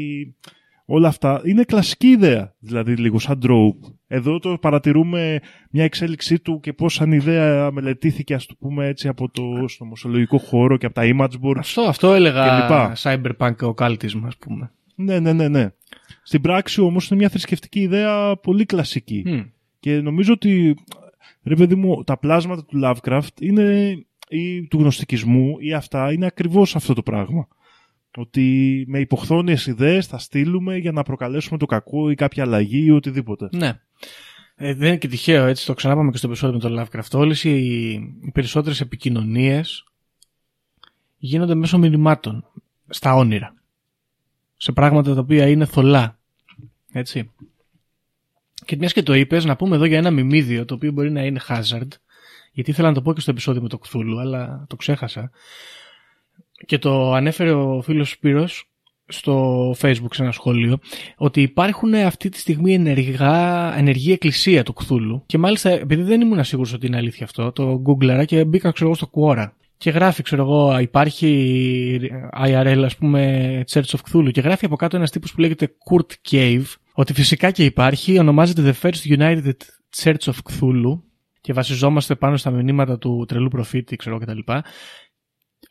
όλα 0.84 1.08
αυτά 1.08 1.40
είναι 1.44 1.62
κλασική 1.64 2.06
ιδέα. 2.06 2.54
Δηλαδή, 2.58 2.96
λίγο 2.96 3.18
σαν 3.18 3.40
trope. 3.42 3.92
Εδώ 4.06 4.38
το 4.38 4.58
παρατηρούμε 4.58 5.40
μια 5.70 5.84
εξέλιξή 5.84 6.38
του 6.38 6.60
και 6.60 6.72
πώς 6.72 6.94
σαν 6.94 7.12
ιδέα 7.12 7.70
μελετήθηκε, 7.70 8.34
ας 8.34 8.46
το 8.46 8.54
πούμε 8.58 8.86
έτσι, 8.86 9.08
από 9.08 9.30
το 9.30 9.42
νομοσιολογικό 9.78 10.38
χώρο 10.38 10.76
και 10.76 10.86
από 10.86 10.94
τα 10.94 11.02
image 11.04 11.46
boards. 11.46 11.58
Αυτό, 11.58 11.82
αυτό 11.82 12.14
έλεγα 12.14 12.44
Και 12.44 12.62
λοιπά. 12.62 12.92
cyberpunk 12.96 13.74
occultism 13.74 14.20
ας 14.24 14.36
πούμε. 14.36 14.72
Ναι, 14.94 15.18
ναι, 15.18 15.32
ναι, 15.32 15.48
ναι. 15.48 15.70
Στην 16.22 16.40
πράξη 16.40 16.80
όμως 16.80 17.08
είναι 17.08 17.18
μια 17.18 17.28
θρησκευτική 17.28 17.80
ιδέα 17.80 18.36
πολύ 18.36 18.64
κλασική. 18.64 19.22
Μμ. 19.26 19.40
Και 19.80 20.00
νομίζω 20.00 20.32
ότι, 20.32 20.74
ρε 21.42 21.54
παιδί 21.54 21.74
μου, 21.74 22.04
τα 22.04 22.18
πλάσματα 22.18 22.64
του 22.64 22.80
Lovecraft 22.84 23.40
είναι, 23.40 23.96
ή 24.33 24.66
του 24.66 24.78
γνωστικισμού 24.78 25.57
ή 25.59 25.72
αυτά 25.72 26.12
είναι 26.12 26.26
ακριβώς 26.26 26.76
αυτό 26.76 26.95
το 26.95 27.03
πράγμα. 27.03 27.49
Ότι 28.16 28.85
με 28.89 28.99
υποχθόνιες 28.99 29.66
ιδέες 29.66 30.07
θα 30.07 30.18
στείλουμε 30.18 30.76
για 30.76 30.93
να 30.93 31.03
προκαλέσουμε 31.03 31.59
το 31.59 31.66
κακό 31.66 32.11
ή 32.11 32.14
κάποια 32.14 32.43
αλλαγή 32.43 32.85
ή 32.85 32.91
οτιδήποτε. 32.91 33.49
Ναι. 33.53 33.80
Ε, 34.57 34.74
δεν 34.74 34.89
είναι 34.89 34.97
και 34.97 35.09
τυχαίο, 35.09 35.45
έτσι 35.45 35.66
το 35.66 35.74
ξανάπαμε 35.74 36.11
και 36.11 36.16
στο 36.16 36.26
επεισόδιο 36.26 36.59
με 36.62 36.68
το 36.68 36.80
Lovecraft. 36.80 37.18
Όλες 37.18 37.45
οι, 37.45 37.51
οι 38.22 38.30
περισσότερες 38.33 38.80
επικοινωνίες 38.80 39.85
γίνονται 41.16 41.55
μέσω 41.55 41.78
μηνυμάτων, 41.78 42.45
στα 42.89 43.14
όνειρα. 43.14 43.55
Σε 44.57 44.72
πράγματα 44.72 45.14
τα 45.14 45.20
οποία 45.20 45.49
είναι 45.49 45.64
θολά. 45.64 46.18
Έτσι. 46.93 47.30
Και 48.64 48.76
μιας 48.76 48.93
και 48.93 49.03
το 49.03 49.14
είπες, 49.14 49.45
να 49.45 49.57
πούμε 49.57 49.76
εδώ 49.76 49.85
για 49.85 49.99
ένα 49.99 50.11
μιμίδιο 50.11 50.64
το 50.64 50.74
οποίο 50.74 50.93
μπορεί 50.93 51.11
να 51.11 51.24
είναι 51.24 51.41
hazard. 51.49 51.89
Γιατί 52.53 52.70
ήθελα 52.70 52.88
να 52.88 52.94
το 52.94 53.03
πω 53.03 53.12
και 53.12 53.20
στο 53.20 53.30
επεισόδιο 53.30 53.62
με 53.62 53.68
το 53.68 53.78
Κθούλου, 53.78 54.20
αλλά 54.20 54.64
το 54.68 54.76
ξέχασα. 54.76 55.30
Και 56.66 56.78
το 56.78 57.12
ανέφερε 57.12 57.53
ο 57.53 57.82
φίλος 57.82 58.11
Σπύρος 58.11 58.72
στο 59.07 59.70
facebook 59.70 60.11
σε 60.11 60.22
ένα 60.22 60.32
σχόλιο 60.32 60.78
ότι 61.16 61.42
υπάρχουν 61.42 61.94
αυτή 61.94 62.28
τη 62.28 62.38
στιγμή 62.38 62.74
ενεργά, 62.74 63.74
ενεργή 63.76 64.12
εκκλησία 64.12 64.62
του 64.62 64.72
Κθούλου 64.72 65.22
και 65.26 65.38
μάλιστα 65.38 65.70
επειδή 65.70 66.03
δεν 66.03 66.20
ήμουν 66.20 66.44
σίγουρος 66.44 66.72
ότι 66.72 66.86
είναι 66.86 66.96
αλήθεια 66.96 67.24
αυτό 67.24 67.53
το 67.53 67.82
googleαρα 67.86 68.24
και 68.24 68.44
μπήκα 68.44 68.72
ξέρω 68.72 68.90
εγώ 68.90 68.98
στο 68.98 69.11
Quora. 69.14 69.46
Και 69.76 69.90
γράφει 69.90 70.22
ξέρω 70.22 70.42
εγώ 70.42 70.78
υπάρχει 70.78 72.11
IRL 72.46 72.82
ας 72.84 72.96
πούμε 72.96 73.64
Church 73.72 73.82
of 73.82 73.98
Cthulhu. 74.11 74.30
Και 74.30 74.40
γράφει 74.40 74.64
από 74.64 74.76
κάτω 74.76 74.96
ένας 74.96 75.11
τύπος 75.11 75.32
που 75.32 75.40
λέγεται 75.40 75.72
Kurt 75.90 76.30
Cave 76.30 76.64
ότι 76.92 77.12
φυσικά 77.12 77.50
και 77.50 77.64
υπάρχει 77.64 78.18
ονομάζεται 78.18 78.74
The 78.82 78.86
First 78.86 79.18
United 79.18 79.53
Church 79.96 80.24
of 80.24 80.34
Cthulhu 80.50 81.00
και 81.43 81.53
βασιζόμαστε 81.53 82.14
πάνω 82.14 82.36
στα 82.36 82.51
μηνύματα 82.51 82.99
του 82.99 83.24
τρελού 83.28 83.49
προφήτη 83.49 83.97
ξέρω 83.97 84.18
κτλ 84.18 84.38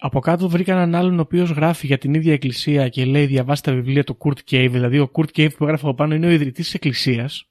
από 0.03 0.19
κάτω 0.19 0.49
βρήκα 0.49 0.71
έναν 0.71 0.95
άλλον 0.95 1.17
ο 1.17 1.21
οποίος 1.21 1.49
γράφει 1.49 1.85
για 1.85 1.97
την 1.97 2.13
ίδια 2.13 2.33
εκκλησία 2.33 2.89
και 2.89 3.05
λέει 3.05 3.25
διαβάστε 3.25 3.71
τα 3.71 3.77
βιβλία 3.77 4.03
του 4.03 4.17
Kurt 4.19 4.51
Cave. 4.51 4.69
Δηλαδή 4.71 4.99
ο 4.99 5.11
Kurt 5.13 5.37
Cave 5.37 5.55
που 5.57 5.63
έγραφε 5.63 5.85
από 5.85 5.95
πάνω 5.95 6.15
είναι 6.15 6.27
ο 6.27 6.29
ιδρυτής 6.29 6.65
της 6.65 6.73
εκκλησίας. 6.73 7.47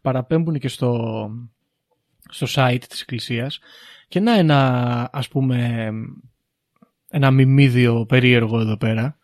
Παραπέμπουν 0.00 0.58
και 0.58 0.68
στο, 0.68 1.30
στο 2.28 2.46
site 2.50 2.84
της 2.88 3.00
εκκλησίας. 3.00 3.58
Και 4.08 4.20
να 4.20 4.38
ένα 4.38 5.10
ας 5.12 5.28
πούμε 5.28 5.90
ένα 7.08 7.30
μιμίδιο 7.30 8.06
περίεργο 8.06 8.60
εδώ 8.60 8.76
πέρα. 8.76 9.18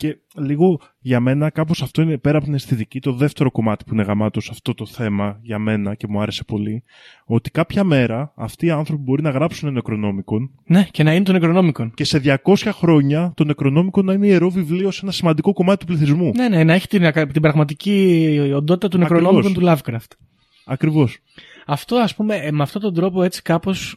Και 0.00 0.18
λίγο 0.36 0.80
για 1.00 1.20
μένα 1.20 1.50
κάπως 1.50 1.82
αυτό 1.82 2.02
είναι 2.02 2.18
πέρα 2.18 2.36
από 2.36 2.46
την 2.46 2.54
αισθητική 2.54 3.00
το 3.00 3.12
δεύτερο 3.12 3.50
κομμάτι 3.50 3.84
που 3.84 3.94
είναι 3.94 4.02
γαμάτος 4.02 4.44
σε 4.44 4.50
αυτό 4.52 4.74
το 4.74 4.86
θέμα 4.86 5.38
για 5.42 5.58
μένα 5.58 5.94
και 5.94 6.06
μου 6.08 6.20
άρεσε 6.20 6.44
πολύ. 6.44 6.82
Ότι 7.24 7.50
κάποια 7.50 7.84
μέρα 7.84 8.32
αυτοί 8.36 8.66
οι 8.66 8.70
άνθρωποι 8.70 9.02
μπορεί 9.02 9.22
να 9.22 9.30
γράψουν 9.30 9.72
νεκρονόμικον 9.72 10.50
Ναι, 10.66 10.86
και 10.90 11.02
να 11.02 11.14
είναι 11.14 11.24
των 11.24 11.34
νεκρονόμικων. 11.34 11.92
και 11.94 12.04
σε 12.04 12.20
200 12.44 12.54
χρόνια 12.72 13.32
το 13.36 13.44
νεκρονόμικο 13.44 14.02
να 14.02 14.12
είναι 14.12 14.26
ιερό 14.26 14.50
βιβλίο 14.50 14.90
σε 14.90 15.00
ένα 15.02 15.12
σημαντικό 15.12 15.52
κομμάτι 15.52 15.78
του 15.78 15.86
πληθυσμού. 15.86 16.32
Ναι, 16.34 16.48
ναι, 16.48 16.64
να 16.64 16.72
έχει 16.72 16.88
την, 16.88 17.12
την 17.32 17.42
πραγματική 17.42 18.52
οντότητα 18.54 18.88
του 18.88 18.98
νεκρονόμικων 18.98 19.52
του 19.52 19.60
Lovecraft. 19.64 20.10
Ακριβώς. 20.64 21.18
Αυτό 21.66 21.96
ας 21.96 22.14
πούμε 22.14 22.36
ε, 22.36 22.50
με 22.50 22.62
αυτόν 22.62 22.82
τον 22.82 22.94
τρόπο 22.94 23.22
έτσι 23.22 23.42
κάπως 23.42 23.92
ε, 23.92 23.96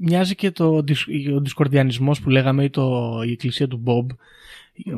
μοιάζει 0.00 0.34
και 0.34 0.50
το, 0.50 0.82
δυσ- 0.82 1.32
ο 1.34 1.40
δισκορδιανισμός 1.40 2.20
που 2.20 2.30
λέγαμε 2.30 2.64
ή 2.64 2.70
το, 2.70 3.12
η 3.26 3.30
εκκλησία 3.30 3.68
του 3.68 3.82
Bob. 3.86 4.06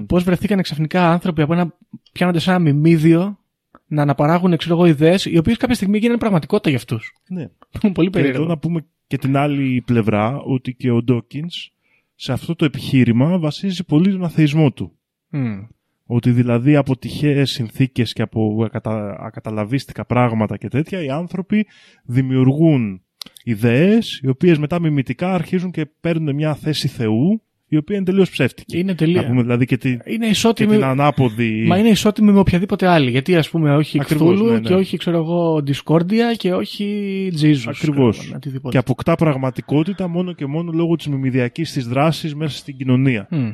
Πώς 0.06 0.22
βρεθήκαν 0.24 0.62
ξαφνικά 0.62 1.10
άνθρωποι 1.10 1.42
από 1.42 1.52
ένα, 1.52 1.74
πιάνονται 2.12 2.38
σαν 2.38 2.54
ένα 2.54 2.62
μιμίδιο 2.62 3.38
να 3.86 4.02
αναπαράγουν 4.02 4.56
ξέρω 4.56 4.74
εγώ 4.74 4.86
ιδέες 4.86 5.24
οι 5.24 5.38
οποίες 5.38 5.56
κάποια 5.56 5.74
στιγμή 5.74 5.98
γίνανε 5.98 6.18
πραγματικότητα 6.18 6.68
για 6.68 6.78
αυτούς. 6.78 7.12
Ναι. 7.28 7.48
Πολύ 7.80 7.92
Και 7.94 8.00
εδώ 8.00 8.10
περίεργο. 8.10 8.44
να 8.44 8.58
πούμε 8.58 8.86
και 9.06 9.18
την 9.18 9.36
άλλη 9.36 9.82
πλευρά 9.86 10.40
ότι 10.40 10.74
και 10.74 10.90
ο 10.90 11.02
Ντόκινς 11.02 11.70
σε 12.14 12.32
αυτό 12.32 12.54
το 12.54 12.64
επιχείρημα 12.64 13.38
βασίζει 13.38 13.84
πολύ 13.84 14.10
τον 14.10 14.24
αθεισμό 14.24 14.72
του. 14.72 14.92
Μμ. 15.28 15.62
Ότι 16.06 16.30
δηλαδή 16.30 16.76
από 16.76 16.96
τυχαίες 16.96 17.50
συνθήκες 17.50 18.12
και 18.12 18.22
από 18.22 18.62
ακατα... 18.64 19.16
ακαταλαβίστικα 19.20 20.04
πράγματα 20.04 20.56
και 20.56 20.68
τέτοια 20.68 21.04
οι 21.04 21.10
άνθρωποι 21.10 21.66
δημιουργούν 22.04 23.02
ιδέες 23.44 24.20
οι 24.22 24.28
οποίες 24.28 24.58
μετά 24.58 24.80
μιμητικά 24.80 25.34
αρχίζουν 25.34 25.70
και 25.70 25.86
παίρνουν 26.00 26.34
μια 26.34 26.54
θέση 26.54 26.88
Θεού 26.88 27.42
η 27.68 27.76
οποία 27.76 27.96
είναι 27.96 28.04
τελείως 28.04 28.30
ψεύτικη. 28.30 28.78
Είναι 28.78 28.94
τελεία. 28.94 29.20
Να 29.22 29.28
πούμε 29.28 29.42
δηλαδή 29.42 29.66
και, 29.66 29.76
τη... 29.76 29.88
Είναι 29.88 30.24
και 30.24 30.30
ισότιμη, 30.30 30.72
την 30.72 30.84
ανάποδη... 30.84 31.64
μα 31.66 31.78
είναι 31.78 31.88
ισότιμη 31.88 32.32
με 32.32 32.38
οποιαδήποτε 32.38 32.86
άλλη. 32.86 33.10
Γιατί 33.10 33.36
ας 33.36 33.50
πούμε 33.50 33.76
όχι 33.76 34.00
Ακριβώς, 34.00 34.40
Cthulhu 34.40 34.44
ναι, 34.44 34.52
ναι. 34.52 34.60
και 34.60 34.74
όχι 34.74 34.96
ξέρω 34.96 35.16
εγώ 35.16 35.62
Discordia 35.66 36.36
και 36.36 36.52
όχι 36.54 37.28
Jesus. 37.40 37.64
Ακριβώς. 37.66 37.78
ξέρω 37.78 37.92
εγώ, 37.92 38.12
οτιδήποτε. 38.34 38.68
Και 38.70 38.78
αποκτά 38.78 39.14
πραγματικότητα 39.14 40.08
μόνο 40.08 40.32
και 40.32 40.46
μόνο 40.46 40.72
λόγω 40.72 40.96
της 40.96 41.06
μιμιδιακής 41.06 41.72
της 41.72 41.88
δράσης 41.88 42.34
μέσα 42.34 42.56
στην 42.56 42.76
κοινωνία. 42.76 43.28
Μμ. 43.30 43.50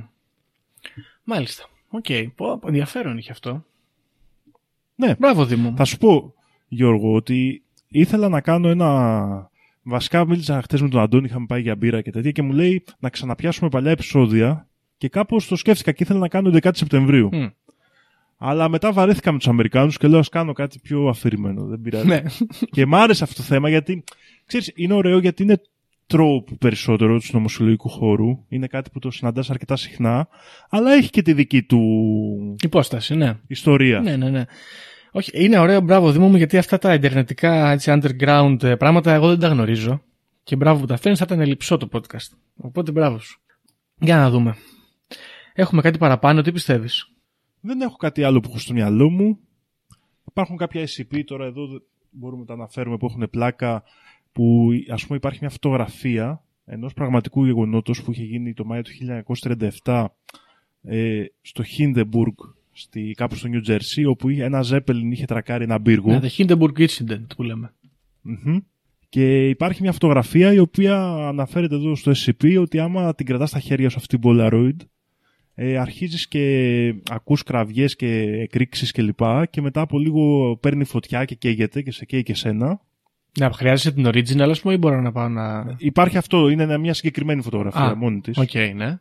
Μάλιστα. 1.24 1.64
Οκ. 1.88 2.06
Πω, 2.34 2.58
πω, 2.58 2.66
ενδιαφέρον 2.66 3.18
είχε 3.18 3.32
αυτό. 3.32 3.64
Ναι. 4.94 5.14
Μπράβο, 5.18 5.44
Δήμο. 5.44 5.74
Θα 5.76 5.84
σου 5.84 5.98
πω, 5.98 6.34
Γιώργο, 6.68 7.14
ότι 7.14 7.62
ήθελα 7.88 8.28
να 8.28 8.40
κάνω 8.40 8.68
ένα. 8.68 9.49
Βασικά, 9.90 10.26
μίλησα 10.26 10.62
χθες 10.62 10.80
με 10.80 10.88
τον 10.88 11.00
Αντώνη, 11.00 11.26
είχαμε 11.26 11.46
πάει 11.46 11.60
για 11.60 11.76
μπύρα 11.76 12.00
και 12.00 12.10
τέτοια 12.10 12.30
και 12.30 12.42
μου 12.42 12.52
λέει 12.52 12.84
να 12.98 13.08
ξαναπιάσουμε 13.08 13.68
παλιά 13.70 13.90
επεισόδια 13.90 14.68
και 14.96 15.08
κάπως 15.08 15.46
το 15.46 15.56
σκέφτηκα 15.56 15.92
και 15.92 16.02
ήθελα 16.02 16.18
να 16.18 16.28
κάνω 16.28 16.50
11 16.62 16.70
Σεπτεμβρίου. 16.72 17.28
Μμ. 17.32 17.46
Αλλά 18.38 18.68
μετά 18.68 18.92
βαρέθηκα 18.92 19.32
με 19.32 19.38
τους 19.38 19.48
Αμερικάνους 19.48 19.98
και 19.98 20.08
λέω 20.08 20.18
ας 20.18 20.28
κάνω 20.28 20.52
κάτι 20.52 20.78
πιο 20.78 21.06
αφηρημένο. 21.06 21.64
Δεν 21.64 21.80
πειράζει. 21.80 22.06
Ναι. 22.06 22.22
και 22.74 22.86
μ' 22.86 22.94
άρεσε 22.94 23.24
αυτό 23.24 23.36
το 23.36 23.42
θέμα 23.42 23.68
γιατί 23.68 24.04
ξέρεις, 24.46 24.72
είναι 24.74 24.94
ωραίο 24.94 25.18
γιατί 25.18 25.42
είναι 25.42 25.60
τρόπο 26.06 26.56
περισσότερο 26.58 27.18
του 27.18 27.26
συνωμοσιολογικού 27.32 27.88
χώρου. 27.88 28.44
Είναι 28.48 28.66
κάτι 28.66 28.90
που 28.90 28.98
το 28.98 29.10
συναντάς 29.10 29.50
αρκετά 29.50 29.76
συχνά, 29.76 30.28
αλλά 30.68 30.92
έχει 30.92 31.10
και 31.10 31.22
τη 31.22 31.32
δική 31.32 31.62
του 31.62 31.80
Υπόσταση, 32.62 33.14
ναι. 33.14 33.38
ιστορία. 33.46 34.00
Ναι, 34.00 34.16
ναι, 34.16 34.30
ναι. 34.30 34.44
Όχι, 35.12 35.44
είναι 35.44 35.58
ωραίο, 35.58 35.80
μπράβο 35.80 36.12
Δήμο 36.12 36.28
μου, 36.28 36.36
γιατί 36.36 36.58
αυτά 36.58 36.78
τα 36.78 36.94
ιντερνετικά 36.94 37.70
έτσι, 37.70 37.92
underground 37.94 38.62
ε, 38.62 38.76
πράγματα 38.76 39.12
εγώ 39.12 39.28
δεν 39.28 39.38
τα 39.38 39.48
γνωρίζω. 39.48 40.02
Και 40.42 40.56
μπράβο 40.56 40.80
που 40.80 40.86
τα 40.86 40.96
φέρνει, 40.96 41.16
θα 41.16 41.24
ήταν 41.28 41.46
λυψό 41.46 41.76
το 41.76 41.88
podcast. 41.92 42.36
Οπότε 42.56 42.92
μπράβο 42.92 43.18
σου. 43.18 43.40
Για 43.98 44.16
να 44.16 44.30
δούμε. 44.30 44.56
Έχουμε 45.52 45.82
κάτι 45.82 45.98
παραπάνω, 45.98 46.42
τι 46.42 46.52
πιστεύεις; 46.52 47.12
Δεν 47.60 47.80
έχω 47.80 47.96
κάτι 47.96 48.22
άλλο 48.22 48.40
που 48.40 48.48
έχω 48.48 48.58
στο 48.58 48.72
μυαλό 48.72 49.10
μου. 49.10 49.38
Υπάρχουν 50.28 50.56
κάποια 50.56 50.86
SCP 50.88 51.22
τώρα 51.24 51.44
εδώ 51.44 51.66
μπορούμε 52.10 52.40
να 52.40 52.46
τα 52.46 52.52
αναφέρουμε 52.52 52.96
που 52.96 53.06
έχουν 53.06 53.30
πλάκα 53.30 53.82
που 54.32 54.68
ας 54.88 55.06
πούμε 55.06 55.16
υπάρχει 55.16 55.38
μια 55.40 55.50
φωτογραφία 55.50 56.44
ενός 56.64 56.92
πραγματικού 56.92 57.44
γεγονότος 57.44 58.02
που 58.02 58.10
είχε 58.10 58.22
γίνει 58.22 58.52
το 58.52 58.64
Μάιο 58.64 58.82
του 58.82 58.90
1937 59.84 60.06
ε, 60.82 61.24
στο 61.40 61.64
Hindenburg 61.78 62.54
στη, 62.72 63.14
κάπου 63.16 63.34
στο 63.34 63.48
New 63.52 63.70
Jersey 63.70 64.04
όπου 64.08 64.28
ένα 64.28 64.64
Zeppelin 64.70 65.10
είχε 65.10 65.24
τρακάρει 65.24 65.64
ένα 65.64 65.80
πύργο. 65.80 66.12
Ναι, 66.12 66.20
the 66.22 66.28
Hindenburg 66.36 66.78
Incident 66.78 67.26
που 67.36 67.42
λέμε. 67.42 67.72
mm 68.26 68.58
Και 69.08 69.48
υπάρχει 69.48 69.82
μια 69.82 69.92
φωτογραφία 69.92 70.52
η 70.52 70.58
οποία 70.58 71.02
αναφέρεται 71.04 71.74
εδώ 71.74 71.94
στο 71.94 72.12
SCP 72.16 72.60
ότι 72.60 72.78
άμα 72.78 73.14
την 73.14 73.26
κρατάς 73.26 73.48
στα 73.48 73.60
χέρια 73.60 73.88
σου 73.88 73.96
αυτή 73.98 74.18
την 74.18 74.30
Polaroid 74.30 74.76
ε, 75.62 75.78
αρχίζεις 75.78 76.28
και 76.28 76.94
ακούς 77.10 77.42
κραυγές 77.42 77.96
και 77.96 78.22
εκρήξεις 78.40 78.92
και 78.92 79.02
λοιπά 79.02 79.46
και 79.46 79.60
μετά 79.60 79.80
από 79.80 79.98
λίγο 79.98 80.56
παίρνει 80.56 80.84
φωτιά 80.84 81.24
και 81.24 81.34
καίγεται 81.34 81.82
και 81.82 81.92
σε 81.92 82.04
καίει 82.04 82.22
και 82.22 82.34
σένα. 82.34 82.80
Ναι, 83.38 83.50
χρειάζεσαι 83.52 83.92
την 83.92 84.06
original, 84.06 84.48
ας 84.50 84.60
πούμε, 84.60 84.74
ή 84.74 84.76
μπορώ 84.80 85.00
να 85.00 85.12
πάω 85.12 85.28
να. 85.28 85.74
Υπάρχει 85.78 86.16
αυτό, 86.16 86.48
είναι 86.48 86.78
μια 86.78 86.94
συγκεκριμένη 86.94 87.42
φωτογραφία 87.42 87.80
Α, 87.80 87.96
μόνη 87.96 88.20
της. 88.20 88.38
Οκ, 88.38 88.50
okay, 88.52 88.72
ναι. 88.74 88.98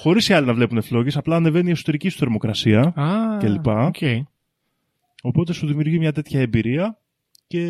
Χωρίς 0.00 0.28
οι 0.28 0.32
άλλοι 0.32 0.46
να 0.46 0.54
βλέπουν 0.54 0.82
φλόγε, 0.82 1.18
απλά 1.18 1.36
ανεβαίνει 1.36 1.68
η 1.68 1.72
εσωτερική 1.72 2.08
σου 2.08 2.18
θερμοκρασία 2.18 2.80
Α, 2.80 3.38
κλπ. 3.38 3.64
Okay. 3.66 4.22
Οπότε 5.22 5.52
σου 5.52 5.66
δημιουργεί 5.66 5.98
μια 5.98 6.12
τέτοια 6.12 6.40
εμπειρία 6.40 6.98
και 7.46 7.64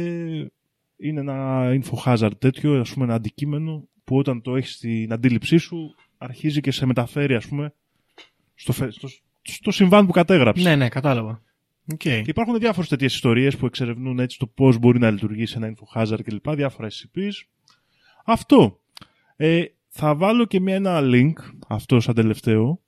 είναι 0.97 1.21
ένα 1.21 1.69
info 1.71 2.05
hazard 2.05 2.31
τέτοιο, 2.39 2.81
ας 2.81 2.93
πούμε, 2.93 3.05
ένα 3.05 3.15
αντικείμενο 3.15 3.89
που 4.05 4.17
όταν 4.17 4.43
το 4.43 4.57
έχεις 4.57 4.75
στην 4.75 5.13
αντίληψή 5.13 5.57
σου 5.57 5.95
αρχίζει 6.19 6.61
και 6.61 6.71
σε 6.71 6.87
μεταφέρει, 6.87 7.35
ας 7.35 7.47
πούμε, 7.47 7.75
στο, 8.55 8.73
στο, 8.73 9.09
στο 9.43 9.71
συμβάν 9.71 10.07
που 10.07 10.13
κατέγραψες. 10.13 10.65
Ναι, 10.65 10.77
ναι, 10.77 10.89
κατάλαβα. 10.89 11.43
Okay. 11.93 11.97
Και 11.99 12.25
υπάρχουν 12.27 12.59
διάφορες 12.59 12.89
τέτοιες 12.89 13.15
ιστορίες 13.15 13.57
που 13.57 13.67
εξερευνούν 13.67 14.19
έτσι 14.19 14.39
το 14.39 14.47
πώς 14.47 14.79
μπορεί 14.79 14.99
να 14.99 15.11
λειτουργήσει 15.11 15.55
ένα 15.57 15.73
info 15.75 16.01
hazard 16.01 16.23
κλπ. 16.25 16.51
Διάφορα 16.51 16.89
SCPs. 16.89 17.33
Αυτό. 18.25 18.81
Ε, 19.37 19.65
θα 19.93 20.15
βάλω 20.15 20.45
και 20.45 20.61
μια, 20.61 20.75
ένα 20.75 21.01
link, 21.03 21.33
αυτό 21.69 22.01
σαν 22.01 22.15
τελευταίο, 22.15 22.81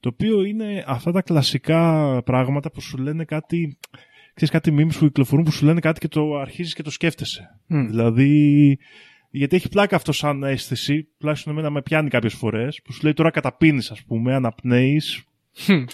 το 0.00 0.08
οποίο 0.12 0.42
είναι 0.42 0.84
αυτά 0.86 1.12
τα 1.12 1.22
κλασικά 1.22 2.22
πράγματα 2.22 2.70
που 2.70 2.80
σου 2.80 2.96
λένε 2.96 3.24
κάτι, 3.24 3.78
ξέρεις, 4.34 4.54
κάτι 4.54 4.74
memes 4.78 4.98
που 4.98 5.04
κυκλοφορούν 5.04 5.44
που 5.44 5.52
σου 5.52 5.64
λένε 5.64 5.80
κάτι 5.80 6.00
και 6.00 6.08
το 6.08 6.36
αρχίζεις 6.36 6.74
και 6.74 6.82
το 6.82 6.90
σκέφτεσαι. 6.90 7.60
Mm. 7.70 7.86
Δηλαδή, 7.88 8.78
γιατί 9.30 9.56
έχει 9.56 9.68
πλάκα 9.68 9.96
αυτό 9.96 10.12
σαν 10.12 10.42
αίσθηση, 10.42 11.08
τουλάχιστον 11.18 11.52
εμένα 11.52 11.70
με 11.70 11.82
πιάνει 11.82 12.08
κάποιες 12.08 12.34
φορές, 12.34 12.80
που 12.84 12.92
σου 12.92 13.00
λέει 13.02 13.12
τώρα 13.12 13.30
καταπίνεις 13.30 13.90
ας 13.90 14.04
πούμε, 14.04 14.34
αναπνέεις 14.34 15.22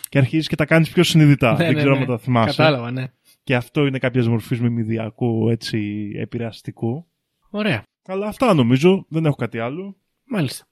και 0.08 0.18
αρχίζεις 0.18 0.48
και 0.48 0.56
τα 0.56 0.66
κάνεις 0.66 0.90
πιο 0.90 1.02
συνειδητά. 1.02 1.50
Ναι, 1.50 1.56
Δεν 1.56 1.72
ναι, 1.72 1.74
ξέρω 1.74 1.94
ναι. 1.94 2.00
αν 2.00 2.06
τα 2.06 2.18
θυμάσαι. 2.18 2.56
Κατάλαβα, 2.56 2.90
ναι. 2.90 3.06
Και 3.44 3.54
αυτό 3.54 3.86
είναι 3.86 3.98
κάποια 3.98 4.28
μορφή 4.28 4.60
μιμηδιακό, 4.60 5.50
έτσι, 5.50 6.10
επηρεαστικό. 6.16 7.06
Ωραία. 7.50 7.82
Αλλά 8.06 8.26
αυτά 8.26 8.54
νομίζω, 8.54 9.06
δεν 9.08 9.24
έχω 9.24 9.34
κάτι 9.34 9.58
άλλο. 9.58 9.96
Μάλιστα. 10.26 10.66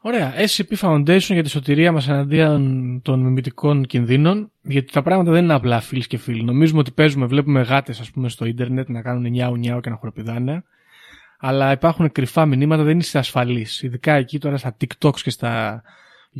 Ωραία. 0.00 0.32
SCP 0.36 0.76
Foundation 0.80 1.18
για 1.18 1.42
τη 1.42 1.48
σωτηρία 1.48 1.92
μας 1.92 2.08
εναντίον 2.08 3.00
των 3.02 3.20
μιμητικών 3.20 3.86
κινδύνων. 3.86 4.50
Γιατί 4.62 4.92
τα 4.92 5.02
πράγματα 5.02 5.30
δεν 5.30 5.44
είναι 5.44 5.54
απλά 5.54 5.80
φίλοι 5.80 6.06
και 6.06 6.16
φίλοι. 6.16 6.42
Νομίζουμε 6.42 6.80
ότι 6.80 6.90
παίζουμε, 6.90 7.26
βλέπουμε 7.26 7.62
γάτες 7.62 8.00
ας 8.00 8.10
πούμε 8.10 8.28
στο 8.28 8.44
ίντερνετ 8.44 8.88
να 8.88 9.02
κάνουν 9.02 9.30
νιάου 9.30 9.56
νιάου 9.56 9.80
και 9.80 9.90
να 9.90 9.96
χοροπηδάνε. 9.96 10.64
Αλλά 11.38 11.72
υπάρχουν 11.72 12.12
κρυφά 12.12 12.46
μηνύματα, 12.46 12.82
δεν 12.82 12.98
είσαι 12.98 13.18
ασφαλής. 13.18 13.82
Ειδικά 13.82 14.12
εκεί 14.12 14.38
τώρα 14.38 14.56
στα 14.56 14.76
TikToks 14.80 15.20
και 15.20 15.30
στα 15.30 15.82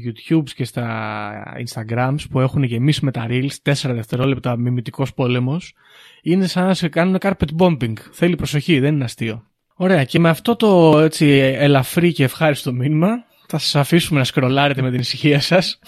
YouTubes 0.05 0.51
και 0.51 0.65
στα 0.65 1.43
Instagrams 1.65 2.19
που 2.31 2.41
έχουν 2.41 2.63
γεμίσει 2.63 3.05
με 3.05 3.11
τα 3.11 3.27
Reels 3.29 3.57
4 3.63 3.75
δευτερόλεπτα 3.95 4.57
μιμητικός 4.57 5.15
πόλεμος. 5.15 5.75
Είναι 6.23 6.47
σαν 6.47 6.67
να 6.67 6.75
σε 6.75 6.89
κάνουν 6.89 7.17
carpet 7.21 7.57
bombing. 7.59 7.97
Θέλει 8.13 8.37
προσοχή, 8.37 8.79
δεν 8.79 8.95
είναι 8.95 9.05
αστείο. 9.05 9.47
Ωραία, 9.75 10.05
και 10.05 10.19
με 10.19 10.29
αυτό 10.29 10.57
το 10.57 10.99
έτσι 10.99 11.27
ελαφρύ 11.59 12.13
και 12.13 12.25
ευχάριστο 12.25 12.73
μήνυμα 12.73 13.25
θα 13.47 13.59
σας 13.59 13.75
αφήσουμε 13.75 14.19
να 14.19 14.25
σκρολάρετε 14.25 14.83
με 14.83 14.91
την 14.91 15.01
ησυχία 15.01 15.41
σας. 15.41 15.79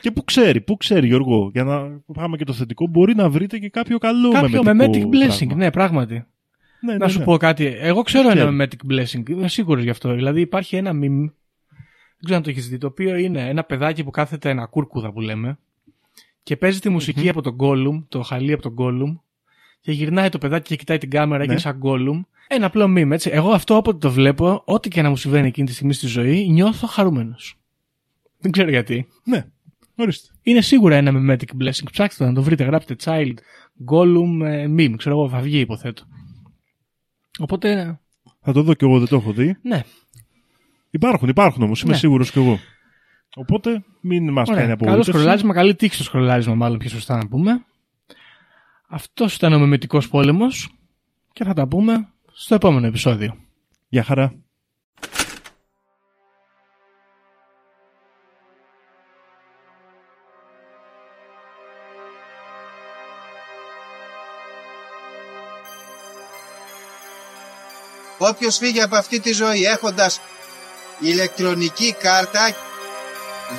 Και 0.00 0.10
πού 0.10 0.24
ξέρει, 0.24 0.60
πού 0.60 0.76
ξέρει 0.76 1.06
Γιώργο, 1.06 1.50
για 1.52 1.64
να 1.64 2.00
πάμε 2.14 2.36
και 2.36 2.44
το 2.44 2.52
θετικό, 2.52 2.86
μπορεί 2.86 3.14
να 3.14 3.30
βρείτε 3.30 3.58
και 3.58 3.68
κάποιο 3.68 3.98
καλό 3.98 4.30
Κάποιο 4.30 4.62
μεμετικό 4.62 5.08
memetic 5.12 5.14
blessing, 5.14 5.36
πράγμα. 5.38 5.54
ναι, 5.54 5.70
πράγματι. 5.70 6.24
Ναι, 6.80 6.92
ναι, 6.92 6.98
να 6.98 7.08
σου 7.08 7.18
ναι. 7.18 7.24
πω 7.24 7.36
κάτι. 7.36 7.66
Εγώ 7.80 8.02
ξέρω 8.02 8.28
Ξέρει. 8.28 8.48
ένα 8.48 8.64
memetic 8.64 8.92
blessing, 8.92 9.28
είμαι 9.28 9.48
σίγουρος 9.48 9.82
γι' 9.82 9.90
αυτό. 9.90 10.14
Δηλαδή 10.14 10.40
υπάρχει 10.40 10.76
ένα 10.76 10.90
meme, 10.90 11.30
δεν 12.18 12.24
ξέρω 12.24 12.36
αν 12.36 12.42
το 12.42 12.50
έχεις 12.50 12.68
δει, 12.68 12.78
το 12.78 12.86
οποίο 12.86 13.16
είναι 13.16 13.48
ένα 13.48 13.64
παιδάκι 13.64 14.04
που 14.04 14.10
κάθεται 14.10 14.50
ένα 14.50 14.66
κούρκουδα 14.66 15.12
που 15.12 15.20
λέμε 15.20 15.58
και 16.42 16.56
παίζει 16.56 16.78
τη 16.80 16.88
μουσικη 16.88 17.28
από 17.28 17.42
τον 17.42 17.56
Gollum, 17.60 18.04
το 18.08 18.22
χαλί 18.22 18.52
από 18.52 18.62
τον 18.62 18.74
Gollum 18.78 19.18
και 19.80 19.92
γυρνάει 19.92 20.28
το 20.28 20.38
παιδάκι 20.38 20.68
και 20.68 20.76
κοιτάει 20.76 20.98
την 20.98 21.10
κάμερα 21.10 21.40
και 21.42 21.46
Ναι. 21.46 21.52
είναι 21.52 21.60
σαν 21.60 21.80
Gollum. 21.82 22.20
Ένα 22.48 22.66
απλό 22.66 22.84
meme, 22.84 23.10
έτσι. 23.10 23.30
Εγώ 23.32 23.50
αυτό 23.50 23.76
όποτε 23.76 23.98
το 23.98 24.10
βλέπω, 24.10 24.62
ό,τι 24.64 24.88
και 24.88 25.02
να 25.02 25.08
μου 25.08 25.16
συμβαίνει 25.16 25.46
εκείνη 25.46 25.66
τη 25.66 25.72
στιγμή 25.74 25.92
στη 25.92 26.06
ζωή, 26.06 26.48
νιώθω 26.48 26.86
χαρούμενος. 26.86 27.58
Δεν 28.40 28.50
ξέρω 28.52 28.70
γιατί. 28.70 29.06
Ναι, 29.24 29.46
ορίστε. 29.96 30.28
Είναι 30.42 30.60
σίγουρα 30.60 30.96
ένα 30.96 31.12
memetic 31.14 31.62
blessing. 31.62 31.90
Ψάξτε 31.92 32.24
το 32.24 32.30
να 32.30 32.34
το 32.36 32.42
βρείτε. 32.42 32.64
Γράψτε 32.64 32.96
child, 33.04 33.34
Gollum, 33.90 34.40
ε, 34.44 34.64
meme. 34.76 34.94
Ξέρω 34.96 35.18
εγώ, 35.18 35.28
θα 35.28 35.38
βγει 35.40 35.58
υποθέτω. 35.58 36.02
Οπότε, 37.38 37.98
Θα 38.42 38.52
το 38.52 38.62
δω 38.62 38.74
κι 38.74 38.84
εγώ, 38.84 38.98
δεν 38.98 39.08
το 39.08 39.16
έχω 39.16 39.32
δει. 39.32 39.56
ναι. 39.62 39.82
Υπάρχουν, 40.90 41.28
υπάρχουν 41.28 41.62
όμως, 41.62 41.82
είμαι 41.82 41.92
Ναι. 41.92 41.98
σίγουρος 41.98 42.30
κι 42.30 42.38
εγώ. 42.38 42.58
Οπότε 43.36 43.84
μην 44.00 44.30
μας 44.32 44.48
κάνει 44.48 44.62
Ωραία. 44.62 44.74
Καλό 44.74 44.74
απογοήτευση. 44.74 45.10
σκρολάρισμα, 45.10 45.52
καλή 45.54 45.74
τύχη 45.74 45.94
στο 45.94 46.02
σκρολάρισμα, 46.04 46.54
μάλλον 46.54 46.78
πιο 46.78 46.88
σωστά 46.88 47.16
να 47.16 47.28
πούμε. 47.28 47.64
Αυτός 48.90 49.34
ήταν 49.34 49.52
ο 49.52 49.58
μεμετικός 49.58 50.08
πόλεμος 50.08 50.68
και 51.32 51.44
θα 51.44 51.54
τα 51.54 51.66
πούμε 51.66 52.08
στο 52.32 52.54
επόμενο 52.54 52.86
επεισόδιο. 52.86 53.36
Γεια 53.88 54.02
χαρά. 54.02 54.34
Όποιος 68.18 68.56
φύγει 68.56 68.80
από 68.80 68.96
αυτή 68.96 69.20
τη 69.20 69.32
ζωή 69.32 69.64
έχοντας 69.64 70.20
ηλεκτρονική 71.00 71.92
κάρτα 71.92 72.56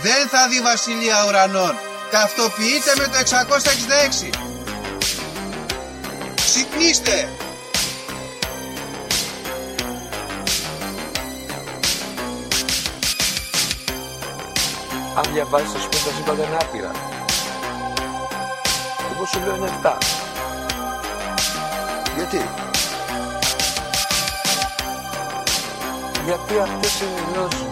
δεν 0.02 0.28
θα 0.28 0.48
δει 0.50 0.62
βασιλεία 0.62 1.26
ουρανών. 1.28 1.76
Ταυτοποιείτε 2.12 2.94
με 2.98 3.08
το 3.08 3.18
666. 4.36 4.49
Ξυπνήστε! 6.60 7.30
Αν 15.16 15.34
διαβάζεις 15.34 15.72
θα 15.72 15.80
σου 15.80 15.90
πει 15.90 15.98
τα 15.98 16.12
σύμπαντα 16.16 16.44
είναι 16.44 16.58
άπειρα. 16.62 16.92
Εγώ 19.14 19.26
σου 19.26 19.40
λέω 19.40 19.56
είναι 19.56 19.70
7. 19.84 19.98
Γιατί; 22.16 22.50
Γιατί 26.26 26.60
αυτές 26.60 26.92
συνειδητάζουν. 26.92 27.68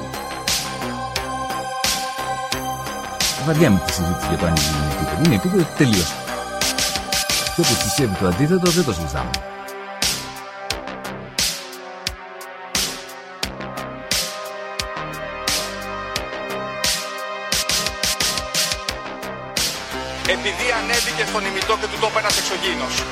Βαριά 3.45 3.69
με 3.69 3.81
τη 3.85 3.93
συζήτηση 3.93 4.27
για 4.27 4.37
το 4.37 4.45
αν 4.45 4.53
είναι 4.55 4.93
επίπεδο. 4.93 5.23
Είναι 5.25 5.35
επίπεδο 5.35 5.67
τελείως. 5.77 6.26
Και 7.57 7.63
όποιος 7.63 7.83
πιστεύει 7.83 8.15
το 8.15 8.27
αντίθετο 8.27 8.71
δεν 8.71 8.85
το 8.85 8.93
συζητάμε. 8.93 9.29
Επειδή 20.27 20.71
ανέβηκε 20.81 21.25
στον 21.27 21.45
ημιτό 21.45 21.77
και 21.77 21.87
του 21.87 21.99
το 22.01 22.07
είπε 22.09 22.19
ένας 22.19 22.37
εξωγήινος. 22.37 23.03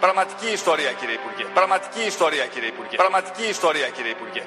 Πραγματική 0.00 0.46
ιστορία 0.52 0.92
κύριε 0.92 1.14
Υπουργέ. 1.14 1.44
Πραγματική 1.54 2.02
ιστορία 2.06 2.46
κύριε 2.46 2.68
Υπουργέ. 2.68 2.96
Πραγματική 2.96 3.44
ιστορία 3.48 3.88
κύριε 3.88 4.10
Υπουργέ. 4.10 4.42